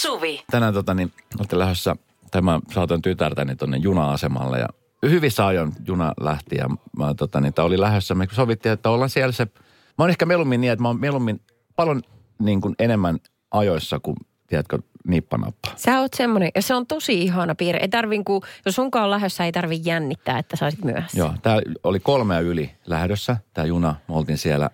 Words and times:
Suvi. 0.00 0.42
Tänään 0.50 0.74
tota, 0.74 0.94
niin, 0.94 1.12
olette 1.38 1.58
lähdössä, 1.58 1.96
tai 2.30 2.42
mä 2.42 2.60
saatoin 2.74 3.02
tytärtäni 3.02 3.56
tuonne 3.56 3.76
juna-asemalle 3.76 4.58
ja 4.58 4.68
hyvissä 5.02 5.46
ajoin 5.46 5.72
juna 5.86 6.12
lähti 6.20 6.56
ja 6.56 6.68
mä 6.96 7.14
tota, 7.14 7.40
niin, 7.40 7.54
tää 7.54 7.64
oli 7.64 7.80
lähdössä. 7.80 8.14
Me 8.14 8.26
sovittiin, 8.32 8.72
että 8.72 8.90
ollaan 8.90 9.10
siellä 9.10 9.32
se, 9.32 9.44
mä 9.44 9.94
oon 9.98 10.10
ehkä 10.10 10.26
mieluummin 10.26 10.60
niin, 10.60 10.72
että 10.72 10.82
mä 10.82 10.88
oon 10.88 11.00
mieluummin 11.00 11.40
paljon 11.76 12.02
niin 12.38 12.60
kuin 12.60 12.74
enemmän 12.78 13.18
ajoissa 13.50 14.00
kuin, 14.00 14.16
tiedätkö, 14.46 14.78
nippanappa. 15.08 15.68
Sä 15.76 16.00
oot 16.00 16.14
semmoinen, 16.14 16.50
ja 16.54 16.62
se 16.62 16.74
on 16.74 16.86
tosi 16.86 17.22
ihana 17.22 17.54
piirre. 17.54 17.80
Ei 17.80 17.88
tarvi, 17.88 18.24
kun, 18.24 18.42
jos 18.66 18.74
sunkaan 18.74 19.04
on 19.04 19.10
lähdössä, 19.10 19.44
ei 19.44 19.52
tarvi 19.52 19.80
jännittää, 19.84 20.38
että 20.38 20.56
sä 20.56 20.66
olisit 20.66 20.84
myöhässä. 20.84 21.18
Joo, 21.18 21.34
tää 21.42 21.60
oli 21.84 22.00
kolmea 22.00 22.40
yli 22.40 22.70
lähdössä, 22.86 23.36
tää 23.54 23.64
juna. 23.64 23.94
Me 24.08 24.14
oltiin 24.14 24.38
siellä 24.38 24.70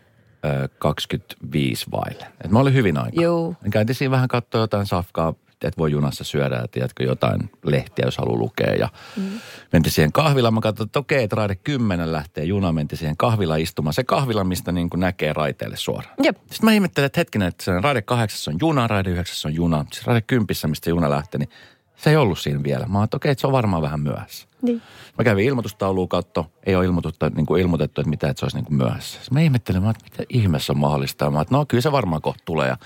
25 0.79 1.87
vaille. 1.91 2.27
Et 2.45 2.51
mä 2.51 2.59
olin 2.59 2.75
hyvin 2.75 2.99
aikaa. 2.99 3.23
Joo. 3.23 3.55
Käytiin 3.71 3.97
siinä 3.97 4.11
vähän 4.11 4.29
katsoa 4.29 4.61
jotain 4.61 4.87
safkaa, 4.87 5.35
että 5.53 5.79
voi 5.79 5.91
junassa 5.91 6.25
syödä 6.25 6.57
ja 6.57 6.69
tiedätkö, 6.69 7.05
jotain 7.05 7.51
lehtiä, 7.65 8.05
jos 8.05 8.19
haluaa 8.19 8.39
lukea. 8.39 8.75
Ja 8.75 8.89
mm. 9.17 9.41
mentiin 9.73 9.93
siihen 9.93 10.13
kahvilaan. 10.13 10.55
Mä 10.55 10.61
katsoin, 10.61 10.87
että 10.87 10.99
okei, 10.99 11.25
että 11.25 11.37
raide 11.37 11.55
10 11.55 12.13
lähtee 12.13 12.45
juna. 12.45 12.73
Mentiin 12.73 12.99
siihen 12.99 13.17
kahvila 13.17 13.57
istumaan. 13.57 13.95
Se 13.95 14.05
kahvila, 14.05 14.45
mistä 14.45 14.73
niin 14.73 14.91
kuin 14.91 15.01
näkee 15.01 15.33
raiteelle 15.33 15.77
suoraan. 15.77 16.15
Jep. 16.23 16.37
Sitten 16.37 16.65
mä 16.65 16.73
ihmettelin, 16.73 17.07
että 17.07 17.21
hetkinen, 17.21 17.49
että 17.49 17.65
se 17.65 17.81
raide 17.81 18.03
8 18.03 18.55
on 18.55 18.59
juna, 18.61 18.87
raide 18.87 19.11
9 19.11 19.51
on 19.51 19.55
juna. 19.55 19.85
Siis 19.93 20.07
raide 20.07 20.21
10, 20.21 20.47
mistä 20.67 20.91
juna 20.91 21.11
lähtee, 21.11 21.39
niin 21.39 21.51
se 21.97 22.11
ei 22.11 22.17
ollut 22.17 22.39
siinä 22.39 22.63
vielä. 22.63 22.87
Mä 22.87 23.05
että 23.05 23.17
okei, 23.17 23.33
että 23.33 23.41
se 23.41 23.47
on 23.47 23.53
varmaan 23.53 23.83
vähän 23.83 24.01
myöhässä. 24.01 24.49
Niin. 24.63 24.83
Mä 25.19 25.25
kävin 25.25 25.45
ilmoitustauluun 25.45 26.09
katto, 26.09 26.53
ei 26.67 26.77
ole 26.77 26.85
ilmoitutta, 26.85 27.31
niin 27.31 27.47
kuin 27.47 27.63
ilmoitettu, 27.63 28.01
että 28.01 28.11
mitä, 28.11 28.29
että 28.29 28.41
se 28.41 28.45
olisi 28.45 28.57
niin 28.57 28.65
kuin 28.65 28.77
myöhässä. 28.77 29.13
Sitten 29.13 29.35
mä 29.35 29.41
ihmettelin, 29.41 29.83
mä, 29.83 29.91
että 29.91 30.05
mitä 30.05 30.25
ihmeessä 30.29 30.73
on 30.73 30.79
mahdollista. 30.79 31.31
Mä, 31.31 31.41
että 31.41 31.55
no 31.55 31.67
kyllä 31.67 31.83
se 31.83 31.93
varmaan 31.93 32.23
kohta 32.23 32.43
tulee. 32.45 32.69
Ja 32.69 32.77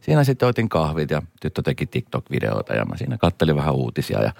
siinä 0.00 0.24
sitten 0.24 0.48
otin 0.48 0.68
kahvit 0.68 1.10
ja 1.10 1.22
tyttö 1.40 1.62
teki 1.62 1.86
TikTok-videoita 1.86 2.74
ja 2.74 2.84
mä 2.84 2.96
siinä 2.96 3.18
kattelin 3.18 3.56
vähän 3.56 3.74
uutisia. 3.74 4.22
Ja 4.22 4.32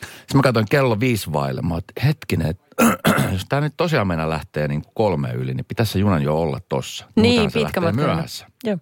sitten 0.00 0.36
mä 0.36 0.42
katsoin 0.42 0.66
kello 0.70 1.00
viisi 1.00 1.32
vaille. 1.32 1.62
Mä 1.62 1.78
että 1.78 1.92
hetkinen, 2.04 2.46
että 2.46 2.64
jos 3.32 3.46
tämä 3.48 3.60
nyt 3.60 3.74
tosiaan 3.76 4.06
mennä 4.06 4.30
lähtee 4.30 4.68
niin 4.68 4.82
kolme 4.94 5.32
yli, 5.32 5.54
niin 5.54 5.64
pitäisi 5.64 5.92
se 5.92 5.98
junan 5.98 6.22
jo 6.22 6.40
olla 6.40 6.60
tossa. 6.68 7.06
Niin, 7.16 7.50
se 7.50 7.58
pitkä 7.58 7.80
matka. 7.80 8.02
myöhässä. 8.02 8.46
Joo. 8.64 8.78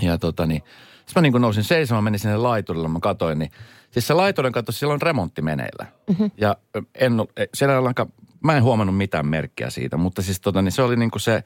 Ja 0.00 0.18
tota 0.18 0.46
niin, 0.46 0.62
sitten 0.96 1.12
mä 1.14 1.22
niin 1.22 1.32
kuin 1.32 1.42
nousin 1.42 1.64
seisomaan, 1.64 2.04
menin 2.04 2.20
sinne 2.20 2.36
laiturille, 2.36 2.88
mä 2.88 3.00
katsoin, 3.00 3.38
niin 3.38 3.50
siis 3.92 4.06
se 4.06 4.14
laiturin 4.14 4.52
katso, 4.52 4.72
siellä 4.72 4.94
on 4.94 5.02
remontti 5.02 5.42
meneillä. 5.42 5.86
Mm-hmm. 6.08 6.30
Ja 6.36 6.56
en, 6.94 7.12
e, 7.36 7.44
siellä 7.54 7.72
ei 7.72 7.78
ollenkaan, 7.78 8.12
mä 8.44 8.56
en 8.56 8.62
huomannut 8.62 8.96
mitään 8.96 9.26
merkkiä 9.26 9.70
siitä, 9.70 9.96
mutta 9.96 10.22
siis 10.22 10.40
tota 10.40 10.62
niin 10.62 10.72
se 10.72 10.82
oli 10.82 10.96
niin 10.96 11.10
kuin 11.10 11.22
se, 11.22 11.42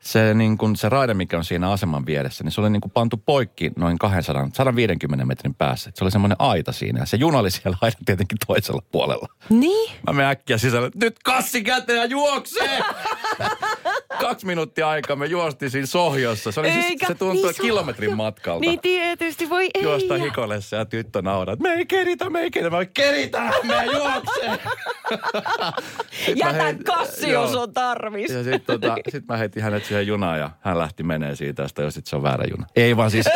se, 0.00 0.34
niin 0.34 0.58
kuin 0.58 0.76
se 0.76 0.88
raide, 0.88 1.14
mikä 1.14 1.38
on 1.38 1.44
siinä 1.44 1.70
aseman 1.70 2.06
vieressä, 2.06 2.44
niin 2.44 2.52
se 2.52 2.60
oli 2.60 2.70
niin 2.70 2.80
kuin 2.80 2.92
pantu 2.92 3.16
poikki 3.16 3.70
noin 3.76 3.98
200, 3.98 4.48
150 4.54 5.24
metrin 5.24 5.54
päässä. 5.54 5.90
Se 5.94 6.04
oli 6.04 6.10
semmoinen 6.10 6.36
aita 6.38 6.72
siinä 6.72 7.00
ja 7.00 7.06
se 7.06 7.16
juna 7.16 7.38
oli 7.38 7.50
siellä 7.50 7.78
aidan 7.80 8.04
tietenkin 8.04 8.38
toisella 8.46 8.82
puolella. 8.92 9.28
Niin? 9.48 9.92
Mä 10.06 10.12
menen 10.12 10.30
äkkiä 10.30 10.58
sisälle, 10.58 10.90
nyt 10.94 11.16
kassi 11.24 11.62
käteen 11.62 11.98
ja 11.98 12.04
juoksee! 12.04 12.80
Kaksi 14.20 14.46
minuuttia 14.46 14.88
aikaa 14.88 15.16
me 15.16 15.26
juostiin 15.26 15.70
siinä 15.70 15.86
sohjossa. 15.86 16.52
Se, 16.52 16.60
oli 16.60 16.72
siis, 16.72 16.84
Eikä, 16.84 17.06
se 17.06 17.14
tuntui 17.14 17.52
niin 17.52 17.62
kilometrin 17.62 18.16
matkalta. 18.16 18.60
Niin 18.60 18.80
tietysti, 18.80 19.50
voi 19.50 19.68
ei. 19.74 19.82
Juosta 19.82 20.14
hikolessa 20.14 20.76
ja 20.76 20.84
tyttö 20.84 21.22
nauraa, 21.22 21.56
me 21.56 21.72
ei 21.72 21.86
keritä, 21.86 22.30
me 22.30 22.40
ei 22.40 22.50
keritä. 22.50 22.70
Mä 22.70 22.76
olin, 22.76 22.90
keritään, 22.94 23.54
me 23.62 23.84
juoksee. 23.84 24.58
Jätä 26.44 26.74
kassi, 26.84 27.30
jos 27.30 27.54
on 27.54 27.72
tarvis. 27.72 28.30
Ja 28.30 28.44
sitten 28.44 28.80
tota, 28.80 28.96
sit 29.08 29.28
mä 29.28 29.36
heitin 29.36 29.62
hänet 29.62 29.89
siihen 29.90 30.06
junaan 30.06 30.38
ja 30.38 30.50
hän 30.60 30.78
lähti 30.78 31.02
menee 31.02 31.36
siitä, 31.36 31.62
ja 31.62 31.68
sitten 31.68 31.84
jo 31.84 31.90
sit 31.90 32.06
se 32.06 32.16
on 32.16 32.22
väärä 32.22 32.44
juna. 32.50 32.66
Ei 32.76 32.96
vaan 32.96 33.10
siis... 33.10 33.26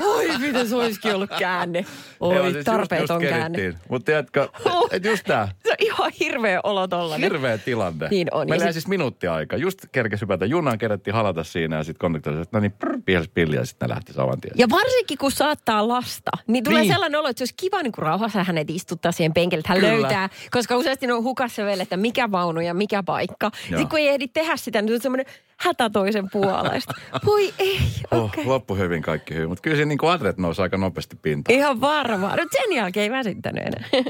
Oi, 0.00 0.38
miten 0.38 0.68
se 0.68 0.76
olisikin 0.76 1.14
ollut 1.14 1.30
käänne. 1.38 1.84
Oi, 2.20 2.42
siis 2.42 2.54
just- 2.54 2.64
tarpeeton 2.64 3.22
just 3.22 3.30
käänne. 3.34 3.58
kerittiin. 3.58 3.88
Mutta 3.90 4.06
tiedätkö, 4.06 4.48
Oh. 4.64 4.88
että 4.92 5.08
just 5.08 5.24
tää. 5.26 5.48
Se 5.64 5.70
on 5.70 5.76
ihan 5.80 6.12
hirveä 6.20 6.60
olo 6.64 6.88
tollanen. 6.88 7.20
Hirveä 7.32 7.58
tilanne. 7.58 8.08
Niin 8.10 8.28
on. 8.30 8.48
Meillä 8.48 8.64
sit- 8.64 8.68
sit... 8.68 8.74
siis 8.82 8.88
minuutti 8.88 9.26
aika. 9.26 9.56
Just 9.56 9.78
kerkesi 9.92 10.20
hypätä 10.20 10.46
junaan, 10.46 10.78
kerättiin 10.78 11.14
halata 11.14 11.44
siinä 11.44 11.76
ja 11.76 11.84
sitten 11.84 11.98
konduktori 11.98 12.36
no 12.52 12.60
niin, 12.60 12.72
prr, 12.72 12.98
pielsi 13.04 13.30
pilliä 13.34 13.60
ja 13.60 13.66
sitten 13.66 13.88
ne 13.88 13.94
lähti 13.94 14.12
saman 14.12 14.40
tien. 14.40 14.52
Ja 14.56 14.66
varsinkin 14.70 15.18
kun 15.18 15.32
saattaa 15.32 15.88
lasta, 15.88 16.30
niin 16.46 16.64
tulee 16.64 16.80
Niin. 16.82 16.92
sellainen 16.92 17.20
olo, 17.20 17.28
että 17.28 17.38
se 17.38 17.42
olisi 17.42 17.54
kiva 17.56 17.82
niin 17.82 17.92
kuin 17.92 18.02
rauhassa 18.02 18.44
hänet 18.44 18.70
istuttaa 18.70 19.12
siihen 19.12 19.34
penkille, 19.34 19.60
että 19.60 19.72
hän 19.72 19.80
Kyllä. 19.80 19.92
löytää. 19.92 20.28
Koska 20.50 20.76
useasti 20.76 21.06
ne 21.06 21.12
on 21.12 21.22
hukassa 21.24 21.64
vielä, 21.64 21.82
että 21.82 21.96
mikä 21.96 22.30
vaunu 22.32 22.60
ja 22.60 22.74
mikä 22.74 23.02
paikka. 23.02 23.46
Joo. 23.54 23.60
Sitten 23.68 23.88
kun 23.88 23.98
ei 23.98 24.08
ehdi 24.08 24.28
tehdä 24.28 24.56
sitä, 24.56 24.82
niin 24.82 24.88
se 24.88 24.94
on 24.94 25.00
semmoinen 25.00 25.26
hätä 25.60 25.90
toisen 25.90 26.30
puolesta. 26.32 26.94
Voi 27.26 27.52
ei, 27.58 27.76
okei. 27.76 28.18
Oh, 28.20 28.24
Okay. 28.24 28.44
loppu 28.44 28.74
hyvin, 28.74 29.02
kaikki 29.02 29.34
hyvin. 29.34 29.48
Mutta 29.48 29.62
kyllä 29.62 29.76
siinä 29.76 29.88
niin 29.88 30.10
adret 30.10 30.38
nousi 30.38 30.62
aika 30.62 30.76
nopeasti 30.76 31.16
pintaan. 31.22 31.58
Ihan 31.58 31.80
varmaan. 31.80 32.36
Nyt 32.38 32.48
sen 32.52 32.76
jälkeen 32.76 33.04
ei 33.04 33.10
väsyttänyt 33.10 33.64
enää. 33.66 33.88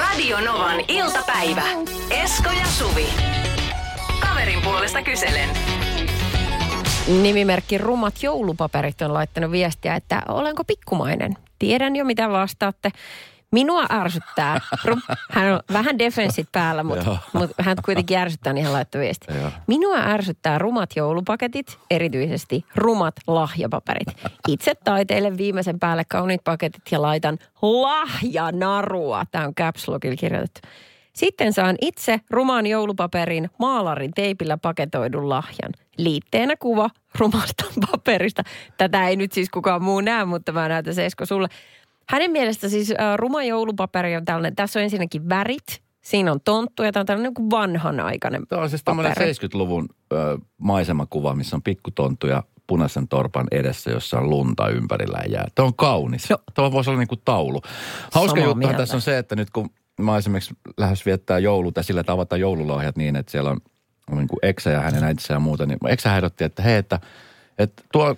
Radio 0.00 0.40
Novan 0.40 0.80
iltapäivä. 0.88 1.62
Esko 2.10 2.50
ja 2.50 2.66
Suvi. 2.66 3.06
Kaverin 4.20 4.62
puolesta 4.62 5.02
kyselen. 5.02 5.48
Nimimerkki 7.22 7.78
Rumat 7.78 8.22
joulupaperit 8.22 9.02
on 9.02 9.14
laittanut 9.14 9.50
viestiä, 9.50 9.94
että 9.94 10.22
olenko 10.28 10.64
pikkumainen? 10.64 11.34
Tiedän 11.58 11.96
jo 11.96 12.04
mitä 12.04 12.30
vastaatte. 12.30 12.90
Minua 13.54 13.84
ärsyttää. 13.90 14.60
Hän 15.30 15.52
on 15.52 15.60
vähän 15.72 15.98
defenssit 15.98 16.48
päällä, 16.52 16.82
mutta, 16.82 17.16
mutta 17.32 17.62
hän 17.62 17.76
kuitenkin 17.84 18.18
ärsyttää, 18.18 18.52
niin 18.52 18.64
hän 18.64 18.72
laittoi 18.72 19.00
viesti. 19.00 19.26
Joo. 19.34 19.50
Minua 19.66 19.96
ärsyttää 19.96 20.58
rumat 20.58 20.90
joulupaketit, 20.96 21.78
erityisesti 21.90 22.64
rumat 22.76 23.14
lahjapaperit. 23.26 24.08
Itse 24.48 24.74
taiteille 24.84 25.36
viimeisen 25.36 25.78
päälle 25.80 26.04
kauniit 26.08 26.44
paketit 26.44 26.82
ja 26.90 27.02
laitan 27.02 27.38
lahjanarua. 27.62 29.24
Tämä 29.30 29.46
on 29.46 29.54
caps 29.54 29.88
lockilla 29.88 30.16
kirjoitettu. 30.16 30.60
Sitten 31.12 31.52
saan 31.52 31.76
itse 31.80 32.20
rumaan 32.30 32.66
joulupaperin 32.66 33.50
maalarin 33.58 34.12
teipillä 34.14 34.56
paketoidun 34.56 35.28
lahjan. 35.28 35.72
Liitteenä 35.96 36.56
kuva 36.56 36.90
rumasta 37.18 37.64
paperista. 37.90 38.42
Tätä 38.76 39.08
ei 39.08 39.16
nyt 39.16 39.32
siis 39.32 39.50
kukaan 39.50 39.82
muu 39.82 40.00
näe, 40.00 40.24
mutta 40.24 40.52
mä 40.52 40.68
näytän 40.68 40.94
se 40.94 41.06
Esko 41.06 41.26
sulle. 41.26 41.48
Hänen 42.08 42.30
mielestä 42.30 42.68
siis 42.68 42.90
äh, 42.90 43.16
ruma 43.16 43.44
joulupaperi 43.44 44.16
on 44.16 44.24
tällainen, 44.24 44.56
tässä 44.56 44.78
on 44.78 44.82
ensinnäkin 44.84 45.28
värit, 45.28 45.82
siinä 46.04 46.32
on 46.32 46.40
tonttu 46.44 46.82
ja 46.82 46.92
tämä 46.92 47.00
on 47.00 47.06
tällainen 47.06 47.32
niin 47.38 47.50
vanhanaikainen 47.50 48.46
Tämä 48.48 48.62
on 48.62 48.70
siis 48.70 48.84
tämmöinen 48.84 49.12
paperi. 49.12 49.32
70-luvun 49.32 49.88
ö, 50.12 50.38
maisemakuva, 50.58 51.34
missä 51.34 51.56
on 51.56 51.62
pikkutonttu 51.62 52.26
ja 52.26 52.42
punaisen 52.66 53.08
torpan 53.08 53.46
edessä, 53.50 53.90
jossa 53.90 54.18
on 54.18 54.30
lunta 54.30 54.68
ympärillä 54.68 55.18
ja 55.24 55.32
jää. 55.32 55.48
Tämä 55.54 55.66
on 55.66 55.74
kaunis. 55.74 56.30
Joo. 56.30 56.38
Tämä 56.54 56.72
voisi 56.72 56.90
olla 56.90 57.00
niin 57.00 57.08
kuin 57.08 57.20
taulu. 57.24 57.62
Hauska 58.12 58.54
mieltä. 58.54 58.76
tässä 58.76 58.96
on 58.96 59.00
se, 59.00 59.18
että 59.18 59.36
nyt 59.36 59.50
kun 59.50 59.70
mä 60.00 60.10
oon 60.10 60.18
esimerkiksi 60.18 60.54
lähes 60.76 61.06
viettää 61.06 61.38
jouluta 61.38 61.82
sillä, 61.82 62.00
että 62.00 62.12
avataan 62.12 62.40
joululohjat 62.40 62.96
niin, 62.96 63.16
että 63.16 63.32
siellä 63.32 63.50
on, 63.50 63.60
on 64.10 64.18
niin 64.18 64.28
kuin 64.28 64.38
Eksä 64.42 64.70
ja 64.70 64.80
hänen 64.80 65.04
äitinsä 65.04 65.34
ja 65.34 65.40
muuta, 65.40 65.66
niin 65.66 65.78
Eksä 65.88 66.16
ehdotti, 66.16 66.44
että 66.44 66.62
hei, 66.62 66.76
että, 66.76 67.00
että 67.58 67.82
tuo 67.92 68.16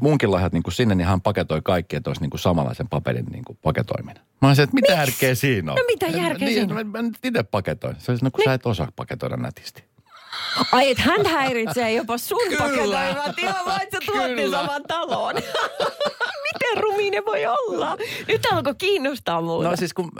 munkin 0.00 0.30
lahjat 0.30 0.52
niin 0.52 0.62
kuin 0.62 0.74
sinne, 0.74 0.94
niin 0.94 1.06
hän 1.06 1.20
paketoi 1.20 1.60
kaikki, 1.64 1.96
että 1.96 2.10
olisi 2.10 2.20
niin 2.20 2.30
kuin 2.30 2.40
samanlaisen 2.40 2.88
paperin 2.88 3.26
niin 3.26 3.44
kuin 3.44 3.58
paketoiminen. 3.62 4.22
Mä 4.42 4.48
olisin, 4.48 4.62
että 4.62 4.74
mitä 4.74 4.92
järkeä 4.92 5.34
siinä 5.34 5.72
on? 5.72 5.78
No 5.78 5.84
mitä 5.86 6.06
järkeä 6.06 6.48
niin, 6.48 6.58
siinä 6.58 6.74
Mä, 6.74 6.84
mä 6.84 7.02
nyt 7.02 7.18
itse 7.24 7.42
paketoin. 7.42 7.96
Se 7.98 8.12
olisi, 8.12 8.24
no 8.24 8.30
kun 8.30 8.44
sä 8.44 8.54
et 8.54 8.66
osaa 8.66 8.88
paketoida 8.96 9.36
nätisti. 9.36 9.84
Ai, 10.72 10.90
että 10.90 11.02
hän 11.02 11.26
häiritsee 11.26 11.92
jopa 11.92 12.18
sun 12.18 12.38
Kyllä. 12.48 12.58
paketoivat 12.58 13.38
ihan 13.38 13.66
vaan, 13.66 13.82
että 13.82 13.98
sä 14.06 14.12
Kyllä. 14.12 14.58
saman 14.58 14.82
taloon. 14.88 15.34
Miten 16.46 16.82
ruminen 16.82 17.24
voi 17.26 17.46
olla? 17.46 17.96
Nyt 18.28 18.46
alkoi 18.52 18.74
kiinnostaa 18.74 19.40
muuta. 19.40 19.68
No 19.68 19.76
siis 19.76 19.94
kun, 19.94 20.12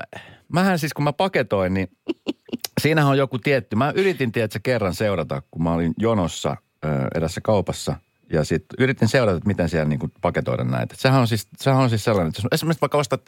mähän 0.48 0.78
siis 0.78 0.94
kun 0.94 1.04
mä 1.04 1.12
paketoin, 1.12 1.74
niin 1.74 1.88
siinähän 2.82 3.10
on 3.10 3.18
joku 3.18 3.38
tietty. 3.38 3.76
Mä 3.76 3.92
yritin 3.96 4.32
tiedätkö, 4.32 4.60
kerran 4.62 4.94
seurata, 4.94 5.42
kun 5.50 5.62
mä 5.62 5.72
olin 5.72 5.94
jonossa 5.98 6.56
ö, 6.84 6.88
edessä 7.14 7.40
kaupassa. 7.40 7.96
Ja 8.32 8.44
sitten 8.44 8.76
yritin 8.78 9.08
seurata, 9.08 9.36
että 9.36 9.46
miten 9.46 9.68
siellä 9.68 9.88
niin 9.88 10.12
paketoida 10.20 10.64
näitä. 10.64 10.94
Et 10.94 11.00
Sehän 11.00 11.20
on, 11.20 11.28
siis, 11.28 11.48
sehän 11.58 11.80
on 11.80 11.90
siis 11.90 12.04
sellainen, 12.04 12.28
että 12.28 12.38
jos 12.38 12.48
esimerkiksi 12.52 12.80
vaikka 12.80 12.98
ostat 12.98 13.22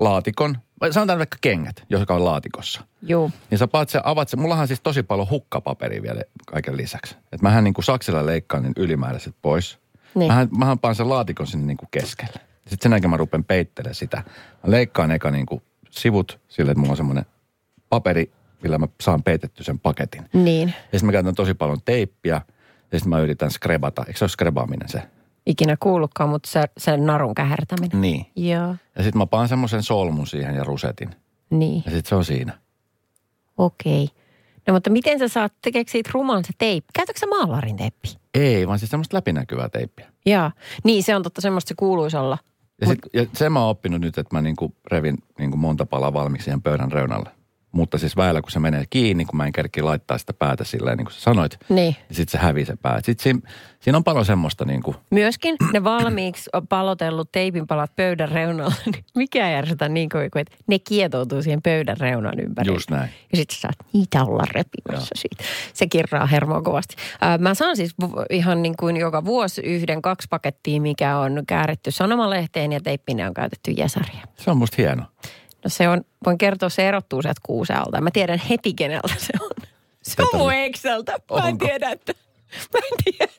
laatikon, 0.00 0.58
vai 0.80 0.92
sanotaan 0.92 1.18
vaikka 1.18 1.38
kengät, 1.40 1.84
joka 1.88 2.14
on 2.14 2.24
laatikossa. 2.24 2.84
Joo. 3.02 3.30
Niin 3.50 3.58
sä 3.58 3.68
paat 3.68 3.88
se, 3.88 4.00
avaat 4.04 4.28
se, 4.28 4.36
mullahan 4.36 4.62
on 4.62 4.68
siis 4.68 4.80
tosi 4.80 5.02
paljon 5.02 5.30
hukkapaperia 5.30 6.02
vielä 6.02 6.22
kaiken 6.46 6.76
lisäksi. 6.76 7.14
Että 7.14 7.42
mähän 7.42 7.64
niin 7.64 7.74
kuin 7.74 7.84
saksilla 7.84 8.26
leikkaan 8.26 8.62
niin 8.62 8.72
ylimääräiset 8.76 9.34
pois. 9.42 9.78
Niin. 10.14 10.28
Mähän, 10.32 10.48
mähän 10.58 10.78
paan 10.78 10.94
sen 10.94 11.08
laatikon 11.08 11.46
sinne 11.46 11.66
niin 11.66 11.76
kuin 11.76 11.88
keskelle. 11.90 12.40
Sitten 12.56 12.78
sen 12.82 12.92
jälkeen 12.92 13.10
mä 13.10 13.16
rupean 13.16 13.44
peittelemään 13.44 13.94
sitä. 13.94 14.16
Mä 14.64 14.70
leikkaan 14.70 15.10
eka 15.10 15.30
niin 15.30 15.46
kuin 15.46 15.62
sivut 15.90 16.40
sille, 16.48 16.70
että 16.70 16.80
mulla 16.80 16.90
on 16.90 16.96
semmoinen 16.96 17.26
paperi, 17.88 18.32
millä 18.62 18.78
mä 18.78 18.88
saan 19.00 19.22
peitetty 19.22 19.64
sen 19.64 19.78
paketin. 19.78 20.24
Niin. 20.32 20.68
Ja 20.68 20.98
sitten 20.98 21.06
mä 21.06 21.12
käytän 21.12 21.34
tosi 21.34 21.54
paljon 21.54 21.78
teippiä. 21.84 22.40
Ja 22.92 22.98
sitten 22.98 23.10
mä 23.10 23.20
yritän 23.20 23.50
skrebata. 23.50 24.04
Eikö 24.06 24.18
se 24.18 24.24
ole 24.24 24.28
skrebaaminen 24.28 24.88
se? 24.88 25.02
Ikinä 25.46 25.76
kuullutkaan, 25.80 26.30
mutta 26.30 26.50
se, 26.50 26.64
se 26.78 26.96
narun 26.96 27.34
kähertäminen. 27.34 28.00
Niin. 28.00 28.26
Joo. 28.36 28.74
Ja 28.96 29.02
sitten 29.02 29.18
mä 29.18 29.26
paan 29.26 29.48
semmoisen 29.48 29.82
solmun 29.82 30.26
siihen 30.26 30.54
ja 30.54 30.64
rusetin. 30.64 31.10
Niin. 31.50 31.82
Ja 31.86 31.90
sitten 31.90 32.08
se 32.08 32.14
on 32.14 32.24
siinä. 32.24 32.58
Okei. 33.58 34.08
No 34.66 34.74
mutta 34.74 34.90
miten 34.90 35.18
sä 35.18 35.28
saat 35.28 35.52
tekeekö 35.62 35.90
siitä 35.90 36.10
ruman 36.14 36.44
se 36.44 36.52
teippi? 36.58 36.88
Käytätkö 36.94 37.20
sä 37.20 37.26
maalarin 37.26 37.76
teippi? 37.76 38.08
Ei, 38.34 38.68
vaan 38.68 38.78
siis 38.78 38.90
semmoista 38.90 39.16
läpinäkyvää 39.16 39.68
teippiä. 39.68 40.06
Joo. 40.26 40.50
Niin, 40.84 41.02
se 41.02 41.16
on 41.16 41.22
totta 41.22 41.40
semmoista 41.40 41.68
se 41.68 41.74
kuuluisi 41.78 42.16
olla. 42.16 42.38
Ja, 42.80 42.86
sit, 42.86 42.98
ja 43.12 43.26
sen 43.32 43.52
mä 43.52 43.60
oon 43.60 43.70
oppinut 43.70 44.00
nyt, 44.00 44.18
että 44.18 44.36
mä 44.36 44.42
niinku 44.42 44.74
revin 44.90 45.18
niinku 45.38 45.56
monta 45.56 45.86
palaa 45.86 46.12
valmiiksi 46.12 46.44
siihen 46.44 46.62
pöydän 46.62 46.92
reunalle. 46.92 47.30
Mutta 47.72 47.98
siis 47.98 48.16
väillä, 48.16 48.42
kun 48.42 48.50
se 48.50 48.58
menee 48.58 48.84
kiinni, 48.90 49.24
kun 49.24 49.36
mä 49.36 49.46
en 49.46 49.52
kerki 49.52 49.82
laittaa 49.82 50.18
sitä 50.18 50.32
päätä 50.32 50.64
silleen, 50.64 50.96
niin 50.98 51.04
kuin 51.04 51.14
sä 51.14 51.20
sanoit, 51.20 51.58
Niin. 51.68 51.76
niin 52.08 52.16
sitten 52.16 52.32
se 52.40 52.46
hävii 52.46 52.64
se 52.64 52.76
pää. 52.82 53.00
Sitten 53.02 53.22
siinä, 53.22 53.40
siinä 53.80 53.96
on 53.96 54.04
paljon 54.04 54.24
semmoista 54.24 54.64
niin 54.64 54.82
kuin, 54.82 54.96
Myöskin 55.10 55.56
ne 55.72 55.84
valmiiksi 55.84 56.50
palotellut 56.68 57.32
teipinpalat 57.32 57.96
pöydän 57.96 58.28
reunalla, 58.28 58.74
niin 58.92 59.04
mikä 59.16 59.58
ärsytä 59.58 59.88
niin 59.88 60.08
kuin, 60.08 60.24
että 60.34 60.56
ne 60.66 60.78
kietoutuu 60.78 61.42
siihen 61.42 61.62
pöydän 61.62 61.96
reunan 61.96 62.40
ympärille. 62.40 62.76
Just 62.76 62.90
näin. 62.90 63.10
Ja 63.32 63.36
sitten 63.36 63.54
sä 63.56 63.60
saat 63.60 63.76
niitä 63.92 64.24
olla 64.24 64.44
repimässä 64.50 65.14
siitä. 65.14 65.44
Se 65.74 65.86
kirraa 65.86 66.26
hermoa 66.26 66.62
kovasti. 66.62 66.94
Ää, 67.20 67.38
mä 67.38 67.54
saan 67.54 67.76
siis 67.76 67.94
ihan 68.30 68.62
niin 68.62 68.74
kuin 68.76 68.96
joka 68.96 69.24
vuosi 69.24 69.60
yhden, 69.60 70.02
kaksi 70.02 70.28
pakettia, 70.30 70.80
mikä 70.80 71.18
on 71.18 71.42
kääritty 71.46 71.90
sanomalehteen 71.90 72.72
ja 72.72 72.80
teippinä 72.80 73.26
on 73.26 73.34
käytetty 73.34 73.70
jesaria. 73.70 74.24
se 74.36 74.50
on 74.50 74.56
musta 74.56 74.74
hieno. 74.78 75.02
No 75.64 75.70
se 75.70 75.88
on, 75.88 76.04
voin 76.26 76.38
kertoa, 76.38 76.68
se 76.68 76.88
erottuu 76.88 77.22
sieltä 77.22 77.40
kuusealta. 77.44 78.00
Mä 78.00 78.10
tiedän 78.10 78.42
heti, 78.50 78.74
keneltä 78.74 79.14
se 79.18 79.32
on. 79.40 79.50
Se 80.02 80.22
on 80.22 80.40
mun 80.40 80.52
Exceltä. 80.52 81.18
Mä 81.42 81.48
en 81.48 81.58
tiedä, 81.58 81.90
että... 81.90 82.12
Mä 82.74 82.80
en 82.92 83.04
tiedä, 83.04 83.32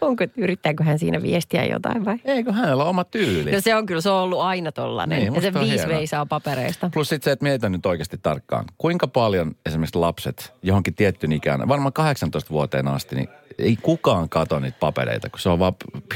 onko, 0.00 0.24
yrittääkö 0.36 0.84
hän 0.84 0.98
siinä 0.98 1.22
viestiä 1.22 1.64
jotain 1.64 2.04
vai? 2.04 2.16
Eikö 2.24 2.52
hänellä 2.52 2.82
ole 2.82 2.90
oma 2.90 3.04
tyyli? 3.04 3.52
No 3.52 3.60
se 3.60 3.74
on 3.74 3.86
kyllä, 3.86 4.00
se 4.00 4.10
on 4.10 4.22
ollut 4.22 4.40
aina 4.40 4.72
tollanen. 4.72 5.18
Niin, 5.18 5.34
ja 5.34 5.40
se 5.40 5.54
viisi 5.54 5.68
hienoa. 5.68 5.88
veisaa 5.88 6.26
papereista. 6.26 6.90
Plus 6.94 7.08
sitten 7.08 7.24
se, 7.24 7.32
että 7.32 7.42
mietitään 7.42 7.72
nyt 7.72 7.86
oikeasti 7.86 8.18
tarkkaan. 8.22 8.64
Kuinka 8.78 9.08
paljon 9.08 9.56
esimerkiksi 9.66 9.98
lapset 9.98 10.52
johonkin 10.62 10.94
tiettyyn 10.94 11.32
ikään, 11.32 11.68
varmaan 11.68 11.92
18 11.92 12.50
vuoteen 12.50 12.88
asti, 12.88 13.16
niin 13.16 13.28
ei 13.58 13.76
kukaan 13.82 14.28
kato 14.28 14.58
niitä 14.58 14.76
papereita, 14.80 15.30
kun 15.30 15.40
se 15.40 15.48
on 15.48 15.58
vaan 15.58 15.74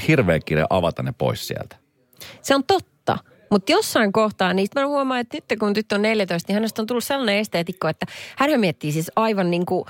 hirveä 0.08 0.38
kirja 0.40 0.66
avata 0.70 1.02
ne 1.02 1.12
pois 1.18 1.48
sieltä. 1.48 1.76
Se 2.42 2.54
on 2.54 2.64
totta. 2.64 2.89
Mutta 3.50 3.72
jossain 3.72 4.12
kohtaa, 4.12 4.54
niistä 4.54 4.80
mä 4.80 4.86
huomaan, 4.86 5.20
että 5.20 5.36
nyt 5.36 5.60
kun 5.60 5.74
tyttö 5.74 5.94
on 5.94 6.02
14, 6.02 6.48
niin 6.48 6.54
hänestä 6.54 6.82
on 6.82 6.86
tullut 6.86 7.04
sellainen 7.04 7.36
esteetikko, 7.36 7.88
että 7.88 8.06
hän 8.36 8.60
miettii 8.60 8.92
siis 8.92 9.10
aivan 9.16 9.50
niin 9.50 9.66
kuin, 9.66 9.84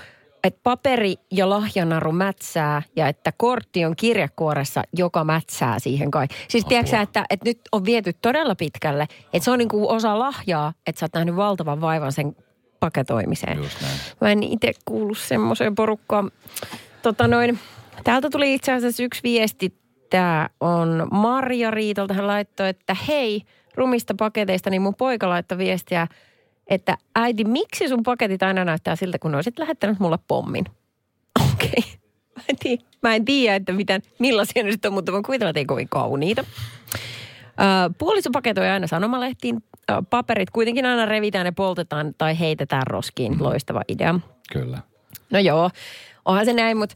että 0.44 0.60
paperi 0.62 1.14
ja 1.30 1.48
lahjanaru 1.50 2.12
mätsää 2.12 2.82
ja 2.96 3.08
että 3.08 3.32
kortti 3.36 3.84
on 3.84 3.96
kirjekuoressa, 3.96 4.82
joka 4.96 5.24
mätsää 5.24 5.78
siihen 5.78 6.10
kai. 6.10 6.26
Siis 6.48 6.64
tiedätkö 6.64 7.00
että, 7.00 7.24
että 7.30 7.48
nyt 7.48 7.60
on 7.72 7.84
viety 7.84 8.12
todella 8.22 8.54
pitkälle, 8.54 9.06
että 9.32 9.44
se 9.44 9.50
on 9.50 9.58
niin 9.58 9.68
kuin 9.68 9.88
osa 9.88 10.18
lahjaa, 10.18 10.72
että 10.86 11.00
sä 11.00 11.04
oot 11.04 11.14
nähnyt 11.14 11.36
valtavan 11.36 11.80
vaivan 11.80 12.12
sen 12.12 12.36
paketoimiseen. 12.80 13.58
Mä 14.20 14.30
en 14.30 14.42
itse 14.42 14.72
kuulu 14.84 15.14
semmoiseen 15.14 15.74
porukkaan. 15.74 16.30
Tota 17.02 17.28
noin, 17.28 17.58
täältä 18.04 18.30
tuli 18.30 18.54
itse 18.54 18.72
asiassa 18.72 19.02
yksi 19.02 19.22
viesti. 19.22 19.79
Tämä 20.10 20.48
on 20.60 21.08
Marja 21.10 21.70
Riitolta. 21.70 22.14
Hän 22.14 22.26
laittoi, 22.26 22.68
että 22.68 22.96
hei, 23.08 23.42
rumista 23.74 24.14
paketeista, 24.18 24.70
niin 24.70 24.82
mun 24.82 24.94
poika 24.94 25.28
laittoi 25.28 25.58
viestiä, 25.58 26.06
että 26.66 26.96
äiti, 27.16 27.44
miksi 27.44 27.88
sun 27.88 28.02
paketit 28.02 28.42
aina 28.42 28.64
näyttää 28.64 28.96
siltä, 28.96 29.18
kun 29.18 29.34
olisit 29.34 29.58
lähettänyt 29.58 30.00
mulle 30.00 30.18
pommin? 30.28 30.64
Okei. 31.52 31.70
Okay. 31.78 31.90
Mä 32.36 32.42
en 32.48 32.56
tiedä, 32.58 32.82
mä 33.02 33.14
en 33.14 33.24
tiedä 33.24 33.56
että 33.56 33.72
mitä, 33.72 34.00
millaisia 34.18 34.62
ne 34.62 34.70
sitten 34.70 34.88
on, 34.88 34.94
mutta 34.94 35.12
mä 35.12 35.22
kuvitella, 35.26 35.50
että 35.50 35.60
ei 35.60 35.64
kovin 35.64 35.88
kauniita. 35.88 36.44
Puoliso 37.98 38.30
paketoi 38.32 38.68
aina 38.68 38.86
sanomalehtiin. 38.86 39.64
Paperit 40.10 40.50
kuitenkin 40.50 40.86
aina 40.86 41.06
revitään 41.06 41.46
ja 41.46 41.52
poltetaan 41.52 42.14
tai 42.18 42.38
heitetään 42.38 42.86
roskiin. 42.86 43.36
Loistava 43.40 43.82
idea. 43.88 44.20
Kyllä. 44.52 44.78
No 45.30 45.38
joo, 45.38 45.70
onhan 46.24 46.44
se 46.44 46.52
näin, 46.52 46.76
mutta 46.76 46.94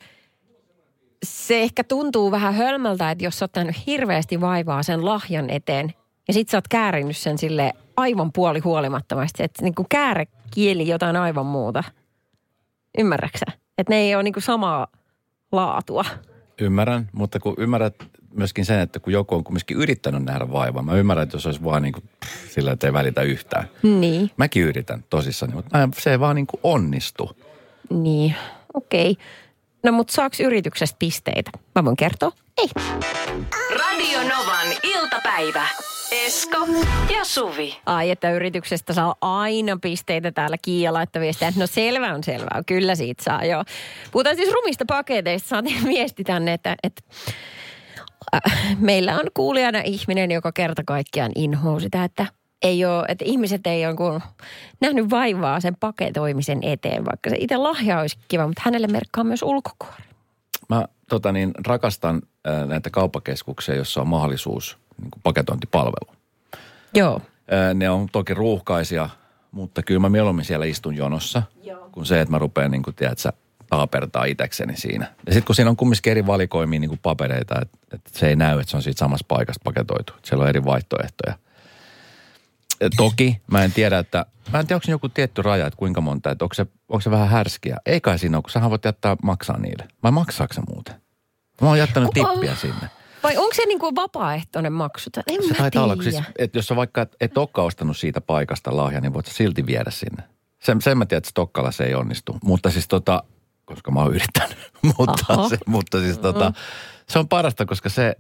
se 1.25 1.63
ehkä 1.63 1.85
tuntuu 1.85 2.31
vähän 2.31 2.55
hölmöltä, 2.55 3.11
että 3.11 3.25
jos 3.25 3.39
sä 3.39 3.45
oot 3.45 3.57
nähnyt 3.57 3.87
hirveästi 3.87 4.41
vaivaa 4.41 4.83
sen 4.83 5.05
lahjan 5.05 5.51
eteen 5.51 5.95
ja 6.29 6.35
sit 6.35 6.49
sä 6.49 6.57
oot 6.57 6.69
käärinyt 6.69 7.17
sen 7.17 7.39
sille 7.39 7.73
aivan 7.97 8.33
puoli 8.33 8.59
huolimattomasti, 8.59 9.43
että 9.43 9.63
niinku 9.63 9.87
käärä 9.89 10.25
kieli 10.51 10.89
jotain 10.89 11.17
aivan 11.17 11.47
muuta. 11.47 11.85
Ymmärräksä? 12.99 13.47
Että 13.79 13.93
ne 13.93 13.97
ei 13.97 14.15
ole 14.15 14.23
niinku 14.23 14.41
samaa 14.41 14.87
laatua. 15.53 16.05
Ymmärrän, 16.61 17.09
mutta 17.13 17.41
kun 17.41 17.55
ymmärrät 17.59 17.95
myöskin 18.35 18.65
sen, 18.65 18.81
että 18.81 19.01
kun 19.01 19.13
joku 19.13 19.35
on 19.35 19.45
kumminkin 19.45 19.77
yrittänyt 19.77 20.25
nähdä 20.25 20.53
vaivaa, 20.53 20.83
mä 20.83 20.95
ymmärrän, 20.95 21.23
että 21.23 21.37
jos 21.37 21.47
olisi 21.47 21.65
vaan 21.65 21.83
niin 21.83 21.93
kuin 21.93 22.05
pff, 22.21 22.51
sillä, 22.51 22.73
että 22.73 22.87
ei 22.87 22.93
välitä 22.93 23.23
yhtään. 23.23 23.69
Niin, 23.83 24.31
Mäkin 24.37 24.63
yritän 24.63 25.05
tosissani, 25.11 25.55
mutta 25.55 25.89
se 25.99 26.11
ei 26.11 26.21
vaan 26.21 26.37
niin 26.37 26.47
kuin 26.47 26.61
onnistu. 26.63 27.37
niin, 27.91 28.35
okei. 28.75 29.11
Okay. 29.11 29.25
No 29.85 29.93
mutta 29.93 30.13
saaks 30.13 30.41
yrityksestä 30.41 30.97
pisteitä? 30.99 31.51
Mä 31.75 31.85
voin 31.85 31.97
kertoa. 31.97 32.33
Ei. 32.59 32.69
Radio 33.71 34.19
Novan 34.19 34.67
iltapäivä. 34.83 35.67
Esko 36.27 36.59
ja 37.17 37.25
Suvi. 37.25 37.77
Ai, 37.87 38.11
että 38.11 38.31
yrityksestä 38.31 38.93
saa 38.93 39.15
aina 39.21 39.79
pisteitä 39.83 40.33
täällä 40.33 40.57
Kiia 40.63 40.93
laittoi 40.93 41.23
viestiä. 41.23 41.53
No 41.57 41.67
selvä 41.67 42.15
on 42.15 42.25
selvää, 42.25 42.63
kyllä 42.67 42.95
siitä 42.95 43.25
saa 43.25 43.45
joo. 43.45 43.65
Puhutaan 44.13 44.37
siis 44.37 44.53
rumista 44.53 44.85
paketeista, 44.89 45.49
saatiin 45.49 45.85
viesti 45.95 46.25
tänne, 46.25 46.53
että, 46.53 46.77
että 46.83 47.03
äh, 48.35 48.77
meillä 48.81 49.19
on 49.19 49.27
kuulijana 49.35 49.81
ihminen, 49.85 50.31
joka 50.31 50.53
kerta 50.53 50.83
kaikkiaan 50.87 51.33
inhoo 51.35 51.81
sitä, 51.81 52.05
että 52.05 52.27
ei 52.65 52.85
ole, 52.85 53.05
että 53.09 53.25
ihmiset 53.25 53.67
ei 53.67 53.87
ole 53.87 53.95
kuin 53.95 54.23
nähnyt 54.81 55.11
vaivaa 55.11 55.61
sen 55.61 55.77
paketoimisen 55.81 56.59
eteen, 56.63 57.05
vaikka 57.05 57.31
se 57.31 57.37
itse 57.39 57.57
lahja 57.57 58.01
olisi 58.01 58.19
kiva, 58.29 58.47
mutta 58.47 58.63
hänelle 58.65 58.87
merkkaa 58.87 59.25
myös 59.25 59.43
ulkokuori. 59.43 60.05
Mä 60.69 60.85
tota 61.09 61.33
niin, 61.33 61.51
rakastan 61.67 62.23
äh, 62.49 62.69
näitä 62.69 62.91
kauppakeskuksia, 62.91 63.75
jossa 63.75 64.01
on 64.01 64.09
mahdollisuus 64.09 64.79
niin 65.01 65.11
kuin 65.11 65.23
paketointipalvelu. 65.23 66.17
Joo. 66.95 67.21
Äh, 67.53 67.75
ne 67.75 67.91
on 67.91 68.09
toki 68.13 68.35
ruuhkaisia, 68.35 69.09
mutta 69.53 69.83
kyllä 69.83 70.01
mä 70.01 70.09
mieluummin 70.09 70.45
siellä 70.45 70.67
istun 70.67 70.97
jonossa, 70.97 71.43
Joo. 71.63 71.89
kun 71.93 72.07
se, 72.07 72.21
että 72.21 72.33
mä 72.33 72.39
rupean 72.39 72.71
niin 72.71 72.83
kuin, 72.83 72.95
tiedät, 72.95 73.19
sä, 73.19 73.33
taapertaa 73.71 74.25
itekseni 74.25 74.77
siinä. 74.77 75.07
Ja 75.27 75.33
sitten 75.33 75.47
kun 75.47 75.55
siinä 75.55 75.71
on 75.71 75.77
kumminkin 75.77 76.11
eri 76.11 76.27
valikoimia 76.27 76.81
niin 76.81 76.89
kuin 76.89 77.01
papereita, 77.03 77.55
että, 77.63 77.79
että 77.93 78.11
se 78.13 78.29
ei 78.29 78.37
näy, 78.37 78.61
että 78.61 78.71
se 78.71 78.77
on 78.77 78.83
siitä 78.83 78.99
samasta 78.99 79.25
paikasta 79.29 79.65
paketoitu. 79.65 80.13
Siellä 80.23 80.43
on 80.43 80.49
eri 80.49 80.65
vaihtoehtoja. 80.65 81.35
Toki 82.97 83.41
mä 83.51 83.65
en 83.65 83.73
tiedä, 83.73 83.99
että 83.99 84.27
mä 84.53 84.61
en 84.61 84.67
tiedä, 84.67 84.77
onko 84.77 84.91
joku 84.91 85.09
tietty 85.09 85.43
raja, 85.43 85.67
että 85.67 85.77
kuinka 85.77 86.01
monta, 86.01 86.31
että 86.31 86.45
onko 86.45 86.55
se, 86.55 86.67
onko 86.89 87.01
se 87.01 87.11
vähän 87.11 87.29
härskiä. 87.29 87.77
Ei 87.87 88.01
kai 88.01 88.19
siinä 88.19 88.37
ole, 88.37 88.43
kun 88.43 88.51
sähän 88.51 88.71
voit 88.71 88.85
jättää 88.85 89.17
maksaa 89.23 89.59
niille. 89.59 89.89
Vai 90.03 90.13
maksaako 90.13 90.55
se 90.55 90.63
muuten? 90.69 90.95
Mä 91.61 91.69
oon 91.69 91.79
jättänyt 91.79 92.11
tippiä 92.15 92.55
sinne. 92.55 92.91
Vai 93.23 93.37
onko 93.37 93.55
se 93.55 93.67
niin 93.67 93.79
kuin 93.79 93.95
vapaaehtoinen 93.95 94.73
maksu? 94.73 95.11
En 95.27 95.43
Se 95.43 95.49
mä 95.49 95.55
taitaa 95.55 95.85
olla, 95.85 96.03
siis, 96.03 96.23
että 96.39 96.59
jos 96.59 96.67
sä 96.67 96.77
vaikka 96.77 97.03
et, 97.03 97.17
et 97.21 97.39
olekaan 97.39 97.67
ostanut 97.67 97.97
siitä 97.97 98.21
paikasta 98.21 98.77
lahja, 98.77 99.01
niin 99.01 99.15
voit 99.15 99.27
sä 99.27 99.33
silti 99.33 99.67
viedä 99.67 99.91
sinne. 99.91 100.23
Sen, 100.63 100.83
sen 100.83 100.99
mä 100.99 101.07
tiedän, 101.07 101.19
että 101.19 101.31
Stokkala 101.31 101.71
se 101.71 101.85
ei 101.85 101.95
onnistu. 101.95 102.39
Mutta 102.45 102.71
siis 102.71 102.89
tota, 102.89 103.23
koska 103.65 103.91
mä 103.91 104.01
oon 104.01 104.15
yrittänyt. 104.15 104.59
mutta, 104.99 105.49
se, 105.49 105.59
mutta 105.67 106.01
siis 106.01 106.19
tota, 106.19 106.53
se 107.09 107.19
on 107.19 107.29
parasta, 107.29 107.67
koska 107.67 107.89
se, 107.89 108.17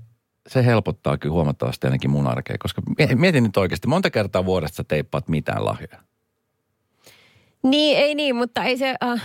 se 0.49 0.65
helpottaa 0.65 1.19
kyllä 1.19 1.33
huomattavasti 1.33 1.87
ainakin 1.87 2.11
mun 2.11 2.27
arkea. 2.27 2.57
Koska 2.59 2.83
mie- 2.99 3.15
mietin 3.15 3.43
nyt 3.43 3.57
oikeasti, 3.57 3.89
monta 3.89 4.11
kertaa 4.11 4.45
vuodesta 4.45 4.77
sä 4.77 4.85
teippaat 4.85 5.29
mitään 5.29 5.65
lahjoja. 5.65 5.99
Niin, 7.63 7.99
ei 7.99 8.15
niin, 8.15 8.37
mutta 8.37 8.65
ei 8.65 8.79
se... 8.79 8.95
Uh, 9.05 9.21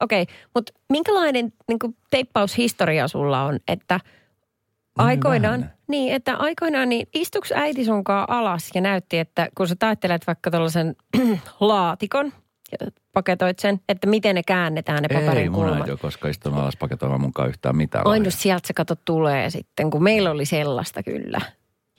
Okei, 0.00 0.22
okay. 0.22 0.34
mutta 0.54 0.72
minkälainen 0.88 1.52
niin 1.68 1.78
kuin 1.78 1.96
teippaushistoria 2.10 3.08
sulla 3.08 3.42
on, 3.42 3.58
että 3.68 4.00
aikoinaan, 4.98 5.60
vähän. 5.60 5.74
niin, 5.88 6.14
että 6.14 6.36
aikoinaan, 6.36 6.88
niin 6.88 7.08
istuks 7.14 7.52
äiti 7.52 7.84
sunkaan 7.84 8.30
alas 8.30 8.70
ja 8.74 8.80
näytti, 8.80 9.18
että 9.18 9.48
kun 9.56 9.68
sä 9.68 9.76
taittelet 9.78 10.26
vaikka 10.26 10.50
tuollaisen 10.50 10.96
laatikon 11.60 12.32
paketoit 13.12 13.58
sen, 13.58 13.80
että 13.88 14.06
miten 14.06 14.34
ne 14.34 14.42
käännetään 14.42 15.02
ne 15.02 15.08
paperin 15.08 15.42
ei 15.42 15.48
mun 15.48 15.60
kulmat. 15.60 15.78
äiti 15.78 15.90
ole 15.90 15.98
koskaan 15.98 16.30
istunut 16.30 16.58
alas 16.58 16.76
paketoimaan 16.76 17.20
munkaan 17.20 17.48
yhtään 17.48 17.76
mitään 17.76 18.08
lahjoja. 18.08 18.30
sieltä 18.30 18.66
se 18.66 18.72
kato 18.72 18.94
tulee 19.04 19.50
sitten, 19.50 19.90
kun 19.90 20.02
meillä 20.02 20.30
oli 20.30 20.44
sellaista 20.44 21.02
kyllä. 21.02 21.40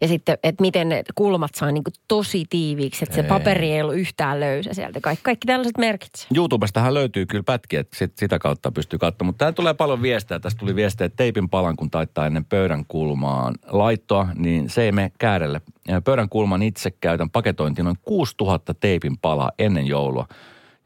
Ja 0.01 0.07
sitten, 0.07 0.37
että 0.43 0.61
miten 0.61 0.89
ne 0.89 1.03
kulmat 1.15 1.55
saa 1.55 1.71
niin 1.71 1.83
tosi 2.07 2.45
tiiviiksi, 2.49 3.05
että 3.05 3.15
se 3.15 3.21
Ei. 3.21 3.27
paperi 3.27 3.71
ei 3.71 3.81
ollut 3.81 3.95
yhtään 3.95 4.39
löysä 4.39 4.73
sieltä. 4.73 4.99
Kaikki, 5.01 5.23
kaikki 5.23 5.47
tällaiset 5.47 5.77
merkitsee. 5.77 6.27
YouTubestahan 6.35 6.93
löytyy 6.93 7.25
kyllä 7.25 7.43
pätkiä, 7.43 7.79
että 7.79 7.97
sit, 7.97 8.17
sitä 8.17 8.39
kautta 8.39 8.71
pystyy 8.71 8.99
katsomaan. 8.99 9.27
Mutta 9.27 9.37
täällä 9.37 9.55
tulee 9.55 9.73
paljon 9.73 10.01
viestejä. 10.01 10.39
Tästä 10.39 10.59
tuli 10.59 10.75
viestejä, 10.75 11.05
että 11.05 11.17
teipin 11.17 11.49
palan, 11.49 11.75
kun 11.75 11.91
taittaa 11.91 12.25
ennen 12.25 12.45
pöydän 12.45 12.85
kulmaan 12.87 13.55
laittoa, 13.67 14.27
niin 14.35 14.69
se 14.69 14.83
ei 14.83 14.91
mene 14.91 15.11
käärelle. 15.19 15.61
Ja 15.87 16.01
Pöydän 16.01 16.29
kulman 16.29 16.63
itse 16.63 16.91
käytän 16.91 17.29
paketointiin 17.29 17.85
noin 17.85 17.97
6000 18.01 18.73
teipin 18.73 19.17
palaa 19.17 19.51
ennen 19.59 19.87
joulua. 19.87 20.27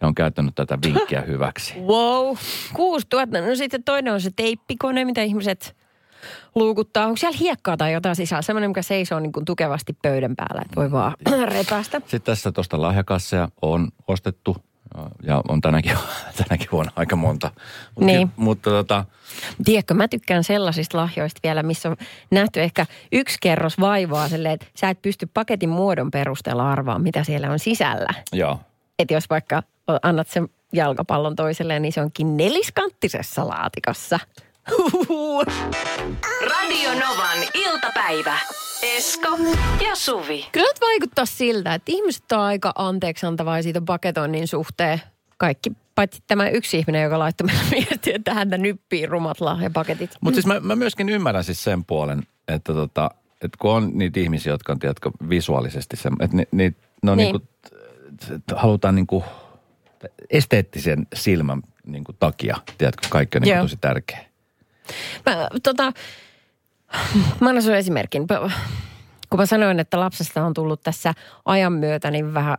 Ja 0.02 0.08
on 0.08 0.16
käyttänyt 0.16 0.56
tätä 0.56 0.78
vinkkiä 0.86 1.22
hyväksi. 1.22 1.74
Wow, 1.80 2.36
6000. 2.74 3.42
No 3.42 3.56
sitten 3.56 3.84
toinen 3.84 4.14
on 4.14 4.22
se 4.22 4.30
teippikone, 4.36 5.06
mitä 5.06 5.24
ihmiset 5.24 5.76
luukuttaa. 6.56 7.06
Onko 7.06 7.18
siellä 7.18 7.38
hiekkaa 7.38 7.78
tai 7.78 7.94
jotain 7.94 8.16
sisällä? 8.16 8.42
Semmoinen, 8.42 8.70
mikä 8.70 8.82
seisoo 8.82 9.20
niin 9.20 9.32
kuin 9.32 9.46
tukevasti 9.46 9.98
pöydän 10.02 10.36
päällä, 10.36 10.62
että 10.62 10.76
voi 10.76 10.92
vaan 10.92 11.14
repästä. 11.58 12.00
Sitten 12.00 12.22
tässä 12.22 12.52
tuosta 12.52 12.82
lahjakasseja 12.82 13.50
on 13.62 13.88
ostettu 14.08 14.58
Ja 15.24 15.42
on 15.48 15.62
tänäkin, 15.62 15.92
tänäkin 16.48 16.68
vuonna 16.72 16.92
aika 16.96 17.16
monta. 17.16 17.52
Mut, 17.96 18.06
Niin. 18.06 18.32
Mutta 18.36 18.70
tota, 18.70 19.06
Tiedätkö, 19.66 19.94
mä 19.94 20.08
tykkään 20.08 20.44
sellaisista 20.44 20.98
lahjoista 20.98 21.40
vielä, 21.44 21.64
missä 21.64 21.90
on 21.90 21.96
nähty 22.32 22.62
ehkä 22.62 22.86
yksi 23.12 23.38
kerros 23.42 23.80
vaivaa 23.80 24.30
silleen, 24.30 24.54
että 24.54 24.68
sä 24.76 24.90
et 24.90 25.02
pysty 25.02 25.30
paketin 25.34 25.70
muodon 25.70 26.12
perusteella 26.12 26.72
arvaamaan, 26.72 27.04
mitä 27.04 27.24
siellä 27.24 27.52
on 27.52 27.60
sisällä. 27.60 28.14
joo. 28.34 28.60
Että 29.00 29.14
jos 29.14 29.30
vaikka 29.30 29.64
annat 30.02 30.28
sen 30.28 30.50
jalkapallon 30.74 31.36
toiselle, 31.36 31.80
niin 31.80 31.94
se 31.94 32.02
onkin 32.02 32.38
neliskanttisessa 32.38 33.48
laatikossa. 33.48 34.20
Huhuhu. 34.78 35.44
Radio 36.42 36.90
Novan 36.94 37.38
iltapäivä. 37.54 38.38
Esko 38.98 39.28
ja 39.88 39.96
Suvi. 39.96 40.46
Kyllä 40.52 40.68
nyt 40.68 40.82
vaikuttaa 40.82 41.26
siltä, 41.26 41.74
että 41.74 41.92
ihmiset 41.92 42.32
on 42.32 42.40
aika 42.40 42.72
anteeksiantavaa 42.76 43.62
siitä 43.62 43.82
paketoinnin 43.82 44.48
suhteen. 44.48 45.02
Kaikki, 45.38 45.72
paitsi 45.96 46.24
tämä 46.28 46.50
yksi 46.50 46.78
ihminen, 46.78 47.04
joka 47.04 47.20
laittoi 47.20 47.48
meille 47.48 47.64
viestiä, 47.76 48.16
että 48.16 48.34
häntä 48.34 48.58
nyppii 48.58 49.06
rumat 49.06 49.42
lahjapaketit. 49.42 50.12
Mutta 50.22 50.36
siis 50.36 50.46
mä, 50.46 50.60
mä 50.60 50.76
myöskin 50.76 51.10
ymmärrän 51.10 51.44
siis 51.44 51.64
sen 51.64 51.86
puolen, 51.86 52.24
että 52.48 52.74
tota, 52.74 53.12
että 53.42 53.58
kun 53.62 53.72
on 53.72 53.92
niitä 53.94 54.20
ihmisiä, 54.20 54.54
jotka 54.54 54.72
on, 54.72 54.80
tiedätkö, 54.80 55.12
visuaalisesti 55.30 55.96
se, 55.98 56.10
että 56.20 56.38
ni, 56.38 56.44
ni, 56.52 56.76
no 57.04 57.16
Niin. 57.16 57.34
niin. 57.34 57.34
Niin 57.34 57.48
kuin, 57.72 57.77
halutaan 58.56 58.96
niin 58.96 59.08
kuin 59.08 59.24
esteettisen 60.30 61.08
silmän 61.14 61.62
niin 61.86 62.04
kuin 62.04 62.16
takia, 62.20 62.58
tiedätkö, 62.78 63.08
kaikki 63.10 63.38
on 63.38 63.42
niin 63.42 63.56
kuin 63.56 63.64
tosi 63.64 63.78
tärkeä. 63.82 64.26
Mä, 65.26 65.48
tota, 65.64 65.84
mä 67.42 67.50
annan 67.50 67.64
sulle 67.64 67.78
esimerkin. 67.78 68.28
Kun 69.30 69.40
mä 69.40 69.46
sanoin, 69.46 69.80
että 69.80 70.00
lapsesta 70.00 70.46
on 70.46 70.54
tullut 70.54 70.82
tässä 70.82 71.14
ajan 71.46 71.74
myötä 71.74 72.12
niin 72.12 72.34
vähän, 72.34 72.58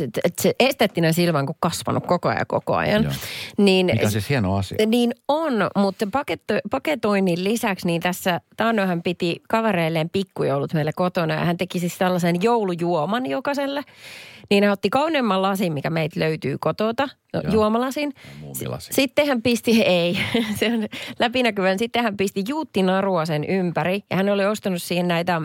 että 0.00 0.42
se 0.42 0.54
esteettinen 0.60 1.14
silmä 1.14 1.38
on 1.38 1.46
kuin 1.46 1.56
kasvanut 1.60 2.06
koko 2.06 2.28
ajan 2.28 2.46
koko 2.48 2.74
ajan. 2.74 3.04
Joo. 3.04 3.12
Niin, 3.58 3.86
Mikä 3.86 4.06
on 4.06 4.12
siis 4.12 4.28
hieno 4.28 4.56
asia. 4.56 4.86
Niin 4.86 5.14
on, 5.28 5.52
mutta 5.76 6.06
paketo, 6.12 6.54
paketoinnin 6.70 7.44
lisäksi 7.44 7.86
niin 7.86 8.02
tässä 8.02 8.40
Taanno 8.58 8.86
hän 8.86 9.02
piti 9.02 9.42
kavereilleen 9.48 10.10
pikkujoulut 10.10 10.74
meille 10.74 10.92
kotona 10.92 11.34
ja 11.34 11.44
hän 11.44 11.56
teki 11.56 11.78
siis 11.80 11.98
tällaisen 11.98 12.42
joulujuoman 12.42 13.26
jokaiselle. 13.26 13.82
Niin 14.50 14.64
hän 14.64 14.72
otti 14.72 14.90
kauneimman 14.90 15.42
lasin, 15.42 15.72
mikä 15.72 15.90
meitä 15.90 16.20
löytyy 16.20 16.56
kotota, 16.60 17.08
no, 17.32 17.40
Joo. 17.40 17.52
juomalasin. 17.52 18.14
Sitten 18.94 19.26
hän 19.26 19.42
pisti, 19.42 19.82
ei, 19.82 20.18
se 20.56 20.66
on 20.66 20.86
läpinäkyvän, 21.18 21.78
sitten 21.78 22.02
hän 22.02 22.16
pisti 22.16 22.44
juuttinarua 22.48 23.26
sen 23.26 23.44
ympäri 23.44 24.04
ja 24.10 24.16
hän 24.16 24.28
oli 24.28 24.46
ostanut 24.46 24.82
siihen 24.82 25.08
näitä 25.08 25.42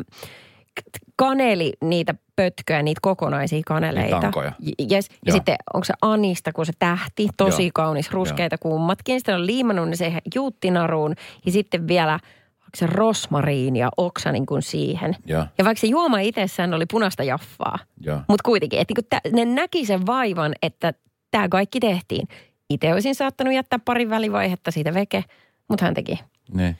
kaneli, 1.15 1.73
niitä 1.81 2.15
pötköjä, 2.35 2.83
niitä 2.83 2.99
kokonaisia 3.01 3.61
kaneleita. 3.65 4.19
Tankoja. 4.19 4.51
Yes. 4.91 5.09
Ja 5.09 5.17
Joo. 5.25 5.33
sitten 5.33 5.55
onko 5.73 5.85
se 5.85 5.93
Anista, 6.01 6.53
kun 6.53 6.65
se 6.65 6.73
tähti, 6.79 7.27
tosi 7.37 7.63
Joo. 7.63 7.71
kaunis, 7.73 8.11
ruskeita 8.11 8.57
kummatkin. 8.57 9.19
Sitten 9.19 9.35
on 9.35 9.45
liimannut 9.45 9.89
ne 9.89 9.95
siihen 9.95 10.21
juuttinaruun 10.35 11.15
ja 11.45 11.51
sitten 11.51 11.87
vielä 11.87 12.13
onko 12.13 12.77
se 12.77 12.87
rosmariini 12.87 13.79
ja 13.79 13.89
oksa 13.97 14.31
niin 14.31 14.45
kuin 14.45 14.61
siihen. 14.61 15.15
Joo. 15.25 15.45
Ja 15.57 15.65
vaikka 15.65 15.81
se 15.81 15.87
juoma 15.87 16.19
itsessään 16.19 16.73
oli 16.73 16.85
punaista 16.85 17.23
jaffaa, 17.23 17.79
Joo. 18.01 18.17
mutta 18.17 18.43
kuitenkin, 18.45 18.79
että 18.79 18.93
niin 18.97 19.21
kuin 19.33 19.45
ne 19.45 19.55
näki 19.55 19.85
sen 19.85 20.05
vaivan, 20.05 20.53
että 20.61 20.93
tämä 21.31 21.49
kaikki 21.49 21.79
tehtiin. 21.79 22.27
Itse 22.69 22.93
olisin 22.93 23.15
saattanut 23.15 23.53
jättää 23.53 23.79
pari 23.85 24.09
välivaihetta 24.09 24.71
siitä 24.71 24.93
veke, 24.93 25.23
mutta 25.69 25.85
hän 25.85 25.93
teki. 25.93 26.19
Niin. 26.53 26.77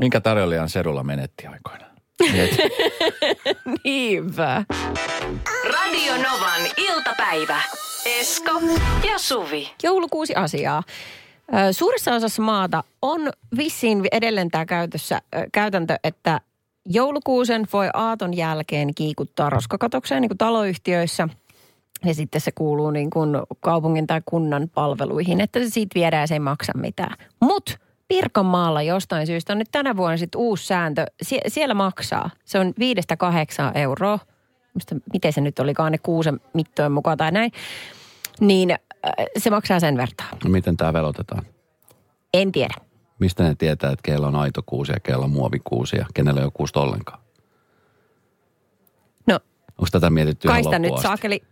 Minkä 0.00 0.20
tarjoilijan 0.20 0.68
sedulla 0.68 1.02
menetti 1.02 1.46
aikoinaan? 1.46 1.95
Niinpä. 3.84 4.64
Radio 5.64 6.12
Novan 6.12 6.60
iltapäivä. 6.76 7.60
Esko 8.20 8.60
ja 9.10 9.18
Suvi. 9.18 9.70
Joulukuusi 9.82 10.34
asiaa. 10.34 10.82
Suurissa 11.72 12.14
osassa 12.14 12.42
maata 12.42 12.84
on 13.02 13.30
vissiin 13.56 14.02
edelleen 14.12 14.50
tämä 14.50 14.66
käytössä, 14.66 15.22
käytäntö, 15.52 15.98
että 16.04 16.40
joulukuusen 16.86 17.66
voi 17.72 17.88
aaton 17.94 18.36
jälkeen 18.36 18.94
kiikuttaa 18.94 19.50
roskakatokseen 19.50 20.22
niin 20.22 20.30
kuin 20.30 20.38
taloyhtiöissä. 20.38 21.28
Ja 22.04 22.14
sitten 22.14 22.40
se 22.40 22.52
kuuluu 22.52 22.90
niin 22.90 23.10
kuin 23.10 23.30
kaupungin 23.60 24.06
tai 24.06 24.22
kunnan 24.24 24.70
palveluihin, 24.74 25.40
että 25.40 25.60
se 25.60 25.70
siitä 25.70 25.94
viedään 25.94 26.20
ja 26.20 26.26
se 26.26 26.34
ei 26.34 26.40
maksa 26.40 26.72
mitään. 26.76 27.16
Mutta 27.40 27.78
Pirkanmaalla 28.08 28.82
jostain 28.82 29.26
syystä 29.26 29.52
on 29.52 29.58
nyt 29.58 29.68
tänä 29.72 29.96
vuonna 29.96 30.16
sitten 30.16 30.40
uusi 30.40 30.66
sääntö. 30.66 31.06
Sie- 31.22 31.40
siellä 31.48 31.74
maksaa. 31.74 32.30
Se 32.44 32.58
on 32.58 32.72
viidestä 32.78 33.16
kahdeksaan 33.16 33.76
euroa. 33.76 34.18
Musta, 34.74 34.96
miten 35.12 35.32
se 35.32 35.40
nyt 35.40 35.58
olikaan 35.58 35.92
ne 35.92 35.98
kuusen 35.98 36.40
mittojen 36.54 36.92
mukaan 36.92 37.18
tai 37.18 37.32
näin. 37.32 37.52
Niin 38.40 38.70
äh, 38.70 38.78
se 39.38 39.50
maksaa 39.50 39.80
sen 39.80 39.96
vertaa. 39.96 40.26
No 40.44 40.50
miten 40.50 40.76
tämä 40.76 40.92
velotetaan? 40.92 41.42
En 42.34 42.52
tiedä. 42.52 42.74
Mistä 43.18 43.42
ne 43.42 43.54
tietää, 43.54 43.92
että 43.92 44.02
keillä 44.02 44.26
on 44.26 44.34
aito 44.36 44.62
kuusi 44.66 44.92
ja 44.92 45.00
keillä 45.00 45.24
on 45.24 45.30
muovikuusi 45.30 45.96
ja 45.96 46.06
kenellä 46.14 46.40
ei 46.40 46.44
ole 46.44 46.52
kuusta 46.54 46.80
ollenkaan? 46.80 47.20
No, 49.26 49.34
Onko 49.68 49.88
tätä 49.92 50.10
mietitty 50.10 50.48
ihan 50.48 50.56
kai 50.56 50.64
sitä 50.64 50.78
nyt 50.78 50.92
asti? 50.92 51.02
saakeli 51.02 51.42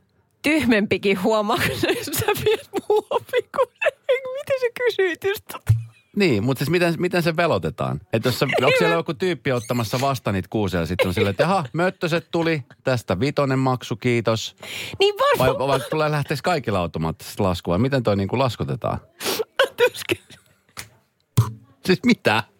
tyhmempikin 0.42 1.22
huomaa, 1.22 1.56
kun 1.56 2.14
sä 2.18 2.26
viet 2.44 2.68
muovikuusen. 2.88 3.92
Miten 4.34 4.60
sä 4.60 4.66
kysyit 4.84 5.24
just 5.24 5.44
tota? 5.52 5.83
Niin, 6.16 6.44
mutta 6.44 6.58
siis 6.58 6.70
miten, 6.70 6.94
miten 6.98 7.22
se 7.22 7.36
velotetaan? 7.36 8.00
Että 8.12 8.28
jos 8.28 8.38
se, 8.38 8.44
onko 8.44 8.72
siellä 8.78 8.94
joku 8.94 9.14
tyyppi 9.14 9.52
ottamassa 9.52 10.00
vasta 10.00 10.32
niitä 10.32 10.48
kuusia 10.50 10.80
ja 10.80 10.86
sitten 10.86 11.08
on 11.08 11.14
silleen, 11.14 11.30
että 11.30 11.42
jaha, 11.42 11.64
möttöset 11.72 12.26
tuli, 12.30 12.64
tästä 12.84 13.20
vitonen 13.20 13.58
maksu, 13.58 13.96
kiitos. 13.96 14.56
Niin 15.00 15.14
Vai, 15.38 15.48
varmaan. 15.48 15.68
vai 15.68 15.80
tulee 15.90 16.10
lähteekö 16.10 16.40
kaikilla 16.44 16.78
automaattisesti 16.78 17.42
laskua? 17.42 17.78
Miten 17.78 18.02
toi 18.02 18.16
niinku 18.16 18.38
laskutetaan? 18.38 18.98
Siis 21.86 22.00
mitä? 22.06 22.42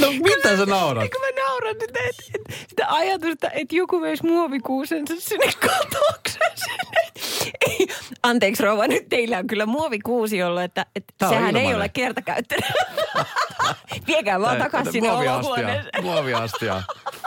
No 0.00 0.06
mitä 0.12 0.56
sä 0.56 0.66
naurat? 0.66 1.08
Mä 1.20 1.39
nyt, 1.72 1.82
että 1.82 2.00
et, 2.08 2.68
sitä 2.68 2.86
ajatusta, 2.88 3.50
että 3.50 3.76
joku 3.76 4.00
veisi 4.00 4.26
muovikuusensa 4.26 5.14
sinne 5.18 5.52
katokseen. 5.60 6.50
Ei, 7.68 7.88
anteeksi 8.22 8.62
rouva, 8.62 8.86
nyt 8.86 9.08
teillä 9.08 9.38
on 9.38 9.46
kyllä 9.46 9.66
muovikuusi 9.66 10.42
ollut, 10.42 10.62
että, 10.62 10.86
on 11.22 11.28
sehän 11.28 11.56
ei 11.56 11.62
ilmanen. 11.62 11.76
ole 11.76 11.88
kertakäyttöinen. 11.88 12.72
Viekää 14.06 14.40
vaan 14.40 14.58
takaisin 14.58 14.92
sinne 14.92 15.12
olohuoneeseen. 15.12 16.04
Muoviastia. 16.04 16.82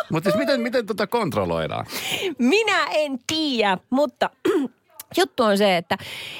Mutta 0.10 0.30
siis 0.30 0.40
miten, 0.40 0.62
miten 0.62 0.86
tota 0.86 1.08
kontrolloidaan? 1.08 1.86
Minä 2.38 2.86
en 2.92 3.20
tiedä, 3.28 3.78
mutta 3.90 4.30
juttu 5.18 5.44
on 5.44 5.58
se, 5.58 5.78
että, 5.78 5.98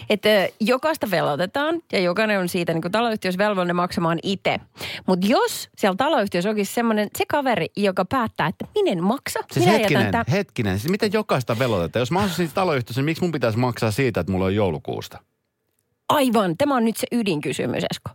että 0.10 0.30
jokaista 0.60 1.12
velotetaan 1.12 1.82
ja 1.92 2.00
jokainen 2.00 2.40
on 2.40 2.50
siitä 2.50 2.74
niin 2.74 2.82
kuin 2.82 2.92
taloyhtiössä 2.92 3.38
velvollinen 3.38 3.76
maksamaan 3.76 4.20
itse. 4.24 4.60
Mutta 5.08 5.28
jos 5.28 5.70
siellä 5.78 5.96
taloyhtiössä 5.96 6.50
onkin 6.50 6.66
semmoinen 6.66 7.10
se 7.18 7.26
kaveri, 7.28 7.68
joka 7.78 8.06
päättää, 8.06 8.48
että 8.48 8.66
minä 8.76 8.92
en 8.92 9.04
maksa, 9.04 9.40
Siis 9.52 9.66
minä 9.66 9.78
hetkinen, 9.78 10.06
jätän 10.06 10.26
tää- 10.26 10.36
hetkinen. 10.38 10.80
Siis 10.80 10.92
miten 10.92 11.14
jokaista 11.14 11.60
velotetaan? 11.60 12.02
Jos 12.02 12.12
mä 12.12 12.20
asuisin 12.20 12.36
siinä 12.36 12.52
taloyhtiössä, 12.54 13.02
niin 13.02 13.06
miksi 13.06 13.24
mun 13.24 13.32
pitäisi 13.32 13.58
maksaa 13.58 13.92
siitä, 13.92 14.20
että 14.20 14.32
mulla 14.32 14.46
on 14.46 14.56
joulukuusta? 14.56 15.20
Aivan, 16.10 16.58
tämä 16.58 16.76
on 16.76 16.86
nyt 16.86 16.98
se 16.98 17.08
ydinkysymys, 17.12 17.84
Esko. 17.92 18.12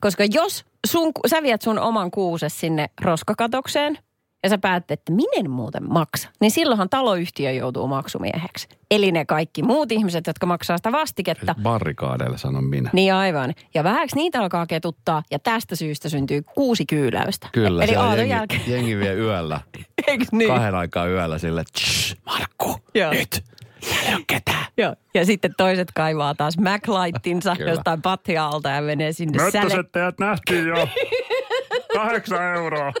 Koska 0.00 0.24
jos 0.32 0.64
sun, 0.86 1.12
sä 1.26 1.42
viet 1.42 1.62
sun 1.62 1.78
oman 1.78 2.10
kuuses 2.10 2.60
sinne 2.60 2.86
roskakatokseen 3.00 3.98
ja 4.42 4.48
sä 4.48 4.58
päätät, 4.58 4.90
että 4.90 5.12
minä 5.12 5.28
en 5.36 5.50
muuten 5.50 5.92
maksa, 5.92 6.28
niin 6.40 6.50
silloinhan 6.50 6.88
taloyhtiö 6.88 7.50
joutuu 7.50 7.86
maksumieheksi. 7.88 8.68
Eli 8.90 9.12
ne 9.12 9.24
kaikki 9.24 9.62
muut 9.62 9.92
ihmiset, 9.92 10.26
jotka 10.26 10.46
maksaa 10.46 10.76
sitä 10.76 10.92
vastiketta, 10.92 11.54
Barrikaadeille 11.62 12.38
sanon 12.38 12.64
minä. 12.64 12.90
Niin 12.92 13.14
aivan. 13.14 13.54
Ja 13.74 13.84
vähäksi 13.84 14.16
niitä 14.16 14.40
alkaa 14.40 14.66
ketuttaa 14.66 15.22
ja 15.30 15.38
tästä 15.38 15.76
syystä 15.76 16.08
syntyy 16.08 16.42
kuusi 16.54 16.86
kyyläystä. 16.86 17.48
Kyllä, 17.52 17.82
Eli 17.82 17.88
siellä 17.90 18.04
aaton 18.04 18.18
jengi, 18.18 18.32
jälkeen. 18.32 18.60
jengi 18.66 18.98
vie 18.98 19.14
yöllä, 19.14 19.60
Eiks 20.06 20.32
niin? 20.32 20.48
kahden 20.50 20.74
aikaa 20.74 21.06
yöllä 21.08 21.38
sille, 21.38 21.64
"Tsh, 21.72 22.16
Markku, 22.26 22.76
Joo. 22.94 23.10
nyt, 23.12 23.44
täällä 23.80 24.08
ei 24.08 24.14
ole 24.14 24.24
ketään. 24.26 24.66
Joo. 24.76 24.94
Ja 25.14 25.24
sitten 25.26 25.54
toiset 25.56 25.88
kaivaa 25.94 26.34
taas 26.34 26.58
MacLightinsa 26.58 27.56
jostain 27.66 28.02
patja-alta 28.02 28.68
ja 28.68 28.82
menee 28.82 29.12
sinne 29.12 29.50
säle. 29.50 29.84
teidät 29.92 30.18
nähtiin 30.18 30.66
jo. 30.68 30.88
Kahdeksan 31.94 32.54
euroa. 32.56 32.92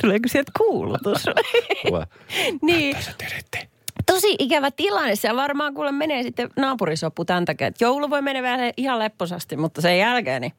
Tuleeko 0.00 0.28
sieltä 0.28 0.52
kuulutus? 0.58 1.24
Tulee. 1.86 2.04
niin. 2.62 2.96
Tosi 4.06 4.36
ikävä 4.38 4.70
tilanne. 4.70 5.16
Se 5.16 5.36
varmaan 5.36 5.74
kuule 5.74 5.92
menee 5.92 6.22
sitten 6.22 6.50
naapurisoppu 6.56 7.24
tämän 7.24 7.44
takia. 7.44 7.66
Että 7.66 7.84
joulu 7.84 8.10
voi 8.10 8.22
mennä 8.22 8.42
vielä 8.42 8.72
ihan 8.76 8.98
lepposasti, 8.98 9.56
mutta 9.56 9.80
sen 9.80 9.98
jälkeen 9.98 10.42
niin 10.42 10.52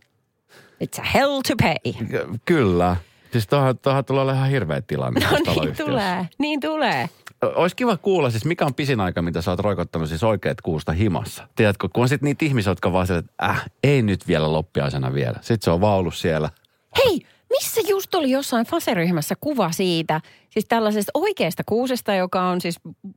it's 0.84 1.02
a 1.02 1.04
hell 1.14 1.42
to 1.48 1.54
pay. 1.62 1.94
Ky- 2.08 2.40
Kyllä. 2.46 2.96
Siis 3.32 3.48
tuohon 3.48 4.06
tulee 4.06 4.24
olemaan 4.24 4.38
ihan 4.38 4.50
hirveä 4.50 4.82
tilanne. 4.82 5.20
No 5.20 5.38
niin 5.62 5.76
tulee, 5.78 6.28
niin 6.38 6.60
tulee. 6.60 7.10
Olisi 7.56 7.76
kiva 7.76 7.98
kuulla 7.98 8.30
siis, 8.30 8.46
mikä 8.46 8.66
on 8.66 8.74
pisin 8.74 9.00
aika, 9.00 9.22
mitä 9.22 9.42
sä 9.42 9.52
oot 9.52 9.60
roikottanut 9.60 10.10
siis 10.10 10.24
oikeat 10.24 10.62
kuusta 10.62 10.92
himassa. 10.92 11.48
Tiedätkö, 11.56 11.90
kun 11.94 12.02
on 12.04 12.10
sitten 12.10 12.26
niitä 12.28 12.46
ihmisiä, 12.46 12.72
jotka 12.72 12.94
vaan 12.94 13.08
sille, 13.08 13.20
että 13.20 13.46
äh, 13.46 13.66
ei 13.84 14.02
nyt 14.02 14.28
vielä 14.28 14.54
loppiaisena 14.54 15.14
vielä. 15.14 15.38
Sitten 15.42 15.62
se 15.62 15.72
on 15.72 15.82
vaan 15.82 15.98
ollut 15.98 16.16
siellä. 16.16 16.50
Hei, 16.98 17.22
Missä 17.52 17.82
just 17.88 18.16
oli 18.16 18.32
jossain 18.32 18.66
faseryhmässä 18.66 19.36
kuva 19.42 19.72
siitä, 19.72 20.22
siis 20.50 20.66
tällaisesta 20.70 21.12
oikeasta 21.14 21.64
kuusesta, 21.66 22.16
joka 22.16 22.42
on 22.42 22.62
siis 22.62 22.76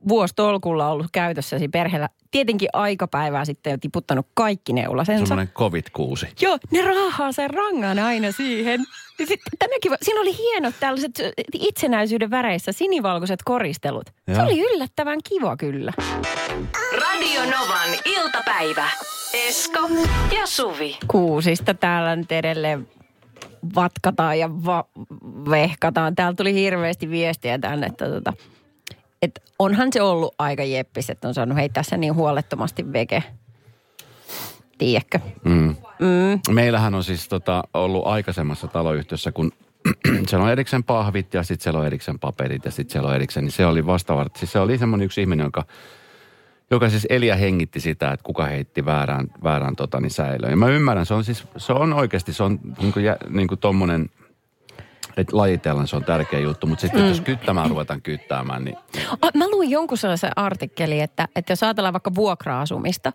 vuostolkulla 0.09 0.89
ollut 0.91 1.07
käytössäsi 1.13 1.69
perheellä. 1.69 2.09
Tietenkin 2.31 2.69
aikapäivää 2.73 3.45
sitten 3.45 3.71
jo 3.71 3.77
tiputtanut 3.81 4.27
kaikki 4.35 4.73
neulasensa. 4.73 5.27
Semmoinen 5.27 5.55
covid-kuusi. 5.55 6.27
Joo, 6.41 6.59
ne 6.71 6.83
raahaa 6.83 7.33
sen 7.33 7.51
rangan 7.51 7.99
aina 7.99 8.33
siihen. 8.33 8.81
Ja 9.19 9.27
sitten 9.27 9.59
tänäkin, 9.59 9.91
va- 9.91 9.97
siinä 10.03 10.21
oli 10.21 10.39
hienot 10.39 10.75
tällaiset 10.81 11.13
itsenäisyyden 11.53 12.31
väreissä 12.31 12.73
sinivalkoiset 12.73 13.41
koristelut. 13.45 14.07
Se 14.07 14.33
Joo. 14.33 14.43
oli 14.45 14.61
yllättävän 14.61 15.19
kiva 15.29 15.57
kyllä. 15.57 15.93
Radio 16.93 17.41
Novan 17.41 17.89
iltapäivä. 18.05 18.89
Esko 19.49 19.89
ja 20.37 20.47
Suvi. 20.47 20.99
Kuusista 21.09 21.75
täällä 21.75 22.17
nyt 22.17 22.33
edelleen 22.33 22.89
vatkataan 23.75 24.39
ja 24.39 24.51
va- 24.51 24.89
vehkataan. 25.51 26.15
Täällä 26.15 26.37
tuli 26.37 26.55
hirveästi 26.55 27.11
viestiä 27.11 27.59
tänne, 27.59 27.87
että 27.87 28.11
tota, 28.11 28.33
et 29.23 29.43
onhan 29.59 29.89
se 29.93 30.03
ollut 30.03 30.35
aika 30.39 30.65
jeppis, 30.65 31.11
että 31.11 31.29
on 31.29 31.35
saanut 31.35 31.57
heittää 31.57 31.83
sen 31.83 32.01
niin 32.01 32.15
huolettomasti 32.15 32.93
veke. 32.93 33.23
Tiedätkö? 34.79 35.19
Mm. 35.45 35.77
Mm. 35.99 36.55
Meillähän 36.55 36.95
on 36.95 37.05
siis 37.05 37.29
tota, 37.29 37.65
ollut 37.75 38.07
aikaisemmassa 38.07 38.69
taloyhtiössä, 38.69 39.33
kun 39.33 39.53
siellä 40.29 40.45
on 40.45 40.53
erikseen 40.53 40.85
pahvit 40.85 41.35
ja 41.35 41.43
sitten 41.43 41.63
siellä 41.65 41.81
on 41.81 41.87
erikseen 41.87 42.19
paperit 42.19 42.65
ja 42.65 42.71
sitten 42.71 42.93
siellä 42.93 43.09
on 43.09 43.15
erikseen, 43.15 43.45
niin 43.45 43.53
se 43.53 43.67
oli 43.67 43.87
vastaavasti. 43.87 44.39
Siis 44.39 44.53
se 44.53 44.59
oli 44.59 44.79
semmoinen 44.79 45.05
yksi 45.05 45.21
ihminen, 45.21 45.45
joka, 45.45 45.65
joka 46.71 46.89
siis 46.91 47.07
eli 47.11 47.27
ja 47.27 47.37
hengitti 47.37 47.81
sitä, 47.81 48.13
että 48.13 48.25
kuka 48.25 48.45
heitti 48.45 48.85
väärään, 48.85 49.27
väärään 49.43 49.77
tota, 49.77 50.01
niin 50.01 50.11
säilöön. 50.11 50.51
Ja 50.51 50.57
mä 50.57 50.69
ymmärrän, 50.69 51.07
se 51.07 51.15
on 51.15 51.25
siis, 51.25 51.45
se 51.57 51.73
on 51.73 51.93
oikeasti, 51.93 52.33
se 52.33 52.43
on 52.43 52.61
niin 52.81 52.93
kuin, 52.93 53.05
niin 53.29 53.49
kuin 53.49 53.61
tommonen, 53.61 54.11
että 55.17 55.37
lajitellaan 55.37 55.89
se 55.89 55.97
on 55.97 56.05
tärkeä 56.05 56.41
juttu, 56.41 56.67
mutta 56.67 56.81
sitten 56.81 57.03
mm. 57.03 57.09
jos 57.09 57.21
kyttämään 57.21 57.71
ruvetaan 57.71 58.03
kyttäämään, 58.03 58.65
niin 58.65 58.77
Ah, 59.23 59.31
Mä 59.35 59.51
luin 59.51 59.71
jonkun 59.71 59.99
sellaisen 59.99 60.31
artikkelin, 60.37 61.03
että, 61.03 61.29
että 61.37 61.53
jos 61.53 61.63
ajatellaan 61.63 61.93
vaikka 61.93 62.15
vuokra-asumista, 62.15 63.13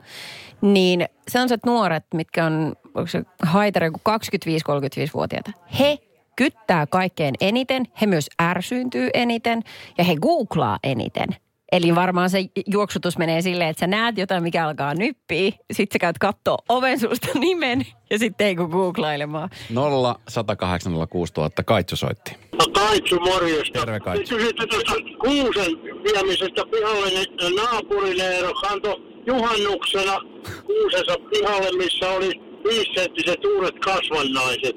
niin 0.62 1.06
sellaiset 1.28 1.66
nuoret, 1.66 2.06
mitkä 2.14 2.46
on 2.46 2.74
onko 2.94 3.08
se 3.08 3.24
haitari 3.44 3.86
joku 3.86 4.00
25-35-vuotiaita, 4.10 5.52
he 5.80 5.98
kyttää 6.36 6.88
kaikkein 6.88 7.36
eniten, 7.42 7.86
he 8.02 8.06
myös 8.06 8.30
ärsyyntyy 8.42 9.10
eniten 9.14 9.64
ja 9.98 10.04
he 10.04 10.16
googlaa 10.16 10.80
eniten. 10.84 11.28
Eli 11.72 11.96
varmaan 11.96 12.30
se 12.30 12.46
juoksutus 12.68 13.18
menee 13.18 13.42
silleen, 13.42 13.70
että 13.70 13.80
sä 13.80 13.88
näet 13.88 14.18
jotain, 14.18 14.44
mikä 14.44 14.66
alkaa 14.66 14.94
nyppiä, 14.94 15.52
sit 15.72 15.92
sä 15.92 16.00
käyt 16.00 16.18
kattoo 16.18 16.58
oven 16.70 17.00
suusta 17.00 17.28
nimen 17.40 17.86
ja 18.10 18.20
sitten 18.20 18.48
ei 18.48 18.56
kun 18.56 18.70
googlailemaan. 18.70 19.50
0 19.70 20.20
108 20.28 20.94
06000 21.10 21.64
Kaitsu 21.64 21.96
soitti. 21.96 22.32
No 22.60 22.66
Kaitsu, 22.74 23.20
morjesta. 23.20 23.80
Terve, 23.80 24.00
Kaitsu. 24.00 24.36
Kysytte 24.36 24.68
tuosta 24.68 24.94
kuusen 25.22 25.72
viemisestä 26.04 26.62
pihalle, 26.72 27.10
niin 27.10 27.56
naapuri 27.56 28.22
Eero 28.22 28.54
kantoi 28.54 29.10
juhannuksena 29.28 30.20
kuusensa 30.66 31.16
pihalle, 31.30 31.78
missä 31.78 32.10
oli 32.10 32.32
viisisenttiset 32.70 33.46
uudet 33.46 33.80
kasvannaiset. 33.80 34.76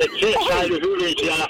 Et 0.00 0.10
se 0.20 0.34
säilyi 0.48 0.80
hyvin 0.80 1.14
siellä. 1.20 1.46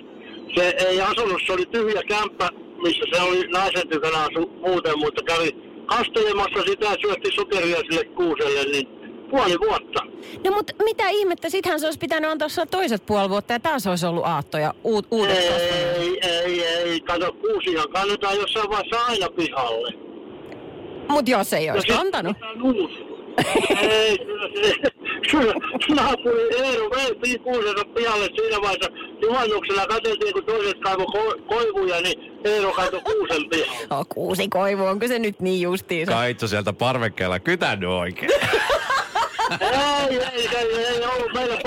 Se 0.55 0.75
ei 0.89 1.01
asunut, 1.01 1.43
se 1.47 1.53
oli 1.53 1.67
tyhjä 1.67 2.03
kämppä, 2.09 2.49
missä 2.83 3.05
se 3.13 3.23
oli 3.23 3.47
naisen 3.49 3.89
tykönä 3.89 4.19
asu 4.19 4.51
muuten, 4.67 4.99
mutta 4.99 5.23
kävi 5.23 5.51
kastelemassa 5.87 6.63
sitä 6.67 6.87
ja 6.87 6.97
syötti 7.01 7.31
sokeria 7.35 7.77
sille 7.77 8.05
kuuselle, 8.05 8.65
niin 8.73 8.89
puoli 9.31 9.59
vuotta. 9.69 10.05
No 10.45 10.57
mutta 10.57 10.73
mitä 10.85 11.09
ihmettä, 11.09 11.51
sittenhän 11.51 11.81
se 11.81 11.87
olisi 11.87 11.99
pitänyt 11.99 12.31
antaa 12.31 12.49
toiset 12.71 13.07
puoli 13.07 13.31
vuotta 13.31 13.53
ja 13.53 13.61
taas 13.61 13.87
olisi 13.87 14.07
ollut 14.07 14.27
aatto 14.27 14.59
ja 14.59 14.75
uut, 14.85 15.07
uudet 15.11 15.39
kasvanut. 15.39 15.97
Ei, 15.99 16.21
ei, 16.23 16.65
ei. 16.65 17.01
Kato, 17.01 17.33
kuusihan 17.33 17.89
kannetaan 17.93 18.37
jossain 18.37 18.71
vaiheessa 18.71 19.07
aina 19.07 19.31
pihalle. 19.31 19.93
Mutta 21.09 21.31
jos 21.31 21.53
ei 21.53 21.71
olisi 21.71 21.87
sit 21.89 22.01
antanut. 22.01 22.37
uusi. 22.65 23.08
Ei, 23.81 24.19
kyllä 24.19 24.49
se, 24.55 24.73
kyllä 25.31 26.03
naapuri 26.03 26.57
Eero 26.65 26.91
vei 26.91 27.39
kuusensa 27.39 27.85
pihalle 27.85 28.25
siinä 28.25 28.61
vaiheessa. 28.61 28.91
Juhannuksena 29.23 29.87
katseltiin, 29.87 30.33
kun 30.33 30.45
toiset 30.45 30.79
kaivo 30.81 31.03
ko- 31.05 31.43
koivuja, 31.49 32.01
niin 32.01 32.33
Eero 32.45 32.73
kaivoi 32.73 33.01
kuusen 33.01 33.49
pihalle. 33.49 33.87
Oh, 33.91 34.07
kuusi 34.09 34.49
koivu, 34.49 34.85
onko 34.85 35.09
se 35.09 35.19
nyt 35.19 35.41
niin 35.41 35.61
justiinsa? 35.61 36.13
Kaitsu 36.13 36.49
sieltä 36.49 36.73
parvekkeella 36.73 37.39
kytännyt 37.41 37.91
oikein. 37.91 38.31
ei, 39.61 40.19
ei, 40.19 40.49
ei, 40.57 40.77
ei 40.87 41.05
ollut 41.05 41.33
meillä. 41.35 41.59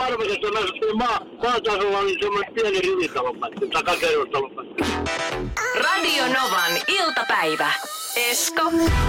Me 0.54 0.60
asuttiin 0.60 0.98
maa, 0.98 1.20
maatasolla, 1.44 2.02
niin 2.04 2.20
semmoinen 2.22 2.54
pieni 2.54 2.80
rivitalon 2.82 3.40
pätkä, 3.40 3.66
takakerrostalon 3.74 4.52
pätkä. 4.52 4.86
Radio 5.76 6.24
Novan 6.24 6.72
iltapäivä. 6.88 7.72
Esko 8.16 8.62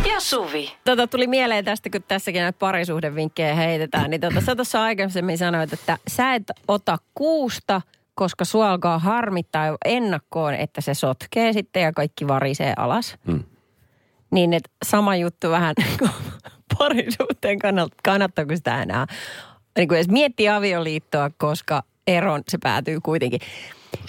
ja 0.09 0.21
Suvi. 0.21 0.73
Tota, 0.85 1.07
tuli 1.07 1.27
mieleen 1.27 1.65
tästä, 1.65 1.91
kun 1.91 2.03
tässäkin 2.09 2.41
näitä 2.41 2.59
parisuhdevinkkejä 2.59 3.55
heitetään, 3.55 4.11
niin 4.11 4.21
tota, 4.21 4.41
sä 4.41 4.57
tuossa 4.57 4.83
aikaisemmin 4.83 5.39
sanoit, 5.39 5.73
että 5.73 5.99
sä 6.09 6.35
et 6.35 6.43
ota 6.69 6.99
kuusta, 7.15 7.81
koska 8.15 8.45
sua 8.45 8.71
alkaa 8.71 8.99
harmittaa 8.99 9.67
jo 9.67 9.77
ennakkoon, 9.85 10.55
että 10.55 10.81
se 10.81 10.95
sotkee 10.95 11.53
sitten 11.53 11.83
ja 11.83 11.93
kaikki 11.93 12.29
varisee 12.29 12.73
alas. 12.77 13.17
Hmm. 13.27 13.45
Niin 14.31 14.53
että 14.53 14.71
sama 14.85 15.17
juttu 15.17 15.51
vähän 15.51 15.75
parisuhteen 16.79 17.59
kannalta, 17.59 17.97
kannattaako 18.05 18.57
sitä 18.57 18.83
enää 18.83 19.07
niin 19.77 19.89
kuin 19.89 19.97
edes 19.97 20.09
miettiä 20.09 20.57
avioliittoa, 20.57 21.31
koska 21.37 21.83
eron 22.07 22.43
se 22.49 22.59
päätyy 22.63 23.01
kuitenkin. 23.01 23.41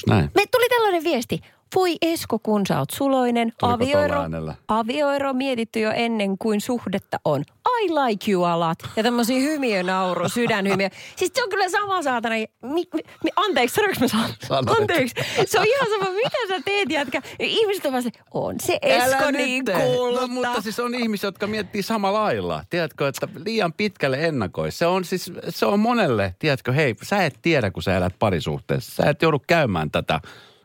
Näin? 0.08 0.32
Me 0.36 0.44
tuli 0.52 0.70
tällainen 0.70 1.04
viesti. 1.04 1.42
Voi 1.76 1.96
Esko, 2.02 2.40
kun 2.40 2.62
sä 2.68 2.80
oot 2.80 2.90
suloinen. 2.90 3.54
Tuliko 3.60 3.76
Avioero, 3.76 4.24
avioero 4.68 5.34
mietitty 5.34 5.80
jo 5.80 5.92
ennen 5.92 6.38
kuin 6.38 6.62
suhdetta 6.62 7.20
on. 7.26 7.44
I 7.84 7.90
like 7.90 8.32
you 8.32 8.44
alat. 8.44 8.80
Ja 8.96 9.04
tämmöisiä 9.04 9.40
hymiönauru, 9.40 10.30
sydänhymiö. 10.30 10.90
Siis 11.16 11.32
se 11.36 11.44
on 11.44 11.50
kyllä 11.50 11.70
sama 11.70 12.02
saatana. 12.02 12.36
Mi, 12.62 12.84
mi, 12.94 13.02
mi, 13.24 13.30
anteeksi, 13.36 13.76
sanoinko 13.76 14.00
mä 14.00 14.08
san? 14.08 14.30
Sanoit. 14.48 14.80
Anteeksi. 14.80 15.16
Se 15.46 15.60
on 15.60 15.66
ihan 15.68 15.88
sama, 15.90 16.12
mitä 16.12 16.38
sä 16.48 16.62
teet, 16.66 16.90
jätkä. 16.90 17.22
Ja 17.40 17.46
ihmiset 17.46 17.86
on 17.86 18.04
se, 18.04 18.10
on 18.34 18.56
se 18.60 18.80
Esko 18.82 19.32
niin 19.32 19.66
kulta. 19.66 20.22
No, 20.22 20.28
mutta 20.28 20.62
siis 20.62 20.80
on 20.80 20.96
ihmisiä, 20.96 21.28
jotka 21.28 21.48
miettii 21.48 21.84
samalla 21.84 22.24
lailla. 22.24 22.64
Tiedätkö, 22.70 23.08
että 23.08 23.28
liian 23.46 23.74
pitkälle 23.74 24.26
ennakoi. 24.26 24.72
Se 24.72 24.86
on 24.86 25.06
siis, 25.06 25.32
se 25.50 25.66
on 25.66 25.80
monelle, 25.80 26.36
tiedätkö, 26.40 26.72
hei, 26.72 26.96
sä 27.04 27.26
et 27.26 27.40
tiedä, 27.42 27.72
kun 27.72 27.84
sä 27.84 27.98
elät 27.98 28.14
parisuhteessa. 28.20 29.04
Sä 29.04 29.10
et 29.10 29.22
joudu 29.22 29.40
käymään 29.48 29.92
tätä 29.92 30.22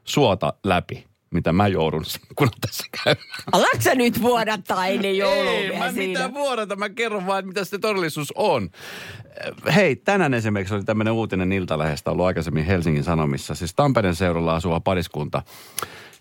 suota 0.09 0.53
läpi, 0.65 1.07
mitä 1.31 1.53
mä 1.53 1.69
joudun, 1.69 2.05
kun 2.37 2.47
on 2.47 2.61
tässä 2.61 2.85
käymään. 3.05 3.27
Alatko 3.53 3.81
sä 3.81 3.95
nyt 3.95 4.23
vuodattaa 4.23 4.87
ennen 4.87 5.11
Ei, 5.11 5.19
joulua 5.19 5.79
mä 5.79 5.93
siinä? 5.93 5.93
mitään 5.93 6.35
vuodata, 6.35 6.77
mä 6.77 6.89
kerron 6.89 7.27
vaan, 7.27 7.47
mitä 7.47 7.65
se 7.65 7.79
todellisuus 7.79 8.33
on. 8.37 8.71
Hei, 9.75 9.97
tänään 9.97 10.35
esimerkiksi 10.35 10.75
oli 10.75 10.85
tämmöinen 10.85 11.13
uutinen 11.13 11.53
Iltalehdestä 11.53 12.11
ollut 12.11 12.27
aikaisemmin 12.27 12.65
Helsingin 12.65 13.05
Sanomissa. 13.05 13.55
Siis 13.55 13.75
Tampereen 13.75 14.15
seudulla 14.15 14.55
asuva 14.55 14.81
pariskunta, 14.81 15.43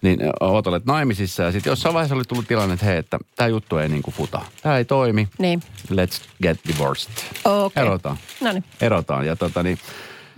niin 0.02 0.20
oot 0.40 0.68
olleet 0.68 0.86
naimisissa 0.86 1.44
ja 1.44 1.52
sitten 1.52 1.72
jossain 1.72 1.94
vaiheessa 1.94 2.16
oli 2.16 2.24
tullut 2.24 2.48
tilanne, 2.48 2.74
että 2.74 2.86
hei, 2.86 2.98
että 2.98 3.20
tämä 3.36 3.48
juttu 3.48 3.78
ei 3.78 3.90
niinku 3.90 4.12
futa. 4.12 4.42
Tämä 4.64 4.78
ei 4.78 4.86
toimi. 4.86 5.28
Niin. 5.40 5.62
Let's 5.92 6.22
get 6.42 6.60
divorced. 6.68 7.12
Okei. 7.46 7.84
Erotaan. 7.84 8.18
No 8.42 8.52
niin. 8.52 8.64
Erotaan. 8.82 9.26
Ja 9.26 9.36
tota 9.36 9.64
niin, 9.64 9.78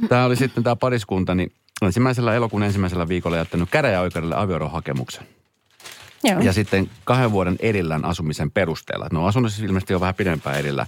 tämä 0.09 0.25
oli 0.25 0.35
sitten 0.35 0.63
tämä 0.63 0.75
pariskunta, 0.75 1.35
niin 1.35 1.51
ensimmäisellä 1.85 2.33
elokuun 2.33 2.63
ensimmäisellä 2.63 3.07
viikolla 3.07 3.37
jättänyt 3.37 3.69
käräjäoikeudelle 3.69 4.35
avioerohakemuksen. 4.35 5.27
Joo. 6.23 6.39
Ja 6.39 6.53
sitten 6.53 6.89
kahden 7.03 7.31
vuoden 7.31 7.55
erillään 7.59 8.05
asumisen 8.05 8.51
perusteella. 8.51 9.07
Ne 9.11 9.19
on 9.19 9.27
asunut 9.27 9.51
siis 9.51 9.67
ilmeisesti 9.67 9.93
jo 9.93 9.99
vähän 9.99 10.15
pidempään 10.15 10.59
erillään. 10.59 10.87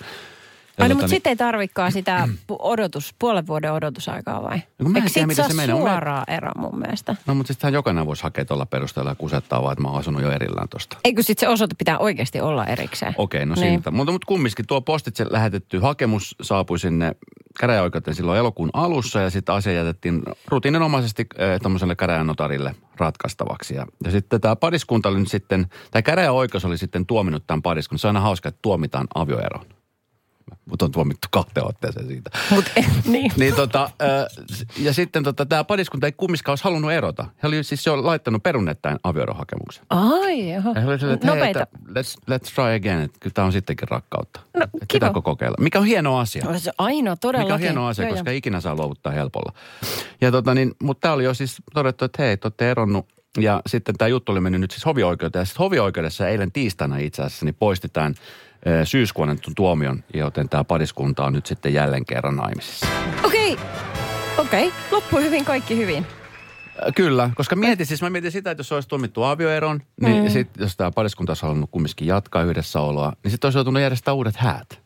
Ja 0.82 0.88
no, 0.88 0.89
tota 0.89 0.96
mutta 0.96 1.06
niin- 1.06 1.10
sitten 1.10 1.30
ei 1.30 1.36
tarvikaan 1.36 1.91
sitä 1.91 2.28
odotus, 2.60 3.15
puolen 3.20 3.48
vuoden 3.48 3.74
odotusaikaa 3.74 4.44
vai? 4.44 4.62
No 4.80 4.89
mä 4.89 4.98
en 4.98 5.04
Eikö 5.04 5.13
tiedä, 5.13 5.34
saa 5.34 5.48
se 5.48 5.54
menee. 5.54 5.76
Mä- 5.76 5.82
suoraan 5.82 6.24
ero 6.28 6.52
mun 6.58 6.80
mielestä? 6.80 7.15
No 7.28 7.36
mutta 7.36 7.54
sittenhän 7.54 7.74
jokainen 7.74 8.06
voisi 8.06 8.24
hakea 8.24 8.46
tuolla 8.46 8.65
perusteella 8.65 9.12
ja 9.12 9.15
kusettaa 9.15 9.62
vaan, 9.63 9.72
että 9.72 9.82
mä 9.82 9.88
oon 9.89 10.00
asunut 10.00 10.22
jo 10.22 10.32
erillään 10.32 10.70
tosta. 10.70 10.98
Eikö 11.06 11.24
sitten 11.24 11.48
se 11.48 11.54
osoite 11.54 11.76
pitää 11.78 11.98
oikeasti 11.98 12.41
olla 12.41 12.65
erikseen? 12.65 13.13
Okei, 13.17 13.46
no 13.46 13.56
Niin. 13.56 13.74
siitä. 13.74 13.91
Mutta, 13.91 14.12
mutta 14.12 14.26
kumminkin 14.26 14.67
tuo 14.67 14.82
postitse 14.82 15.26
lähetetty 15.30 15.80
hakemus 15.80 16.36
saapui 16.41 16.80
sinne 16.80 17.15
käräjäoikeuteen 17.60 18.15
silloin 18.15 18.39
elokuun 18.39 18.70
alussa 18.74 19.20
ja 19.22 19.30
sitten 19.30 19.56
asia 19.56 19.74
jätettiin 19.74 20.22
rutiininomaisesti 20.48 21.26
äh, 21.41 21.60
tuommoiselle 21.62 21.96
käräjänotarille 21.96 22.76
ratkaistavaksi. 22.98 23.76
Ja, 23.76 23.86
ja 24.06 24.12
sitten 24.12 24.41
tämä 24.41 24.56
pariskunta 24.56 25.10
oli 25.10 25.20
nyt 25.20 25.28
sitten, 25.32 25.67
tai 25.91 26.04
käräjäoikeus 26.04 26.65
oli 26.65 26.78
sitten 26.78 27.06
tuominut 27.06 27.44
tämän 27.48 27.62
pariskunnan. 27.62 28.00
Se 28.00 28.08
on 28.08 28.15
aina 28.15 28.20
hauska, 28.24 28.50
että 28.50 28.60
tuomitaan 28.62 29.08
avioeroon. 29.15 29.65
Mut 30.65 30.82
on 30.82 30.91
tuomittu 30.91 31.28
kahteen 31.32 31.67
otteeseen 31.67 32.08
siitä. 32.08 32.30
Mut, 32.50 32.65
niin. 33.06 33.32
Niin 33.38 33.56
tota, 33.56 33.89
ja 34.78 34.93
sitten 34.93 35.24
tota, 35.24 35.45
tämä 35.45 35.63
pariskunta 35.63 36.08
ei 36.08 36.12
kumminkaan 36.12 36.52
olisi 36.52 36.63
halunnut 36.63 36.91
erota. 36.91 37.26
He 37.43 37.47
oli 37.47 37.63
siis 37.63 37.86
jo 37.86 38.06
laittanut 38.06 38.43
perunnettaen 38.43 39.00
avioerohakemuksen. 39.04 39.86
Ai. 39.89 40.50
Ja 40.50 40.62
he 40.62 40.88
oli 40.88 41.00
silleen, 41.00 41.15
että 41.15 41.36
hei, 41.36 41.50
että 41.50 41.67
let's, 41.88 42.21
let's 42.32 42.54
try 42.56 42.76
again, 42.76 43.02
että 43.02 43.17
kyllä 43.19 43.34
tämä 43.34 43.45
on 43.45 43.52
sittenkin 43.52 43.88
rakkautta. 43.88 44.39
No, 44.58 44.63
Että 44.63 44.86
kiva. 44.88 45.21
Kokeilla? 45.21 45.56
Mikä 45.60 45.80
on 45.80 45.86
hieno 45.86 46.17
asia. 46.17 46.60
Se 46.60 46.69
on 46.69 46.86
ainoa 46.86 47.15
todellakin. 47.15 47.47
Mikä 47.47 47.56
on 47.56 47.60
hieno 47.60 47.88
asia, 47.88 48.06
Joo, 48.06 48.13
koska 48.13 48.32
joo. 48.32 48.38
ikinä 48.38 48.62
saa 48.62 48.76
luovuttaa 48.76 49.12
helpolla. 49.12 49.54
Ja 50.21 50.32
tota 50.32 50.54
niin, 50.54 50.71
mutta 50.84 51.02
tämä 51.02 51.13
oli 51.13 51.24
jo 51.24 51.34
siis 51.34 51.58
todettu, 51.74 52.06
että 52.06 52.24
hei, 52.24 52.38
te 52.38 52.47
olette 52.47 52.71
eronnut. 52.71 53.06
Ja 53.39 53.62
sitten 53.67 53.95
tämä 53.97 54.10
juttu 54.10 54.32
oli 54.32 54.39
mennyt 54.39 54.62
nyt 54.62 54.71
siis 54.71 54.86
hovioikeuteen. 54.86 55.41
Ja 55.41 55.45
sitten 55.45 55.63
hovioikeudessa 55.63 56.28
eilen 56.28 56.52
tiistaina 56.52 56.97
itse 56.97 57.21
asiassa 57.21 57.45
niin 57.45 57.56
eh, 57.62 58.15
syyskuun 58.84 59.30
annetun 59.30 59.56
tuomion, 59.56 60.04
joten 60.13 60.50
tämä 60.50 60.63
pariskunta 60.63 61.26
on 61.26 61.34
nyt 61.34 61.45
sitten 61.45 61.74
jälleen 61.74 62.06
kerran 62.06 62.36
naimisissa. 62.36 62.88
Okei, 63.24 63.58
okei. 64.38 64.71
Loppu 64.91 65.17
hyvin, 65.17 65.45
kaikki 65.45 65.78
hyvin. 65.78 66.06
Kyllä, 66.95 67.30
koska 67.36 67.56
mietin 67.56 67.86
siis, 67.86 68.02
mä 68.02 68.10
mietin 68.10 68.32
sitä, 68.32 68.52
että 68.52 68.60
jos 68.60 68.71
olisi 68.71 68.89
tuomittu 68.89 69.24
avioeron, 69.24 69.82
niin 70.02 70.24
mm. 70.24 70.30
sit, 70.30 70.50
jos 70.58 70.78
tämä 70.78 70.91
pariskunta 70.91 71.32
olisi 71.32 71.43
halunnut 71.43 71.69
kumminkin 71.71 72.08
jatkaa 72.08 72.43
yhdessäoloa, 72.43 73.13
niin 73.24 73.32
sitten 73.32 73.47
olisi 73.47 73.58
joutunut 73.58 73.82
järjestää 73.82 74.13
uudet 74.13 74.36
häät. 74.36 74.81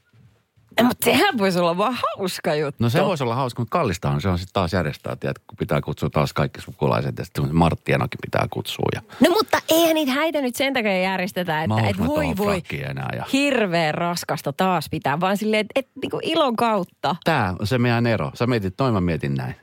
Mutta 0.83 1.05
sehän 1.05 1.37
voisi 1.37 1.59
olla 1.59 1.77
vaan 1.77 1.97
hauska 2.17 2.55
juttu. 2.55 2.83
No 2.83 2.89
se 2.89 3.03
voisi 3.05 3.23
olla 3.23 3.35
hauska, 3.35 3.61
mutta 3.61 3.71
kallistahan 3.77 4.21
se 4.21 4.29
on 4.29 4.39
sitten 4.39 4.53
taas 4.53 4.73
järjestää, 4.73 5.15
tiedät, 5.15 5.39
kun 5.47 5.57
pitää 5.57 5.81
kutsua 5.81 6.09
taas 6.09 6.33
kaikki 6.33 6.61
sukulaiset 6.61 7.17
ja 7.17 7.25
sitten 7.25 7.55
Marttienokin 7.55 8.19
pitää 8.21 8.47
kutsua. 8.49 8.85
Ja 8.95 9.01
No 9.19 9.29
mutta 9.29 9.57
eihän 9.69 9.95
niitä 9.95 10.11
häitä 10.11 10.41
nyt 10.41 10.55
sen 10.55 10.73
takia 10.73 11.01
järjestetä, 11.01 11.63
että 11.63 11.87
et 11.87 11.97
voi 12.07 12.25
voi 12.37 12.61
enää 12.89 13.09
ja- 13.15 13.25
hirveän 13.33 13.93
raskasta 13.93 14.53
taas 14.53 14.89
pitää, 14.89 15.19
vaan 15.19 15.37
silleen, 15.37 15.61
että 15.61 15.71
et, 15.75 15.87
niinku 16.01 16.19
ilon 16.23 16.55
kautta. 16.55 17.15
Tämä 17.23 17.55
on 17.59 17.67
se 17.67 17.77
meidän 17.77 18.07
ero. 18.07 18.31
Sä 18.33 18.47
mietit 18.47 18.73
noin, 18.79 18.93
mä 18.93 19.01
mietin 19.01 19.35
näin. 19.35 19.55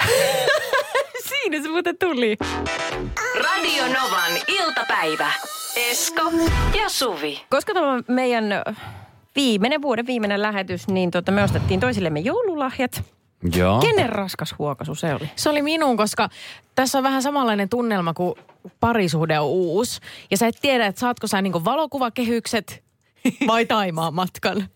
Siinä 1.28 1.62
se 1.62 1.68
muuten 1.68 1.98
tuli. 1.98 2.36
Radio 3.42 3.84
Novan 3.86 4.32
iltapäivä. 4.48 5.32
Esko 5.76 6.22
ja 6.82 6.88
Suvi. 6.88 7.42
Koska 7.50 7.74
tämä 7.74 8.02
meidän 8.08 8.44
viimeinen, 9.36 9.82
vuoden 9.82 10.06
viimeinen 10.06 10.42
lähetys, 10.42 10.88
niin 10.88 11.10
tota, 11.10 11.32
me 11.32 11.42
ostettiin 11.42 11.80
toisillemme 11.80 12.20
joululahjat. 12.20 13.02
Joo. 13.56 13.80
Kenen 13.80 14.08
raskas 14.08 14.54
huokasu 14.58 14.94
se 14.94 15.14
oli? 15.14 15.30
Se 15.36 15.50
oli 15.50 15.62
minun, 15.62 15.96
koska 15.96 16.28
tässä 16.74 16.98
on 16.98 17.04
vähän 17.04 17.22
samanlainen 17.22 17.68
tunnelma, 17.68 18.14
kuin 18.14 18.34
parisuhde 18.80 19.38
on 19.38 19.46
uusi. 19.46 20.00
Ja 20.30 20.36
sä 20.36 20.46
et 20.46 20.58
tiedä, 20.62 20.86
että 20.86 21.00
saatko 21.00 21.26
sä 21.26 21.42
niinku 21.42 21.64
valokuvakehykset 21.64 22.82
vai 23.46 23.66
Taimaan 23.66 24.14
matkan. 24.14 24.68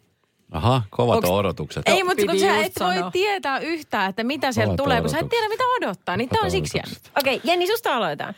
Aha, 0.52 0.82
kovat 0.90 1.24
Onks- 1.24 1.28
on 1.30 1.34
odotukset. 1.38 1.82
Ei, 1.86 2.04
mutta 2.04 2.26
kun 2.26 2.38
sä 2.40 2.56
et 2.56 2.72
voi 2.80 2.94
sanoa. 2.94 3.10
tietää 3.10 3.58
yhtään, 3.58 4.10
että 4.10 4.24
mitä 4.24 4.52
sieltä 4.52 4.66
Kovat 4.68 4.76
tulee, 4.84 5.00
kun 5.00 5.10
sä 5.10 5.16
et 5.16 5.22
odotukset. 5.22 5.40
tiedä, 5.40 5.48
mitä 5.54 5.64
odottaa. 5.78 6.16
Niin 6.16 6.28
tää 6.28 6.40
on 6.44 6.50
siksi. 6.50 6.78
Odotukset. 6.78 7.10
Okei, 7.20 7.40
Jenni, 7.44 7.66
susta 7.66 7.96
aloitetaan. 7.96 8.34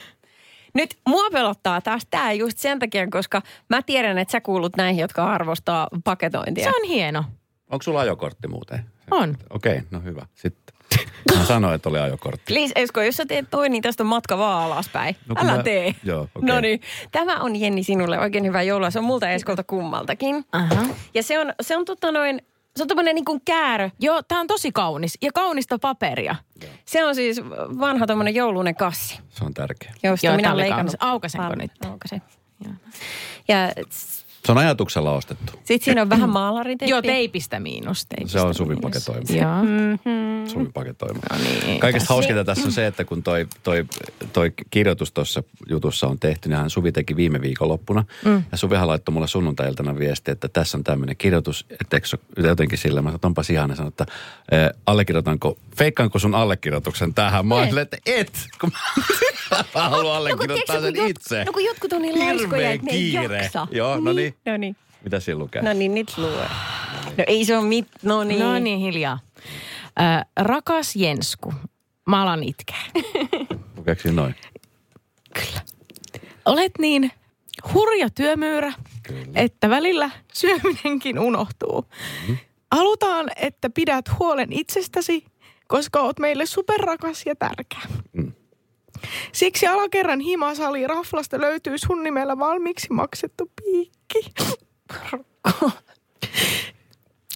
Nyt 0.76 0.96
mua 1.06 1.30
pelottaa 1.32 1.80
taas 1.80 2.06
tää 2.10 2.32
just 2.32 2.58
sen 2.58 2.78
takia, 2.78 3.06
koska 3.10 3.42
mä 3.68 3.82
tiedän, 3.82 4.18
että 4.18 4.32
sä 4.32 4.40
kuulut 4.40 4.76
näihin, 4.76 5.00
jotka 5.00 5.24
arvostaa 5.24 5.88
paketointia. 6.04 6.64
Se 6.64 6.76
on 6.82 6.88
hieno. 6.88 7.24
Onko 7.70 7.82
sulla 7.82 8.00
ajokortti 8.00 8.48
muuten? 8.48 8.84
On. 9.10 9.36
Okei, 9.50 9.80
no 9.90 10.00
hyvä. 10.00 10.26
Sitten. 10.34 10.76
Mä 11.38 11.44
sanoin, 11.44 11.74
että 11.74 11.88
oli 11.88 11.98
ajokortti. 11.98 12.54
Please, 12.54 12.72
Esko, 12.76 13.02
jos 13.02 13.16
sä 13.16 13.26
teet 13.26 13.50
toi, 13.50 13.68
niin 13.68 13.82
tästä 13.82 14.02
on 14.02 14.06
matka 14.06 14.38
vaan 14.38 14.64
alaspäin. 14.64 15.16
No 15.28 15.34
Älä 15.38 15.56
mä- 15.56 15.62
tee. 15.62 15.94
Joo, 16.04 16.22
okei. 16.34 16.48
No 16.48 16.60
niin. 16.60 16.80
Tämä 17.12 17.40
on 17.40 17.56
Jenni 17.56 17.82
sinulle 17.82 18.18
oikein 18.20 18.44
hyvä 18.44 18.62
joulua. 18.62 18.90
Se 18.90 18.98
on 18.98 19.04
multa 19.04 19.30
Eskolta 19.30 19.64
kummaltakin. 19.64 20.44
Aha. 20.52 20.84
Ja 21.14 21.22
se 21.22 21.38
on, 21.38 21.52
se 21.60 21.76
on 21.76 21.84
tota 21.84 22.12
noin, 22.12 22.42
se 22.76 22.82
on 22.82 22.88
tämmönen 22.88 23.14
niin 23.14 23.40
käärö. 23.44 23.90
Joo, 24.00 24.22
tää 24.22 24.40
on 24.40 24.46
tosi 24.46 24.72
kaunis. 24.72 25.18
Ja 25.22 25.32
kaunista 25.34 25.78
paperia. 25.78 26.36
Se 26.84 27.04
on 27.04 27.14
siis 27.14 27.40
vanha 27.78 28.06
tämmönen 28.06 28.34
joulunen 28.34 28.74
kassi, 28.74 29.18
Se 29.30 29.44
on 29.44 29.54
tärkeä. 29.54 29.92
josta 30.02 30.26
Joo, 30.26 30.36
minä 30.36 30.48
olen 30.52 30.62
leikannut. 30.62 30.94
paljon. 31.00 31.12
nyt? 31.58 31.70
Aukasen. 31.92 32.22
Ja 33.48 33.56
Se 34.46 34.52
on 34.52 34.58
ajatuksella 34.58 35.12
ostettu. 35.12 35.52
sitten 35.64 35.84
siinä 35.84 36.02
on 36.02 36.10
vähän 36.10 36.30
maalariteipiä. 36.30 36.94
Joo, 36.96 37.02
teipistä 37.02 37.60
miinus. 37.60 38.06
Teipistä 38.06 38.38
Se 38.40 38.46
on 38.46 38.54
Suvi 38.54 38.74
miinus. 38.74 38.82
paketoima. 38.82 39.20
Joo. 39.30 39.62
Mm. 39.64 40.48
Suvi 40.48 40.66
paketoima. 40.74 41.20
No 41.32 41.38
niin. 41.38 41.80
Kaikesta 41.80 42.14
hauskinta 42.14 42.44
tässä 42.44 42.66
on 42.66 42.72
se, 42.72 42.86
että 42.86 43.04
kun 43.04 43.22
toi, 43.22 43.46
toi, 43.62 43.84
toi 44.32 44.52
kirjoitus 44.70 45.12
tuossa 45.12 45.42
jutussa 45.68 46.06
on 46.06 46.18
tehty, 46.18 46.48
niin 46.48 46.56
hän 46.58 46.70
Suvi 46.70 46.92
teki 46.92 47.16
viime 47.16 47.40
viikonloppuna. 47.40 48.04
Mm. 48.24 48.42
Ja 48.52 48.58
Suvihan 48.58 48.88
laittoi 48.88 49.12
mulle 49.12 49.28
sunnuntailtana 49.28 49.98
viesti, 49.98 50.30
että 50.30 50.48
tässä 50.48 50.78
on 50.78 50.84
tämmöinen 50.84 51.16
kirjoitus, 51.16 51.66
että 51.70 51.96
eikö 51.96 52.06
se 52.08 52.18
ole 52.38 52.48
jotenkin 52.48 52.78
sillä. 52.78 53.02
Mä 53.02 53.06
sanoin, 53.08 53.14
että 53.14 53.26
onpas 53.28 53.50
ihana 53.50 53.74
sanoa, 53.76 53.88
että 53.88 54.06
eh, 54.52 54.70
allekirjoitanko, 54.86 55.58
feikkaanko 55.76 56.18
sun 56.18 56.34
allekirjoituksen 56.34 57.14
tähän? 57.14 57.46
Mä 57.46 57.60
Ei. 57.60 57.66
silleen, 57.66 57.82
että 57.82 57.98
et, 58.06 58.32
kun 58.60 58.70
mä, 58.72 59.02
mä 59.74 59.88
haluan 59.88 60.16
allekirjoittaa 60.16 60.80
sen 60.80 60.94
jot, 60.96 61.10
itse. 61.10 61.44
no 61.44 61.52
kun 61.52 61.64
jotkut 61.64 61.92
on 61.92 62.02
niin 62.02 62.18
laiskoja, 62.18 62.70
että 62.70 62.86
ne 62.86 62.92
ei 62.92 63.12
jaksa. 63.12 63.66
Joo, 63.70 64.00
no 64.00 64.12
niin. 64.12 64.35
No 64.44 64.56
niin. 64.56 64.76
Mitä 65.04 65.20
siinä 65.20 65.38
lukee? 65.38 65.62
No 65.62 65.72
niin, 65.72 65.94
nyt 65.94 66.18
lue. 66.18 66.48
No 67.18 67.24
ei 67.26 67.44
se 67.44 67.56
ole 67.56 67.66
mit, 67.66 67.88
no 68.02 68.24
niin. 68.24 68.40
No 68.40 68.58
niin, 68.58 68.78
hiljaa. 68.78 69.18
Äh, 70.00 70.24
rakas 70.36 70.96
Jensku, 70.96 71.54
mä 72.06 72.22
alan 72.22 72.42
itkeä. 72.42 72.76
Lukeeko 73.76 74.02
siinä 74.02 74.22
noin? 74.22 74.34
Olet 76.44 76.72
niin 76.78 77.10
hurja 77.74 78.10
työmyyrä, 78.10 78.72
että 79.34 79.70
välillä 79.70 80.10
syöminenkin 80.32 81.18
unohtuu. 81.18 81.80
Mm-hmm. 81.82 82.38
Halutaan, 82.72 83.30
että 83.36 83.70
pidät 83.70 84.18
huolen 84.18 84.52
itsestäsi, 84.52 85.24
koska 85.66 86.00
oot 86.00 86.18
meille 86.18 86.46
superrakas 86.46 87.26
ja 87.26 87.36
tärkeä. 87.36 87.80
Mm. 88.12 88.25
Siksi 89.32 89.66
alakerran 89.66 90.20
himasali 90.20 90.86
raflasta 90.86 91.40
löytyy 91.40 91.78
sun 91.78 92.02
nimellä 92.02 92.38
valmiiksi 92.38 92.92
maksettu 92.92 93.52
piikki. 93.62 94.32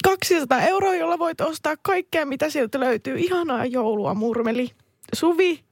200 0.05 0.61
euroa, 0.61 0.95
jolla 0.95 1.19
voit 1.19 1.41
ostaa 1.41 1.75
kaikkea, 1.83 2.27
mitä 2.27 2.51
sieltä 2.51 2.81
löytyy. 2.81 3.19
Ihanaa 3.19 3.65
joulua, 3.65 4.15
murmeli. 4.15 4.71
Suvi, 5.15 5.65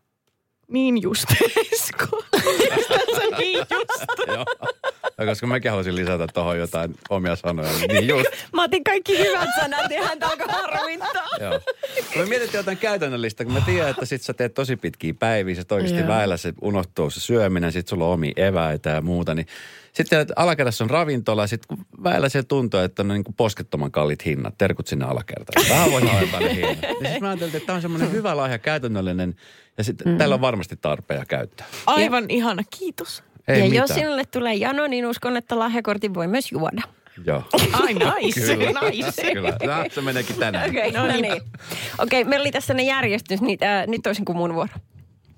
niin 0.68 1.02
just 1.02 1.24
Esko. 1.72 2.22
Tässä 2.30 3.38
niin 3.38 3.58
just. 3.58 4.28
Joo. 4.34 4.44
Ja 5.18 5.26
koska 5.26 5.46
mäkin 5.46 5.70
haluaisin 5.70 5.96
lisätä 5.96 6.26
tuohon 6.34 6.58
jotain 6.58 6.94
omia 7.10 7.36
sanoja, 7.36 7.70
niin, 7.72 7.88
niin 7.88 8.08
just. 8.08 8.28
Mä 8.54 8.64
otin 8.64 8.84
kaikki 8.84 9.18
hyvät 9.18 9.48
sanat 9.60 9.90
ja 9.90 10.02
häntä 10.02 10.28
alkoi 10.28 10.46
harmittaa. 10.48 11.28
Joo. 11.40 11.60
Me 12.16 12.26
mietittiin 12.26 12.58
jotain 12.58 12.78
käytännöllistä, 12.78 13.44
kun 13.44 13.52
mä 13.52 13.60
tiedän, 13.60 13.90
että 13.90 14.06
sit 14.06 14.22
sä 14.22 14.34
teet 14.34 14.54
tosi 14.54 14.76
pitkiä 14.76 15.14
päiviä, 15.14 15.54
sit 15.54 15.72
oikeasti 15.72 15.98
Joo. 15.98 16.08
väillä 16.08 16.36
se 16.36 16.52
unohtuu 16.60 17.10
se 17.10 17.20
syöminen, 17.20 17.72
sit 17.72 17.88
sulla 17.88 18.04
on 18.06 18.12
omia 18.12 18.32
eväitä 18.36 18.90
ja 18.90 19.00
muuta, 19.00 19.34
niin 19.34 19.46
sitten 19.92 20.26
alakerrassa 20.36 20.84
on 20.84 20.90
ravintola, 20.90 21.46
sit 21.46 21.66
kun 21.66 21.78
väillä 22.04 22.28
siellä 22.28 22.46
tuntuu, 22.46 22.80
että 22.80 23.02
on 23.02 23.08
niin 23.08 23.24
kuin 23.24 23.34
poskettoman 23.34 23.90
kallit 23.90 24.24
hinnat, 24.24 24.54
terkut 24.58 24.86
sinne 24.86 25.04
alakertaan. 25.04 25.68
Vähän 25.68 25.90
voi 25.90 26.02
alentaa 26.02 26.40
ne 26.40 26.54
hinnat. 26.54 26.82
Ja 26.82 27.08
siis 27.10 27.20
mä 27.20 27.28
ajattelin, 27.28 27.56
että 27.56 27.66
tämä 27.66 27.76
on 27.76 27.82
semmoinen 27.82 28.12
hyvä 28.12 28.36
lahja, 28.36 28.58
käytännöllinen, 28.58 29.34
ja 29.78 29.84
sitten 29.84 30.08
mm. 30.12 30.18
tällä 30.18 30.34
on 30.34 30.40
varmasti 30.40 30.76
tarpeen 30.76 31.18
ja 31.18 31.24
käyttää. 31.26 31.66
Aivan 31.86 32.24
ihana, 32.28 32.62
kiitos. 32.78 33.22
Ei 33.48 33.58
ja 33.58 33.64
mitään. 33.64 33.74
jos 33.76 33.90
sinulle 33.90 34.24
tulee 34.24 34.54
jano, 34.54 34.86
niin 34.86 35.06
uskon, 35.06 35.36
että 35.36 35.58
lahjakortin 35.58 36.14
voi 36.14 36.26
myös 36.26 36.52
juoda. 36.52 36.82
Joo. 37.26 37.42
Ai 37.72 37.94
nice, 37.94 38.56
Kyllä. 38.56 38.80
nice. 38.90 39.32
Kyllä. 39.32 39.50
No, 39.50 39.84
se 39.94 40.00
meneekin 40.00 40.36
tänään. 40.36 40.70
Okei, 40.70 40.88
okay, 40.88 41.02
no 41.02 41.12
niin. 41.12 41.32
Okei, 41.32 41.42
okay, 41.98 42.24
meillä 42.24 42.42
oli 42.42 42.50
tässä 42.50 42.74
ne 42.74 42.82
järjestys, 42.82 43.40
niin 43.40 43.58
äh, 43.62 43.86
nyt 43.86 44.06
olisin 44.06 44.24
kuin 44.24 44.38
mun 44.38 44.54
vuoro. 44.54 44.72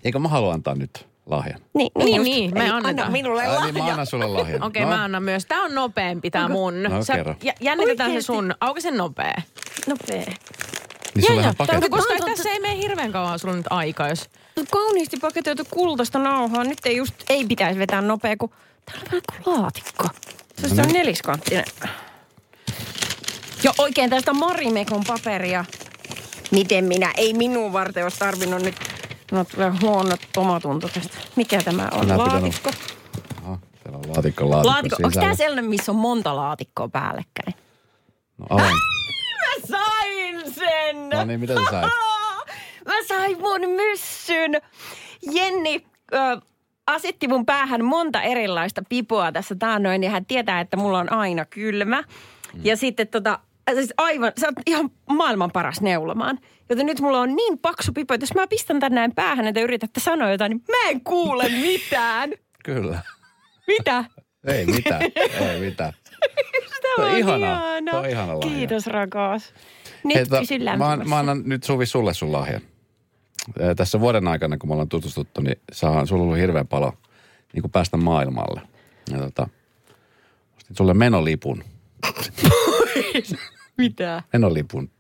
Eikö 0.05 0.19
mä 0.19 0.29
halua 0.29 0.53
antaa 0.53 0.75
nyt 0.75 1.07
lahjan? 1.27 1.61
Niin, 1.75 1.91
Niin, 1.99 2.17
just. 2.17 2.25
niin, 2.25 2.55
me 2.55 2.71
annetaan. 2.71 2.99
Anna 3.01 3.11
minulle 3.11 3.47
Ai 3.47 3.65
niin, 3.65 3.75
mä 3.75 3.79
lahja. 3.79 3.93
annan 3.93 4.07
sulle 4.07 4.27
lahjan. 4.27 4.63
Okei, 4.63 4.83
okay, 4.83 4.91
no, 4.91 4.97
mä 4.97 5.05
annan 5.05 5.23
myös. 5.23 5.47
Tää 5.47 5.61
on 5.63 5.75
nopeampi 5.75 6.31
tää 6.31 6.49
mun. 6.49 6.83
No, 6.83 7.05
Sä, 7.05 7.15
kerro. 7.15 7.35
jä- 7.43 7.55
jännitetään 7.61 8.11
Oikeesti? 8.11 8.27
se 8.27 8.27
sun. 8.27 8.55
Auki 8.61 8.81
sen 8.81 8.97
nopea. 8.97 9.43
Nopea. 9.87 10.25
Niin 11.15 11.25
Joo, 11.29 11.39
on 11.39 11.45
joo. 11.45 11.55
paketti. 11.59 11.89
Koska 11.89 12.13
oon 12.13 12.31
tässä 12.37 12.51
ei 12.51 12.61
mene 12.61 12.77
hirveän 12.77 13.13
kauan 13.13 13.39
sulla 13.39 13.55
nyt 13.55 13.67
aikaa, 13.71 14.09
jos... 14.09 14.31
No, 14.57 14.63
kauniisti 14.71 15.17
paketoitu 15.17 15.65
kultaista 15.71 16.19
nauhaa. 16.19 16.65
Nyt 16.65 16.79
ei 16.85 16.97
just, 16.97 17.15
ei 17.29 17.45
pitäisi 17.47 17.79
vetää 17.79 18.01
nopea, 18.01 18.37
kun 18.37 18.51
täällä 18.85 19.03
on 19.03 19.09
vähän 19.11 19.23
kuin 19.45 19.63
laatikko. 19.63 20.05
Se 20.57 20.75
No 20.75 20.83
on 20.83 20.87
niin. 20.89 20.93
neliskanttinen. 20.93 21.65
Jo 23.63 23.73
oikein 23.79 24.11
tästä 24.11 24.33
Marimekon 24.33 25.05
paperia. 25.07 25.65
Miten 26.51 26.85
minä? 26.85 27.13
Ei 27.17 27.33
minun 27.35 27.73
varten 27.73 28.03
olisi 28.03 28.19
tarvinnut 28.19 28.63
nyt. 28.63 28.75
No 29.33 29.45
tulee 29.45 29.73
huono 29.83 30.17
omatunto 30.37 30.89
tästä. 30.89 31.17
Mikä 31.37 31.63
tämä 31.63 31.89
on? 31.93 32.01
Pitänyt- 32.01 32.17
Laatikko? 32.27 32.71
Aha, 33.45 33.59
täällä 33.85 33.99
on 33.99 34.05
laatikko, 34.15 34.51
laatikko, 34.51 34.69
Laatikko. 34.69 34.97
Onko 35.05 35.21
tämä 35.21 35.35
sellainen, 35.35 35.65
missä 35.71 35.93
on 35.93 35.97
monta 35.99 36.37
laatikkoa 36.37 36.89
päällekkäin? 36.89 37.55
No, 38.39 38.47
avain. 38.51 38.77
Mä 39.69 39.79
sain 39.79 40.55
sen! 40.55 41.09
No 41.09 41.25
niin, 41.25 41.41
mitä 41.41 41.55
sä 41.55 41.61
sait? 41.71 41.93
Mä 42.89 42.95
sain 43.09 43.41
mun 43.41 43.61
myssyn. 43.61 44.53
Jenni 45.33 45.87
ö, 46.13 46.17
asetti 46.87 47.29
mun 47.29 47.47
päähän 47.47 47.85
monta 47.85 48.23
erilaista 48.23 48.83
pipoa 48.89 49.33
tässä 49.33 49.55
taannoin 49.55 50.03
ja 50.05 50.11
hän 50.11 50.27
tietää, 50.27 50.61
että 50.61 50.77
mulla 50.77 50.99
on 50.99 51.13
aina 51.13 51.45
kylmä. 51.45 52.01
Mm. 52.01 52.61
Ja 52.65 52.77
sitten 52.77 53.09
tota, 53.09 53.39
Äh, 53.71 53.75
Siis 53.77 53.95
aivan, 53.97 54.33
sä 54.41 54.47
oot 54.47 54.55
ihan 54.67 54.91
maailman 55.09 55.51
paras 55.53 55.81
neulomaan. 55.81 56.39
Joten 56.69 56.87
nyt 56.87 57.01
mulla 57.01 57.21
on 57.21 57.37
niin 57.37 57.59
paksu 57.59 57.93
pipo, 57.93 58.15
että 58.15 58.23
jos 58.23 58.35
mä 58.35 58.47
pistän 58.47 58.81
tän 58.81 58.95
näin 58.95 59.15
päähän, 59.15 59.47
että 59.47 59.61
yritätte 59.61 60.01
sanoa 60.01 60.31
jotain, 60.31 60.51
niin 60.51 60.63
mä 60.69 60.91
en 60.91 61.01
kuule 61.01 61.49
mitään. 61.49 62.31
Kyllä. 62.65 62.99
Mitä? 63.67 64.05
Ei 64.47 64.67
mitään, 64.67 65.03
ei 65.41 65.61
mitään. 65.61 65.93
Tämä 66.97 67.09
on 67.09 67.17
ihanaa. 67.17 67.39
ihana. 67.77 67.91
Tämä 67.91 68.03
on 68.03 68.11
ihana 68.11 68.39
lahja. 68.39 68.57
Kiitos 68.57 68.87
rakas. 68.87 69.55
Nyt 70.05 70.15
Hei, 70.15 70.25
tota, 70.25 70.41
kysy 70.41 70.59
mä, 70.59 70.97
mä 70.97 71.19
annan 71.19 71.43
nyt 71.47 71.63
Suvi 71.63 71.87
sulle 71.87 72.15
sun 72.15 72.33
lahjan. 72.33 72.61
Tässä 73.77 74.01
vuoden 74.01 74.29
aikana, 74.29 74.59
kun 74.59 74.69
me 74.69 74.73
ollaan 74.73 74.89
tutustuttu, 74.89 75.41
niin 75.41 75.57
saa, 75.73 76.07
sulla 76.07 76.23
on 76.23 76.27
ollut 76.27 76.41
hirveän 76.41 76.67
paljon 76.67 76.93
niin 77.53 77.63
kuin 77.63 77.73
päästä 77.73 77.97
maailmalle. 77.97 78.61
Ja 79.11 79.19
tota, 79.19 79.49
ostin 80.57 80.77
sulle 80.77 80.95
menolipun. 80.95 81.65
Mitä? 83.79 84.23
Menolipun. 84.33 84.91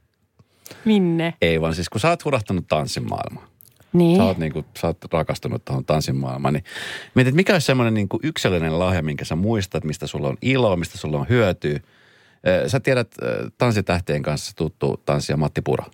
Minne? 0.84 1.34
Ei 1.42 1.60
vaan 1.60 1.74
siis, 1.74 1.88
kun 1.88 2.00
sä 2.00 2.08
oot 2.08 2.24
hurahtanut 2.24 2.64
tanssimaailmaan. 2.68 3.49
Niin. 3.92 4.16
Sä 4.16 4.24
oot, 4.24 4.38
niin 4.38 4.52
kuin, 4.52 4.66
sä 4.78 4.86
oot 4.86 5.04
rakastunut 5.12 5.64
tuohon 5.64 5.84
tanssimaailmaan. 5.84 6.54
Niin 6.54 6.64
mietit, 7.14 7.34
mikä 7.34 7.52
olisi 7.52 7.66
semmoinen 7.66 7.94
niin 7.94 8.08
kuin 8.08 8.20
yksilöllinen 8.22 8.78
lahja, 8.78 9.02
minkä 9.02 9.24
sä 9.24 9.36
muistat, 9.36 9.84
mistä 9.84 10.06
sulla 10.06 10.28
on 10.28 10.36
ilo, 10.42 10.76
mistä 10.76 10.98
sulla 10.98 11.18
on 11.18 11.26
hyötyä. 11.28 11.80
Sä 12.66 12.80
tiedät 12.80 13.14
ää, 13.22 13.28
tanssitähtien 13.58 14.22
kanssa 14.22 14.56
tuttu 14.56 15.02
tanssija 15.04 15.36
Matti 15.36 15.62
Puro. 15.62 15.84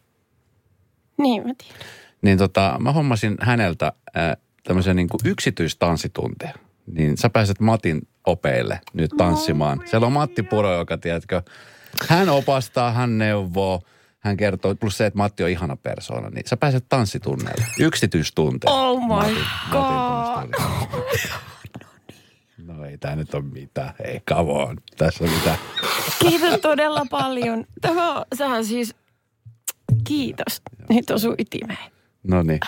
Niin, 1.19 1.47
mä 1.47 1.55
tiedän. 1.59 1.87
Niin 2.23 2.39
tota, 2.39 2.77
mä 2.81 2.93
hommasin 2.93 3.37
häneltä 3.41 3.93
äh, 4.17 4.37
tämmöisen 4.65 4.97
niin 4.97 5.09
kuin 5.09 5.21
yksityistanssitunteja. 5.25 6.55
Niin 6.87 7.17
sä 7.17 7.31
pääset 7.31 7.61
Matin 7.61 8.09
opeille 8.27 8.81
nyt 8.93 9.11
tanssimaan. 9.17 9.83
Siellä 9.85 10.07
on 10.07 10.13
Matti 10.13 10.43
Puro, 10.43 10.79
joka 10.79 10.99
tiedätkö, 10.99 11.43
hän 12.09 12.29
opastaa, 12.29 12.93
hän 12.93 13.19
neuvoo, 13.19 13.83
hän 14.27 14.37
kertoo, 14.37 14.75
plus 14.75 14.99
se, 14.99 15.07
että 15.07 15.17
Matti 15.17 15.43
on 15.43 15.51
ihana 15.51 15.77
persoona, 15.77 16.31
niin 16.31 16.43
sä 16.47 16.57
pääset 16.57 16.85
tanssitunneille. 16.89 17.67
Yksityistunteja. 17.81 18.73
Oh 18.73 19.01
my 19.01 19.07
Matin, 19.07 19.37
god. 19.71 20.55
No 22.59 22.85
ei 22.85 22.99
tää 22.99 23.17
nyt 23.17 23.35
ole 23.35 23.45
mitään. 23.45 23.95
Ei, 24.05 24.21
come 24.29 24.53
on. 24.53 24.77
Tässä 24.97 25.25
on 25.25 25.31
mitään. 25.31 25.59
Kiitos 26.19 26.61
todella 26.61 27.07
paljon. 27.11 27.65
Tämä 27.81 28.13
on, 28.13 28.25
sehän 28.35 28.65
siis, 28.65 28.95
kiitos. 30.05 30.63
Nyt 30.89 31.11
osuu 31.11 31.35
ytimeen. 31.39 31.93
No 32.23 32.43
niin. 32.43 32.61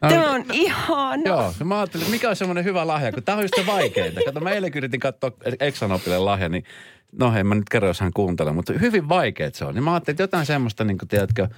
Tämä 0.00 0.30
on 0.30 0.44
ihana. 0.52 1.22
Joo, 1.24 1.54
no 1.60 1.66
mä 1.66 1.78
ajattelin, 1.78 2.04
että 2.04 2.14
mikä 2.14 2.28
on 2.28 2.36
semmoinen 2.36 2.64
hyvä 2.64 2.86
lahja, 2.86 3.12
kun 3.12 3.22
tämä 3.22 3.38
on 3.38 3.44
just 3.44 3.54
se 3.56 3.66
vaikeinta. 3.66 4.20
Kato, 4.24 4.40
mä 4.40 4.50
eilen 4.50 4.72
yritin 4.74 5.00
katsoa 5.00 5.32
Exanopille 5.60 6.18
lahja, 6.18 6.48
niin 6.48 6.64
no 7.12 7.32
hei, 7.32 7.44
mä 7.44 7.54
nyt 7.54 7.68
kerron, 7.68 7.88
jos 7.88 8.00
hän 8.00 8.12
kuuntelee, 8.12 8.52
mutta 8.52 8.72
hyvin 8.72 9.08
vaikeet 9.08 9.54
se 9.54 9.64
on. 9.64 9.74
Niin 9.74 9.84
mä 9.84 9.92
ajattelin, 9.92 10.14
että 10.14 10.22
jotain 10.22 10.46
semmoista, 10.46 10.84
niin 10.84 10.98
kuin, 10.98 11.08
tiedätkö, 11.08 11.48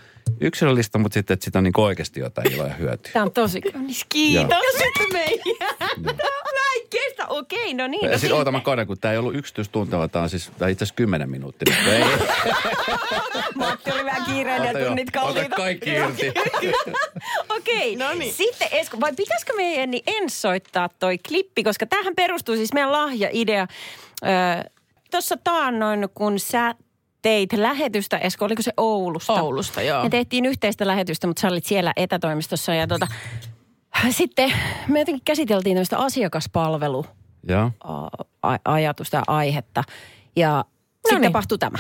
yksilöllistä, 0.41 0.99
mutta 0.99 1.15
sitten, 1.15 1.35
että 1.35 1.45
sitä 1.45 1.59
on 1.59 1.65
niin 1.65 1.81
oikeasti 1.81 2.21
jotain 2.21 2.53
iloa 2.53 2.67
ja 2.67 2.75
hyötyä. 2.75 3.13
Tämä 3.13 3.25
on 3.25 3.33
tosi 3.33 3.61
kaunis. 3.61 4.07
Kiitos. 4.09 4.49
Meidän. 5.13 6.17
Kestä. 6.93 7.27
Okei, 7.29 7.75
no 7.75 7.87
niin. 7.87 8.05
Ja 8.05 8.11
No 8.11 8.19
sitten 8.19 8.37
oota 8.37 8.53
mä 8.53 8.61
korjaan, 8.61 8.87
kun 8.87 8.99
tämä 9.01 9.13
ei 9.13 9.19
ollut 9.19 9.35
yksityistunti, 9.35 9.97
vaan 9.97 10.11
tämä 10.11 10.23
on 10.23 10.29
siis 10.31 10.51
tää 10.59 10.69
itse 10.69 10.85
asiassa 10.85 10.95
kymmenen 10.95 11.31
minuuttia. 11.31 11.75
Ei, 11.93 12.05
Matti 13.55 13.93
oli 13.93 14.05
vähän 14.05 14.25
kiireinen 14.25 14.71
ota 14.71 14.79
ja 14.79 14.87
tunnit 14.87 15.09
ota 15.17 15.21
kalliita. 15.21 15.57
kaikki 15.57 15.91
irti. 15.91 16.33
Okei, 17.49 17.97
no 17.97 18.13
niin. 18.15 18.33
sitten 18.35 18.69
Esko, 18.73 19.01
vai 19.01 19.13
pitäisikö 19.17 19.53
meidän 19.57 19.91
niin 19.91 20.03
ens 20.07 20.43
soittaa 20.43 20.89
toi 20.99 21.19
klippi, 21.19 21.63
koska 21.65 21.87
tähän 21.87 22.15
perustuu 22.17 22.57
siis 22.57 22.73
meidän 22.73 22.93
lahjaidea. 22.93 23.67
Öö, 24.25 24.71
Tuossa 25.11 25.37
taannoin, 25.45 26.09
kun 26.15 26.39
sä 26.39 26.75
teit 27.23 27.53
lähetystä, 27.53 28.19
Esko, 28.19 28.45
oliko 28.45 28.63
se 28.63 28.73
Oulusta? 28.77 29.33
Oulusta, 29.33 29.83
joo. 29.83 30.03
Me 30.03 30.11
tehtiin 30.11 30.47
yhteistä 30.47 30.87
lähetystä, 30.87 31.27
mutta 31.27 31.41
sä 31.41 31.49
olit 31.49 31.65
siellä 31.67 31.93
etätoimistossa 31.97 32.75
ja 32.75 32.87
tota, 32.87 33.07
sitten 34.11 34.53
me 34.89 34.99
jotenkin 34.99 35.25
käsiteltiin 35.25 35.75
tämmöistä 35.75 35.99
asiakaspalvelu 35.99 37.07
Joo. 37.49 37.71
a- 38.43 38.59
ajatusta 38.65 39.17
ja 39.17 39.23
aihetta. 39.27 39.85
Ja 40.37 40.65
sitten 41.05 41.21
niin. 41.21 41.33
tapahtui 41.33 41.59
tämä. 41.59 41.79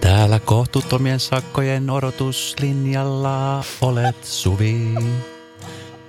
Täällä 0.00 0.38
kohtuuttomien 0.38 1.20
sakkojen 1.20 1.90
odotuslinjalla 1.90 3.64
olet 3.80 4.24
Suvi. 4.24 4.94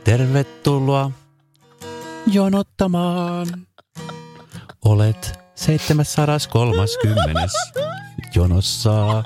Tervetuloa 0.04 1.12
jonottamaan. 2.28 3.48
Olet 4.86 5.40
730. 5.56 7.48
jonossa. 8.36 9.24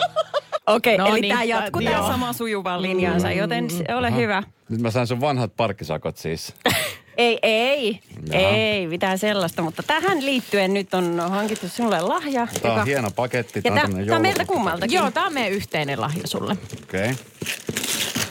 Okei, 0.67 0.97
No 0.97 1.06
eli 1.06 1.21
niin, 1.21 1.32
tämä 1.34 1.43
jatkuu 1.43 1.82
joo. 1.82 1.93
tämä 1.93 2.08
sama 2.08 2.34
sujuvan 2.34 2.82
linjansa, 2.82 3.32
joten 3.32 3.69
se- 3.69 3.95
ole 3.95 4.15
hyvä. 4.15 4.43
Nyt 4.69 4.82
mä 4.82 4.91
sain 4.91 5.08
sun 5.08 5.21
vanhat 5.21 5.51
parkkisakot 5.58 6.17
siis. 6.17 6.54
Ei, 7.17 7.39
ei, 7.43 7.99
Jaha. 8.32 8.47
ei 8.49 8.88
mitään 8.88 9.17
sellaista, 9.19 9.62
mutta 9.62 9.84
tähän 9.84 10.25
liittyen 10.25 10.73
nyt 10.73 10.93
on 10.93 11.21
hankittu 11.30 11.69
sinulle 11.69 12.01
lahja. 12.01 12.47
Tämä 12.62 12.73
on 12.73 12.86
hieno 12.86 13.12
paketti. 13.12 13.62
Ja 13.63 13.71
on 13.71 13.80
tämä 14.06 14.15
on 14.15 14.21
meiltä 14.21 14.45
kummaltakin. 14.45 14.95
Joo, 14.95 15.12
tämä 15.12 15.25
on 15.25 15.34
meidän 15.34 15.51
yhteinen 15.51 16.01
lahja 16.01 16.28
sulle. 16.28 16.58
Okei. 16.84 17.12
Okay. 17.12 17.15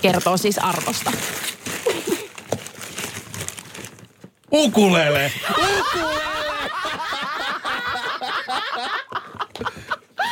Kertoo 0.03 0.37
siis 0.37 0.59
arvosta. 0.59 1.13
Ukulele! 4.53 5.33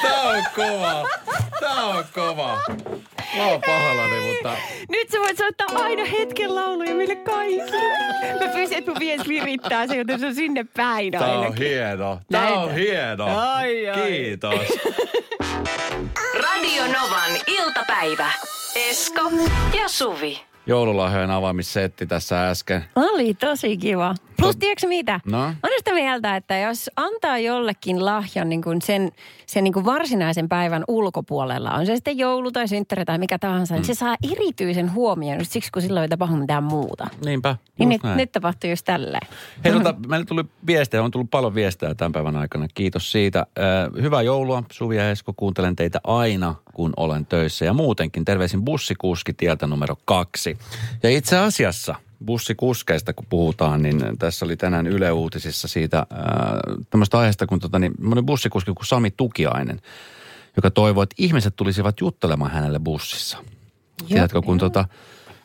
Tää 0.02 0.22
on 0.22 0.44
kova. 0.56 1.08
Tää 1.62 1.84
on 1.84 2.04
kova. 2.14 2.58
Mä 3.36 3.46
oon 3.46 3.60
pahoillani, 3.66 4.32
mutta 4.32 4.56
Nyt 4.88 5.10
sä 5.10 5.18
voit 5.18 5.36
soittaa 5.38 5.66
aina 5.74 6.04
hetken 6.04 6.54
lauluja 6.54 6.94
meille 6.94 7.16
kaikille. 7.16 7.76
Mä 8.46 8.52
pyysin, 8.52 8.78
että 8.78 8.90
mun 8.90 9.00
vies 9.00 9.28
virittää 9.28 9.86
se, 9.86 9.96
joten 9.96 10.20
se 10.20 10.26
on 10.26 10.34
sinne 10.34 10.64
päin 10.76 11.12
tää 11.12 11.20
on 11.32 11.38
ainakin. 11.42 11.66
hieno. 11.66 12.20
Tää 12.32 12.42
Näin. 12.42 12.54
on 12.58 12.74
hieno. 12.74 13.26
Ai, 13.50 13.88
ai. 13.88 14.02
Kiitos. 14.10 14.60
Radio 16.42 16.82
Novan 16.86 17.30
iltapäivä. 17.46 18.30
Esko 18.90 19.20
ja 19.76 19.88
Suvi. 19.88 20.40
Joululahjojen 20.66 21.30
avaamissetti 21.30 22.06
tässä 22.06 22.48
äsken. 22.50 22.84
Oli 22.96 23.34
tosi 23.34 23.76
kiva. 23.76 24.14
Plus, 24.36 24.56
tiedätkö 24.56 24.86
mitä? 24.86 25.20
No? 25.26 25.38
Mä 25.38 25.54
olen 25.62 25.78
sitä 25.78 25.92
mieltä, 25.92 26.36
että 26.36 26.58
jos 26.58 26.90
antaa 26.96 27.38
jollekin 27.38 28.04
lahjan 28.04 28.48
niin 28.48 28.62
kuin 28.62 28.82
sen, 28.82 29.12
sen 29.46 29.64
niin 29.64 29.74
kuin 29.74 29.84
varsinaisen 29.84 30.48
päivän 30.48 30.84
ulkopuolella, 30.88 31.70
on 31.70 31.86
se 31.86 31.94
sitten 31.94 32.18
joulu 32.18 32.52
tai 32.52 32.68
synttäri 32.68 33.04
tai 33.04 33.18
mikä 33.18 33.38
tahansa, 33.38 33.74
mm. 33.74 33.78
niin 33.78 33.86
se 33.86 33.94
saa 33.94 34.16
erityisen 34.32 34.92
huomioon 34.92 35.38
just 35.38 35.52
siksi, 35.52 35.72
kun 35.72 35.82
silloin 35.82 36.02
ei 36.02 36.08
tapahdu 36.08 36.36
mitään 36.36 36.64
muuta. 36.64 37.06
Niinpä. 37.24 37.56
Niin 37.78 37.88
nyt, 37.88 38.02
näin. 38.02 38.16
nyt 38.16 38.32
tapahtuu 38.32 38.70
just 38.70 38.84
tälleen. 38.84 39.28
Hei, 39.64 39.72
tota, 39.72 39.94
meille 40.08 40.26
tuli 40.26 40.44
viestejä, 40.66 41.02
on 41.02 41.10
tullut 41.10 41.30
paljon 41.30 41.54
viestejä 41.54 41.94
tämän 41.94 42.12
päivän 42.12 42.36
aikana. 42.36 42.66
Kiitos 42.74 43.12
siitä. 43.12 43.38
Äh, 43.38 44.02
hyvää 44.02 44.22
joulua, 44.22 44.62
Suvi 44.72 44.96
ja 44.96 45.10
Esko. 45.10 45.32
Kuuntelen 45.36 45.76
teitä 45.76 46.00
aina, 46.04 46.54
kun 46.74 46.92
olen 46.96 47.26
töissä. 47.26 47.64
Ja 47.64 47.72
muutenkin 47.72 48.24
terveisin 48.24 48.64
bussikuski 48.64 49.32
tieltä 49.32 49.66
numero 49.66 49.96
kaksi. 50.04 50.58
Ja 51.02 51.10
itse 51.10 51.38
asiassa 51.38 51.94
bussikuskeista, 52.24 53.12
kun 53.12 53.26
puhutaan, 53.28 53.82
niin 53.82 54.00
tässä 54.18 54.44
oli 54.44 54.56
tänään 54.56 54.86
Yle 54.86 55.12
Uutisissa 55.12 55.68
siitä 55.68 55.98
äh, 55.98 56.06
tämmöistä 56.90 57.18
aiheesta, 57.18 57.46
kun 57.46 57.60
tota, 57.60 57.78
niin, 57.78 57.92
semmoinen 57.96 58.26
bussikuski 58.26 58.72
kuin 58.74 58.86
Sami 58.86 59.10
Tukiainen, 59.10 59.80
joka 60.56 60.70
toivoi, 60.70 61.02
että 61.02 61.14
ihmiset 61.18 61.56
tulisivat 61.56 62.00
juttelemaan 62.00 62.50
hänelle 62.50 62.78
bussissa. 62.78 63.38
Tiedätkö, 64.08 64.42
kun 64.42 64.58
tota, 64.58 64.84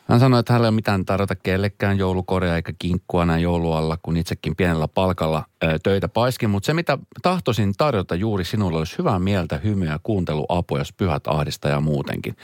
hän 0.08 0.20
sanoi, 0.20 0.40
että 0.40 0.52
hänellä 0.52 0.66
ei 0.66 0.68
ole 0.68 0.74
mitään 0.74 1.04
tarjota 1.04 1.36
kellekään 1.36 1.98
joulukorea 1.98 2.56
eikä 2.56 2.72
kinkkua 2.78 3.24
näin 3.24 3.42
joulualla, 3.42 3.98
kun 4.02 4.16
itsekin 4.16 4.56
pienellä 4.56 4.88
palkalla 4.88 5.44
ö, 5.64 5.78
töitä 5.82 6.08
paiskin. 6.08 6.50
Mutta 6.50 6.66
se, 6.66 6.74
mitä 6.74 6.98
tahtoisin 7.22 7.72
tarjota 7.78 8.14
juuri 8.14 8.44
sinulle, 8.44 8.78
olisi 8.78 8.98
hyvää 8.98 9.18
mieltä, 9.18 9.60
hymyä 9.64 9.98
kuunteluapua, 10.02 10.78
jos 10.78 10.92
pyhät 10.92 11.26
ahdistaa 11.26 11.70
ja 11.70 11.80
muutenkin. 11.80 12.36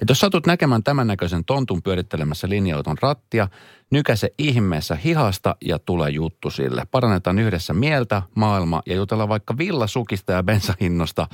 Et 0.00 0.08
jos 0.08 0.20
satut 0.20 0.46
näkemään 0.46 0.82
tämän 0.82 1.06
näköisen 1.06 1.44
tontun 1.44 1.82
pyörittelemässä 1.82 2.48
linja-auton 2.48 2.96
rattia, 3.02 3.48
nykäse 3.90 4.34
ihmeessä 4.38 4.94
hihasta 4.94 5.56
ja 5.64 5.78
tule 5.78 6.10
juttu 6.10 6.50
sille. 6.50 6.86
Parannetaan 6.90 7.38
yhdessä 7.38 7.74
mieltä, 7.74 8.22
maailma 8.34 8.82
ja 8.86 8.94
jutellaan 8.94 9.28
vaikka 9.28 9.58
villasukista 9.58 10.32
ja 10.32 10.42
bensahinnosta 10.42 11.26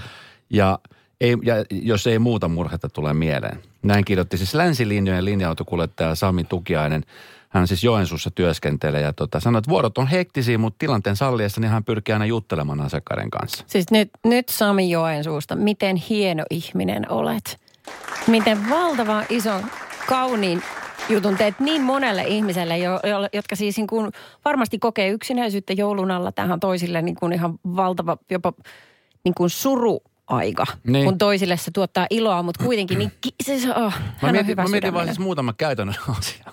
ja 0.50 0.78
ei, 1.20 1.36
ja 1.42 1.54
jos 1.70 2.06
ei 2.06 2.18
muuta 2.18 2.48
murhetta 2.48 2.88
tule 2.88 3.14
mieleen. 3.14 3.58
Näin 3.82 4.04
kirjoitti 4.04 4.36
siis 4.36 4.54
länsilinjojen 4.54 5.24
linja-autokuljettaja 5.24 6.14
Sami 6.14 6.44
Tukiainen. 6.44 7.04
Hän 7.48 7.68
siis 7.68 7.84
Joensuussa 7.84 8.30
työskentelee 8.30 9.00
ja 9.00 9.12
tota, 9.12 9.40
sanoi, 9.40 9.58
että 9.58 9.70
vuorot 9.70 9.98
on 9.98 10.06
hektisiä, 10.06 10.58
mutta 10.58 10.78
tilanteen 10.78 11.16
salliessa 11.16 11.60
niin 11.60 11.70
hän 11.70 11.84
pyrkii 11.84 12.12
aina 12.12 12.26
juttelemaan 12.26 12.80
asiakkaiden 12.80 13.30
kanssa. 13.30 13.64
Siis 13.66 13.90
nyt, 13.90 14.10
nyt 14.24 14.48
Sami 14.48 14.90
Joensuusta, 14.90 15.56
miten 15.56 15.96
hieno 15.96 16.44
ihminen 16.50 17.10
olet. 17.10 17.60
Miten 18.26 18.70
valtavan 18.70 19.24
ison, 19.28 19.62
kauniin 20.08 20.62
jutun 21.08 21.36
teet 21.36 21.60
niin 21.60 21.82
monelle 21.82 22.22
ihmiselle, 22.22 22.78
jo, 22.78 22.92
jo, 22.92 23.28
jotka 23.32 23.56
siis 23.56 23.76
niin 23.76 23.86
kuin 23.86 24.12
varmasti 24.44 24.78
kokee 24.78 25.08
yksinäisyyttä 25.08 25.72
joulun 25.72 26.10
alla. 26.10 26.32
Tähän 26.32 26.60
toisille 26.60 27.02
niin 27.02 27.16
kuin 27.16 27.32
ihan 27.32 27.58
valtava, 27.76 28.16
jopa 28.30 28.52
niin 29.24 29.34
kuin 29.34 29.50
suruaika. 29.50 30.07
Niin. 30.30 30.92
Niin. 30.92 31.04
Kun 31.04 31.18
toisille 31.18 31.56
se 31.56 31.70
tuottaa 31.70 32.06
iloa, 32.10 32.42
mutta 32.42 32.64
kuitenkin 32.64 32.98
niin 32.98 33.12
ki- 33.20 33.34
se, 33.44 33.58
se, 33.60 33.70
oh, 33.70 33.76
Mä 33.76 33.90
hän 33.90 34.12
on 34.22 34.32
mietin, 34.32 34.46
hyvä 34.46 34.62
mä 34.62 34.68
mietin 34.68 34.94
vaan 34.94 35.06
siis 35.06 35.18
muutama 35.18 35.52
käytännön 35.52 35.96
asia. 36.18 36.44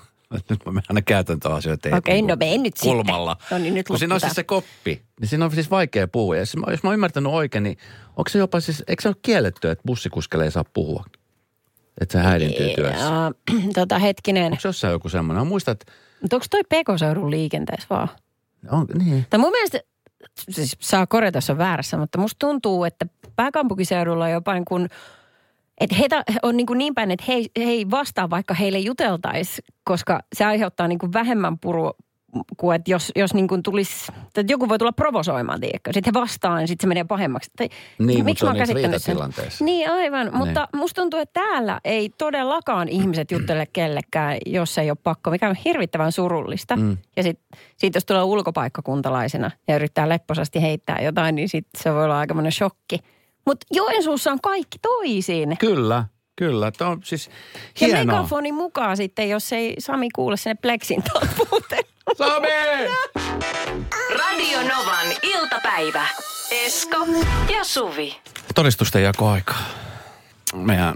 Nyt 0.50 0.66
mä 0.66 0.72
menen 0.72 0.84
aina 0.90 1.02
käytäntöasioita 1.02 1.96
Okei, 1.98 2.22
no 2.22 2.36
mene 2.36 2.58
nyt 2.58 2.78
sitten. 2.78 2.92
kulmalla. 2.96 3.38
No 3.52 3.58
niin, 3.58 3.74
nyt 3.74 3.88
Kun 3.88 4.00
siinä 4.00 4.14
on 4.16 4.20
siis 4.22 4.34
se 4.34 4.44
koppi, 4.44 5.02
niin 5.20 5.28
siinä 5.28 5.46
on 5.46 5.52
siis 5.52 5.70
vaikea 5.72 6.08
puhua. 6.08 6.36
Ja 6.36 6.42
jos 6.42 6.56
mä, 6.58 6.72
jos 6.72 6.84
mä 6.84 6.90
oon 6.90 6.94
ymmärtänyt 6.94 7.32
oikein, 7.34 7.64
niin 7.64 7.78
onko 8.10 8.30
se 8.30 8.40
jopa 8.40 8.60
siis, 8.60 8.84
eikö 8.88 9.02
se 9.02 9.08
ole 9.08 9.16
kielletty, 9.22 9.70
että 9.70 9.84
bussikuskelle 9.88 10.46
ei 10.46 10.52
saa 10.52 10.64
puhua? 10.74 11.04
Että 12.02 12.14
se 12.14 12.20
häirintyy 12.20 12.70
työssä. 12.76 13.06
Ja, 13.06 13.32
tota 13.76 14.00
hetkinen. 14.00 14.44
Onko 14.44 14.58
jossain 14.64 14.92
joku 14.92 15.10
semmoinen? 15.10 15.42
Mä 15.44 15.50
muistan, 15.50 15.72
että 15.72 15.92
Mutta 16.22 16.36
onko 16.36 16.46
toi 16.50 16.62
PK-seudun 16.64 17.32
liikenteessä 17.32 17.88
vaan? 17.90 18.08
on, 18.72 18.86
niin. 19.04 19.26
Tai 19.30 19.40
mun 19.40 19.52
mielestä, 19.52 19.80
siis 20.50 20.78
saa 20.80 21.08
korjata, 21.08 21.38
jos 21.38 21.50
on 21.50 21.58
väärässä, 21.58 21.98
mutta 21.98 22.18
musta 22.18 22.40
tuntuu, 22.40 22.84
että 22.84 23.06
pääkaupunkiseudulla 23.36 24.30
jopa 24.30 24.54
niin 24.54 24.66
kuin, 24.66 24.90
että 25.80 25.96
heitä 25.96 26.24
on 26.44 26.58
niin, 26.58 26.68
kuin 26.68 26.78
niin 26.78 26.96
päin, 26.96 27.12
että 27.12 27.26
he, 27.28 27.34
he 27.34 27.64
ei 27.64 27.92
vastaa, 27.92 28.30
vaikka 28.30 28.54
heille 28.54 28.80
juteltaisi, 28.80 29.62
koska 29.84 30.20
se 30.34 30.46
aiheuttaa 30.46 30.88
niin 30.88 31.00
kuin 31.00 31.14
vähemmän 31.14 31.60
kuin 31.60 31.94
että 32.76 32.92
jos, 32.92 33.12
jos 33.16 33.34
niin 33.34 33.48
kuin 33.48 33.64
tulisi, 33.64 34.12
että 34.28 34.54
joku 34.54 34.70
voi 34.70 34.78
tulla 34.78 34.92
provosoimaan, 34.92 35.62
tiedätkö? 35.62 35.94
Sitten 35.94 36.14
he 36.16 36.22
vastaa, 36.22 36.58
niin 36.58 36.68
sitten 36.68 36.84
se 36.84 36.88
menee 36.88 37.04
pahemmaksi. 37.04 37.52
Tai, 37.58 37.70
Niin, 38.00 38.26
mutta 38.26 38.46
se 38.46 38.76
on 38.76 38.92
niissä. 38.92 39.66
Niin, 39.66 39.92
aivan. 39.92 40.26
Niin. 40.28 40.38
Mutta 40.38 40.68
musta 40.76 41.02
tuntuu, 41.02 41.20
että 41.20 41.40
täällä 41.42 41.82
ei 41.84 42.10
todellakaan 42.18 42.90
ihmiset 42.90 43.32
juttele 43.32 43.66
kellekään, 43.74 44.38
jos 44.46 44.78
ei 44.78 44.90
ole 44.90 44.98
pakko, 45.04 45.32
mikä 45.32 45.50
on 45.50 45.56
hirvittävän 45.66 46.12
surullista. 46.12 46.76
Mm. 46.76 46.98
Ja 47.18 47.24
sitten 47.24 47.60
sit 47.78 47.96
jos 47.96 48.06
tulee 48.06 48.24
ulkopaikkakuntalaisena 48.24 49.52
ja 49.68 49.76
yrittää 49.76 50.10
lepposasti 50.10 50.62
heittää 50.62 51.02
jotain, 51.02 51.36
niin 51.36 51.50
sit 51.50 51.68
se 51.78 51.94
voi 51.94 52.04
olla 52.04 52.20
aikamoinen 52.20 52.52
shokki. 52.52 53.00
Mutta 53.46 53.68
Joensuussa 53.72 54.32
on 54.32 54.42
kaikki 54.42 54.80
toisin. 54.80 55.58
Kyllä, 55.58 56.06
kyllä. 56.36 56.72
Tämä 56.72 56.90
on 56.92 57.00
siis 57.04 57.30
Ja 57.82 57.88
hienoa. 57.88 58.06
megafonin 58.06 58.56
mukaan 58.56 58.98
sitten, 58.98 59.30
jos 59.30 59.54
ei 59.54 59.76
Sami 59.80 60.10
kuule 60.16 60.38
sinne 60.38 60.56
pleksin 60.62 61.04
talpuuteen. 61.04 61.84
Sami! 62.18 62.48
Radio 64.18 64.60
Novan 64.60 65.08
iltapäivä. 65.24 66.08
Esko 66.52 66.98
ja 67.54 67.64
Suvi. 67.64 68.18
Todistusten 68.56 69.04
jakoaika. 69.04 69.56
Meidän 70.54 70.96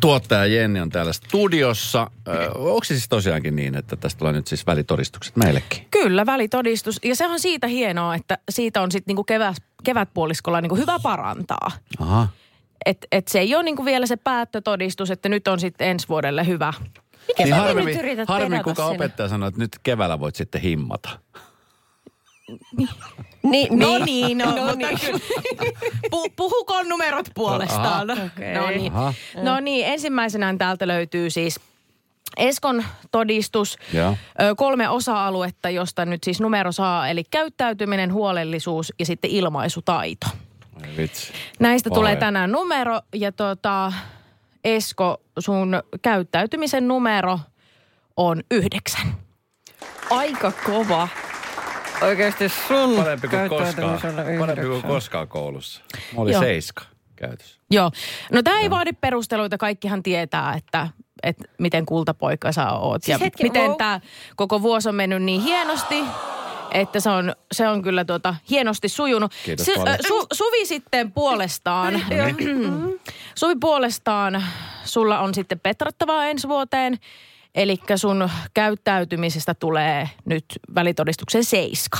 tuottaja 0.00 0.46
Jenni 0.46 0.80
on 0.80 0.90
täällä 0.90 1.12
studiossa. 1.12 2.10
Ö, 2.28 2.50
onko 2.54 2.84
se 2.84 2.94
siis 2.94 3.08
tosiaankin 3.08 3.56
niin, 3.56 3.74
että 3.74 3.96
tästä 3.96 4.18
tulee 4.18 4.32
nyt 4.32 4.46
siis 4.46 4.66
välitodistukset 4.66 5.36
meillekin? 5.36 5.86
Kyllä, 5.90 6.26
välitodistus. 6.26 7.00
Ja 7.04 7.16
se 7.16 7.26
on 7.26 7.40
siitä 7.40 7.66
hienoa, 7.66 8.14
että 8.14 8.38
siitä 8.50 8.82
on 8.82 8.92
sitten 8.92 9.10
niinku 9.10 9.24
kevät, 9.24 9.56
kevätpuoliskolla 9.84 10.60
niinku 10.60 10.76
hyvä 10.76 10.98
parantaa. 11.02 11.70
Aha. 11.98 12.28
Et, 12.86 13.06
et 13.12 13.28
se 13.28 13.40
ei 13.40 13.54
ole 13.54 13.62
niinku 13.62 13.84
vielä 13.84 14.06
se 14.06 14.16
päättötodistus, 14.16 15.10
että 15.10 15.28
nyt 15.28 15.48
on 15.48 15.60
sitten 15.60 15.88
ensi 15.88 16.08
vuodelle 16.08 16.46
hyvä. 16.46 16.72
Miten 17.28 17.44
Niin 17.44 17.54
harvemmin, 17.54 17.86
nyt 17.86 17.96
yrität 18.04 18.28
pedata 18.28 18.62
kuka 18.64 18.82
sinne? 18.82 18.94
opettaja 18.96 19.28
sanoo, 19.28 19.48
että 19.48 19.60
nyt 19.60 19.78
keväällä 19.82 20.20
voit 20.20 20.34
sitten 20.36 20.60
himmata. 20.60 21.08
Niin, 23.42 23.78
No 23.78 23.98
niin. 23.98 24.04
niin, 24.04 24.38
no, 24.38 24.44
No 24.44 24.56
mutta 24.56 24.76
niin. 24.76 25.00
kyllä. 25.00 25.18
Pu, 26.10 26.28
puhukoon 26.36 26.88
numerot 26.88 27.26
puolestaan. 27.34 28.10
Okei. 28.10 28.54
No 28.54 28.66
niin. 28.70 28.92
Aha. 28.92 29.14
No 29.42 29.60
niin, 29.60 29.86
ensimmäisenä 29.86 30.54
täältä 30.58 30.86
löytyy 30.86 31.30
siis 31.30 31.60
Eskon 32.36 32.84
todistus. 33.12 33.78
Joo. 33.92 34.16
Ö, 34.42 34.54
kolme 34.56 34.88
osa-aluetta, 34.88 35.70
josta 35.70 36.04
nyt 36.04 36.24
siis 36.24 36.40
numero 36.40 36.72
saa, 36.72 37.08
eli 37.08 37.24
käyttäytyminen, 37.30 38.12
huolellisuus 38.12 38.92
ja 38.98 39.06
sitten 39.06 39.30
ilmaisutaito. 39.30 40.26
Ai 40.82 40.96
vitsi. 40.96 41.32
Näistä 41.58 41.90
Oi. 41.90 41.94
tulee 41.94 42.16
tänään 42.16 42.52
numero 42.52 43.00
ja 43.14 43.32
tota, 43.32 43.92
Esko, 44.64 45.22
sun 45.38 45.82
käyttäytymisen 46.02 46.88
numero 46.88 47.40
on 48.16 48.42
yhdeksän. 48.50 49.14
Aika 50.10 50.52
kova. 50.66 51.08
Oikeasti 52.02 52.48
sun 52.48 52.96
Parempi 52.96 53.28
kuin 53.28 53.48
koskaan, 53.48 54.00
parempi 54.38 54.66
kuin 54.66 54.82
koskaan 54.82 55.28
koulussa. 55.28 55.82
Mä 56.14 56.20
olin 56.20 56.32
Joo. 56.32 56.42
seiska 56.42 56.84
käytössä. 57.16 57.60
Joo. 57.70 57.90
No 58.32 58.42
tämä 58.42 58.60
ei 58.60 58.70
vaadi 58.70 58.92
perusteluita, 58.92 59.58
kaikkihan 59.58 60.02
tietää, 60.02 60.54
että, 60.54 60.88
että 61.22 61.44
miten 61.58 61.86
kultapoika 61.86 62.52
sä 62.52 62.70
oot. 62.70 63.02
Siis 63.02 63.20
ja 63.20 63.24
hetki, 63.24 63.42
miten 63.42 63.68
wow. 63.68 63.76
tämä 63.76 64.00
koko 64.36 64.62
vuosi 64.62 64.88
on 64.88 64.94
mennyt 64.94 65.22
niin 65.22 65.40
hienosti, 65.40 66.04
että 66.74 67.00
se 67.00 67.10
on, 67.10 67.34
se 67.52 67.68
on 67.68 67.82
kyllä 67.82 68.04
tuota, 68.04 68.34
hienosti 68.50 68.88
sujunut. 68.88 69.32
Kiitos 69.44 69.66
paljon. 69.76 69.88
ö, 69.88 70.08
su, 70.08 70.26
Suvi 70.32 70.66
sitten 70.66 71.12
puolestaan, 71.12 72.02
Suvi 73.34 73.54
puolestaan, 73.60 74.44
sulla 74.84 75.20
on 75.20 75.34
sitten 75.34 75.60
petrattavaa 75.60 76.26
ensi 76.26 76.48
vuoteen. 76.48 76.98
Eli 77.54 77.76
sun 77.96 78.30
käyttäytymisestä 78.54 79.54
tulee 79.54 80.10
nyt 80.24 80.44
välitodistuksen 80.74 81.44
seiska. 81.44 81.98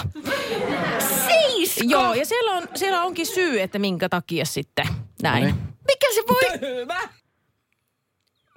Seiska! 1.26 1.84
Joo, 1.84 2.14
ja 2.14 2.26
siellä, 2.26 2.50
on, 2.52 2.68
siellä 2.74 3.02
onkin 3.02 3.26
syy, 3.26 3.60
että 3.60 3.78
minkä 3.78 4.08
takia 4.08 4.44
sitten 4.44 4.86
näin. 5.22 5.44
No 5.44 5.50
niin. 5.50 5.76
Mikä 5.86 6.06
se 6.14 6.22
voi... 6.28 6.40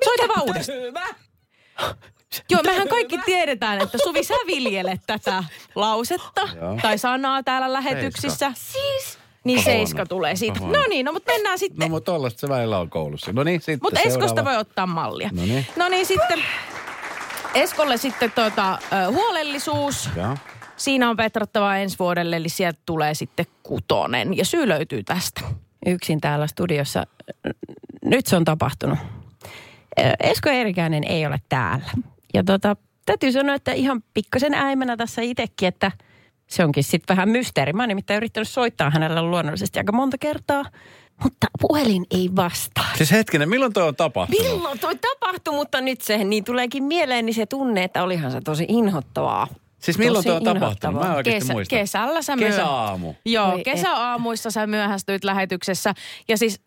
Soita 0.03 0.27
vaan 0.27 0.41
uudestaan. 0.41 1.15
Joo, 2.50 2.62
mehän 2.63 2.88
kaikki 2.88 3.17
tiedetään, 3.26 3.82
että 3.82 3.97
Suvi, 4.04 4.23
sä 4.23 4.34
viljelet 4.47 5.02
tätä 5.08 5.43
lausetta 5.76 6.50
Joo. 6.62 6.80
tai 6.82 6.97
sanaa 6.97 7.43
täällä 7.43 7.73
lähetyksissä. 7.73 8.52
Siis? 8.56 9.19
Niin 9.43 9.60
Pahoin. 9.60 9.78
seiska 9.78 10.06
tulee 10.06 10.36
siitä. 10.36 10.60
Pahoin. 10.60 10.73
No 10.73 10.86
niin, 10.89 11.06
no 11.06 11.13
mutta 11.13 11.32
mennään 11.32 11.60
sitten. 11.60 11.80
No 11.80 11.95
mutta 11.95 12.12
tollaista 12.12 12.39
se 12.39 12.50
välillä 12.50 12.80
on 12.80 12.89
koulussa. 12.89 13.34
No 13.34 13.43
niin, 13.43 13.62
sitten 13.62 13.80
mutta 13.82 14.00
Eskosta 14.00 14.28
seuraava. 14.28 14.50
voi 14.50 14.58
ottaa 14.58 14.88
mallia. 14.88 15.30
No 15.34 15.41
niin. 15.41 15.67
No 15.76 15.89
niin, 15.89 16.06
sitten 16.06 16.43
Eskolle 17.54 17.97
sitten 17.97 18.32
tuota, 18.32 18.80
huolellisuus. 19.12 20.10
Joo. 20.15 20.38
Siinä 20.78 21.10
on 21.10 21.17
petrattavaa 21.17 21.78
ensi 21.78 22.00
vuodelle, 22.00 22.36
eli 22.36 22.50
sieltä 22.50 22.80
tulee 22.86 23.13
sitten 23.13 23.45
kutonen. 23.63 24.38
Ja 24.38 24.45
syy 24.45 24.67
löytyy 24.67 25.04
tästä. 25.04 25.41
Yksin 25.86 26.21
täällä 26.21 26.47
studiossa. 26.47 27.04
Nyt 28.06 28.26
se 28.26 28.36
on 28.36 28.45
tapahtunut. 28.45 29.00
Esko 30.19 30.50
Eerikäinen 30.50 31.04
ei 31.04 31.26
ole 31.26 31.41
täällä. 31.50 31.86
Ja 32.33 32.43
tota, 32.43 32.75
täytyy 33.05 33.31
sanoa, 33.31 33.55
että 33.55 33.71
ihan 33.71 34.03
pikkasen 34.13 34.53
äimänä 34.53 34.97
tässä 34.97 35.21
itsekin, 35.21 35.67
että 35.67 35.91
se 36.47 36.63
onkin 36.63 36.83
sitten 36.83 37.17
vähän 37.17 37.29
mysteeri. 37.29 37.73
Mä 37.73 37.83
oon 37.83 37.89
nimittäin 37.89 38.17
yrittänyt 38.17 38.47
soittaa 38.49 38.89
hänelle 38.89 39.21
luonnollisesti 39.21 39.79
aika 39.79 39.91
monta 39.91 40.17
kertaa, 40.17 40.65
mutta 41.23 41.47
puhelin 41.61 42.05
ei 42.11 42.29
vastaa. 42.35 42.89
Siis 42.97 43.11
hetkinen, 43.11 43.49
milloin 43.49 43.73
toi 43.73 43.87
on 43.87 43.95
tapahtunut? 43.95 44.41
Milloin 44.51 44.79
toi 44.79 44.95
tapahtui, 44.95 45.53
mutta 45.53 45.81
nyt 45.81 46.01
se 46.01 46.23
niin 46.23 46.43
tuleekin 46.43 46.83
mieleen, 46.83 47.25
niin 47.25 47.33
se 47.33 47.45
tunne, 47.45 47.83
että 47.83 48.03
olihan 48.03 48.31
se 48.31 48.41
tosi 48.41 48.65
inhottavaa. 48.69 49.47
Siis 49.79 49.97
milloin 49.97 50.23
Tosi 50.25 50.27
toi 50.41 50.51
on 50.53 50.59
tapahtunut? 50.59 51.01
Mä 51.03 51.17
en 51.17 51.23
Kesä, 51.23 51.53
muista. 51.53 51.75
kesällä 51.75 52.21
sä 52.21 52.35
myöhä- 52.35 52.49
Kesäaamu. 52.51 53.13
Joo, 53.25 53.51
Voi 53.51 53.63
kesäaamuissa 53.63 54.51
sä 54.51 54.67
myöhästyit 54.67 55.23
lähetyksessä. 55.23 55.93
Ja 56.27 56.37
siis 56.37 56.61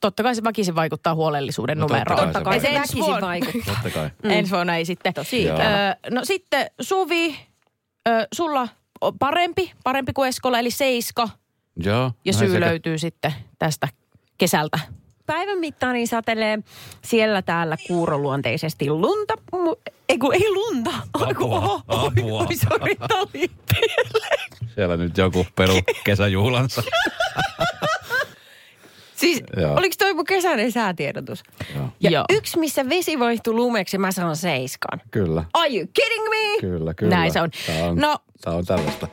totta 0.00 0.22
kai 0.22 0.34
se 0.34 0.44
väkisin 0.44 0.74
vaikuttaa 0.74 1.14
huolellisuuden 1.14 1.78
No 1.78 1.86
totta 1.86 1.94
numeroon. 1.94 2.16
kai 2.18 2.26
se 2.26 2.32
Totta 2.32 2.50
kai 2.50 2.60
se 2.60 2.66
Ensi 2.66 2.78
väkisin 2.78 2.98
vuonna- 3.04 3.26
vaikuttaa. 3.26 3.74
Totta 3.74 3.90
kai. 3.90 4.10
Mm. 4.22 4.30
Ensi 4.30 4.52
vuonna 4.52 4.76
ei 4.76 4.84
sitten. 4.84 5.14
Tosi. 5.14 5.48
Öö, 5.50 5.56
no 6.10 6.24
sitten 6.24 6.66
Suvi, 6.80 7.38
öö, 8.08 8.24
sulla 8.34 8.68
on 9.00 9.18
parempi, 9.18 9.72
parempi 9.84 10.12
kuin 10.12 10.28
Eskola, 10.28 10.58
eli 10.58 10.70
seiska. 10.70 11.28
Joo. 11.84 12.12
Ja 12.24 12.32
syy 12.32 12.48
sekä- 12.48 12.60
löytyy 12.66 12.98
sitten 12.98 13.34
tästä 13.58 13.88
kesältä. 14.38 14.78
Päivän 15.26 15.58
mittaan 15.58 15.94
niin 15.94 16.08
satelee 16.08 16.58
siellä 17.04 17.42
täällä 17.42 17.76
kuuroluonteisesti 17.86 18.90
lunta. 18.90 19.34
Mu- 19.56 19.92
ei 20.08 20.18
kun 20.18 20.34
ei 20.34 20.52
lunta. 20.52 20.90
Apua, 21.14 21.56
oho, 21.58 21.80
oi, 21.88 22.06
apua. 22.06 22.40
oi, 22.40 22.96
oli 23.10 23.50
Siellä 24.74 24.96
nyt 24.96 25.18
joku 25.18 25.46
peru 25.56 25.74
kesäjuhlansa. 26.04 26.82
Siis 29.34 29.42
Joo. 29.56 29.74
oliko 29.76 29.94
toi 29.98 30.14
mun 30.14 30.24
kesäinen 30.24 30.72
säätiedotus? 30.72 31.42
Joo. 31.76 31.88
Ja 32.00 32.10
Joo. 32.10 32.24
yksi, 32.30 32.58
missä 32.58 32.88
vesi 32.88 33.18
vaihtuu 33.18 33.56
lumeksi, 33.56 33.98
mä 33.98 34.12
saan 34.12 34.36
seiskan. 34.36 35.00
Kyllä. 35.10 35.44
Are 35.52 35.76
you 35.76 35.86
kidding 35.94 36.28
me? 36.28 36.60
Kyllä, 36.60 36.94
kyllä. 36.94 37.16
Näin 37.16 37.32
se 37.32 37.40
on. 37.40 37.50
Tää 37.66 37.84
on, 37.86 37.96
No- 37.96 38.18
tää 38.40 38.52
on 38.54 38.66
tällaista. 38.66 39.08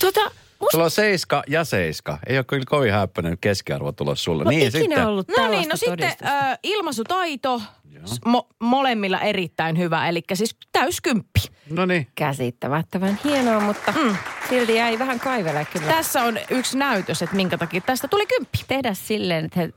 Tota, 0.00 0.20
musta 0.60 0.72
Sulla 0.72 0.84
on 0.84 0.90
seiska 0.90 1.42
ja 1.46 1.64
seiska. 1.64 2.18
Ei 2.26 2.38
ole 2.38 2.44
kyllä 2.44 2.64
kovin 2.66 2.92
häppöinen 2.92 3.38
keskiarvo 3.40 3.92
tulos 3.92 4.24
sulle. 4.24 4.42
on 4.42 4.48
niin 4.50 4.68
ikinä 4.68 4.80
sitten. 4.84 5.06
ollut 5.06 5.28
No 5.38 5.48
niin, 5.48 5.68
no 5.68 5.76
sitten 5.76 6.12
ö, 6.22 6.56
ilmaisutaito 6.62 7.62
mo- 8.28 8.46
molemmilla 8.60 9.20
erittäin 9.20 9.78
hyvä, 9.78 10.08
eli 10.08 10.22
siis 10.34 10.56
täyskymppi. 10.72 11.40
No 11.70 11.86
niin. 11.86 12.06
Käsittämättömän 12.14 13.20
hienoa, 13.24 13.60
mutta 13.60 13.92
mm. 13.92 14.16
silti 14.48 14.74
jäi 14.74 14.98
vähän 14.98 15.20
kaivele 15.20 15.66
kyllä. 15.72 15.86
Tässä 15.86 16.22
on 16.22 16.38
yksi 16.50 16.78
näytös, 16.78 17.22
että 17.22 17.36
minkä 17.36 17.58
takia 17.58 17.80
tästä 17.80 18.08
tuli 18.08 18.26
kymppi. 18.26 18.58
tehdä 18.68 18.94
silleen, 18.94 19.44
että 19.44 19.68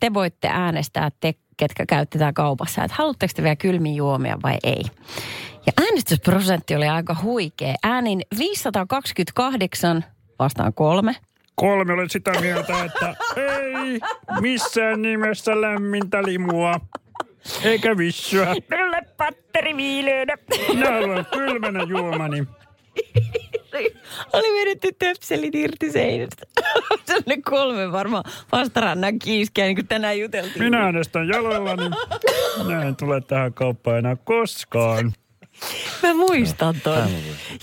te 0.00 0.14
voitte 0.14 0.48
äänestää, 0.48 1.10
te, 1.20 1.34
ketkä 1.56 1.86
käytte 1.86 2.18
tää 2.18 2.32
kaupassa, 2.32 2.84
että 2.84 2.96
haluatteko 2.98 3.32
te 3.36 3.42
vielä 3.42 3.56
kylmiä 3.56 3.94
juomia 3.94 4.38
vai 4.42 4.58
ei. 4.62 4.82
Ja 5.66 5.72
äänestysprosentti 5.80 6.74
oli 6.74 6.88
aika 6.88 7.16
huikea. 7.22 7.74
Äänin 7.82 8.22
528 8.38 10.04
vastaan 10.38 10.74
kolme. 10.74 11.16
Kolme 11.54 11.92
olen 11.92 12.10
sitä 12.10 12.32
mieltä, 12.40 12.84
että 12.84 13.14
ei 13.36 14.00
missään 14.40 15.02
nimessä 15.02 15.60
lämmintä 15.60 16.22
limua. 16.22 16.80
Eikä 17.62 17.96
vissyä. 17.96 18.54
Minulle 18.70 19.02
patteri 19.16 19.76
viileänä. 19.76 20.36
Minä 20.68 20.92
haluan 20.92 21.26
kylmänä 21.32 21.82
juomani. 21.82 22.44
Oli 24.32 24.60
vedetty 24.60 24.92
töpselit 24.98 25.54
irti 25.54 25.92
seinästä. 25.92 26.46
Sellainen 27.04 27.42
kolme 27.42 27.92
varmaan 27.92 28.24
vastarannan 28.52 29.18
kiiskeä, 29.18 29.64
niin 29.64 29.76
kuin 29.76 29.88
tänään 29.88 30.18
juteltiin. 30.18 30.64
Minä 30.64 30.84
äänestän 30.84 31.28
jaloillani. 31.28 31.90
Minä 32.66 32.82
en 32.82 32.96
tule 32.96 33.20
tähän 33.20 33.54
kauppaan 33.54 33.98
enää 33.98 34.16
koskaan. 34.16 35.12
Mä 36.02 36.14
muistan 36.14 36.80
ton. 36.80 37.08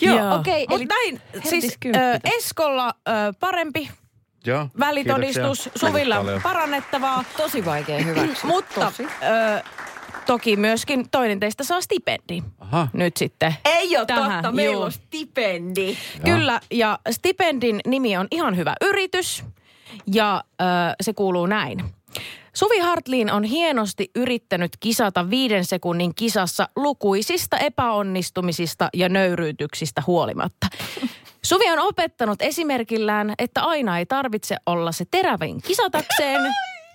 Joo, 0.01 0.35
okei, 0.35 0.65
Mut 0.69 0.81
eli 0.81 0.85
näin, 0.85 1.21
siis 1.43 1.77
ö, 1.85 1.89
Eskolla 2.23 2.93
ö, 3.07 3.11
parempi 3.39 3.89
Joo. 4.45 4.67
välitodistus, 4.79 5.61
kiitoksia. 5.61 5.89
Suvilla 5.89 6.15
Kiitos 6.15 6.25
paljon. 6.25 6.41
parannettavaa. 6.41 7.23
Tosi 7.37 7.65
vaikea 7.65 7.99
hyväksyä. 8.05 8.35
Mutta 8.49 8.85
Tosi. 8.85 9.03
ö, 9.03 9.63
toki 10.25 10.55
myöskin 10.55 11.09
toinen 11.09 11.39
teistä 11.39 11.63
saa 11.63 11.81
stipendi. 11.81 12.43
Aha. 12.59 12.87
Nyt 12.93 13.17
sitten. 13.17 13.55
Ei 13.65 13.97
ole 13.97 14.05
Tähän, 14.05 14.31
totta, 14.31 14.51
meillä 14.51 14.73
juu. 14.73 14.81
on 14.83 14.91
stipendi. 14.91 15.97
Kyllä, 16.25 16.59
ja 16.71 16.99
stipendin 17.11 17.79
nimi 17.87 18.17
on 18.17 18.27
ihan 18.31 18.57
hyvä 18.57 18.73
yritys. 18.81 19.43
Ja 20.13 20.43
ö, 20.61 20.65
se 21.01 21.13
kuuluu 21.13 21.45
näin. 21.45 21.83
Suvi 22.53 22.79
Hartliin 22.79 23.31
on 23.31 23.43
hienosti 23.43 24.11
yrittänyt 24.15 24.71
kisata 24.79 25.29
viiden 25.29 25.65
sekunnin 25.65 26.15
kisassa 26.15 26.69
lukuisista 26.75 27.57
epäonnistumisista 27.57 28.89
ja 28.93 29.09
nöyryytyksistä 29.09 30.03
huolimatta. 30.07 30.67
Suvi 31.41 31.71
on 31.71 31.79
opettanut 31.79 32.41
esimerkillään, 32.41 33.33
että 33.39 33.63
aina 33.63 33.99
ei 33.99 34.05
tarvitse 34.05 34.57
olla 34.65 34.91
se 34.91 35.05
terävin 35.11 35.61
kisatakseen 35.61 36.41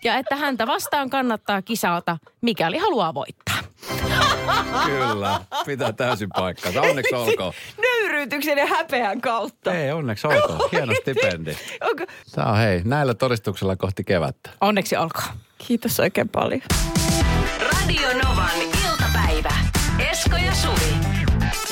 ja 0.05 0.17
että 0.17 0.37
häntä 0.37 0.67
vastaan 0.67 1.11
kannattaa 1.11 1.63
kisata, 1.63 2.19
mikäli 2.41 2.79
haluaa 2.79 3.15
voittaa. 3.15 3.68
Kyllä, 4.87 5.41
pitää 5.67 5.93
täysin 5.93 6.29
paikkansa. 6.37 6.81
Onneksi 6.81 7.15
olkoon. 7.15 7.53
Nöyryytyksen 7.83 8.59
ja 8.59 8.67
häpeän 8.67 9.21
kautta. 9.21 9.73
Ei, 9.75 9.93
onneksi 9.93 10.27
olkoon. 10.27 10.69
Hieno 10.73 10.93
stipendi. 11.01 11.57
Onko? 11.81 12.05
Tämä 12.35 12.51
on 12.51 12.57
hei, 12.59 12.83
näillä 12.85 13.15
todistuksella 13.15 13.77
kohti 13.77 14.05
kevättä. 14.05 14.51
Onneksi 14.61 14.97
olkoon. 14.97 15.29
Kiitos 15.59 16.01
oikein 16.01 16.29
paljon. 16.29 16.61
Radio 17.61 18.09
Novan 18.25 18.61
iltapäivä. 18.61 19.53
Esko 20.11 20.37
ja 20.37 20.55
Suvi. 20.55 20.95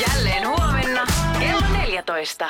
Jälleen 0.08 0.48
huomenna 0.48 1.06
kello 1.38 1.66
14. 1.72 2.48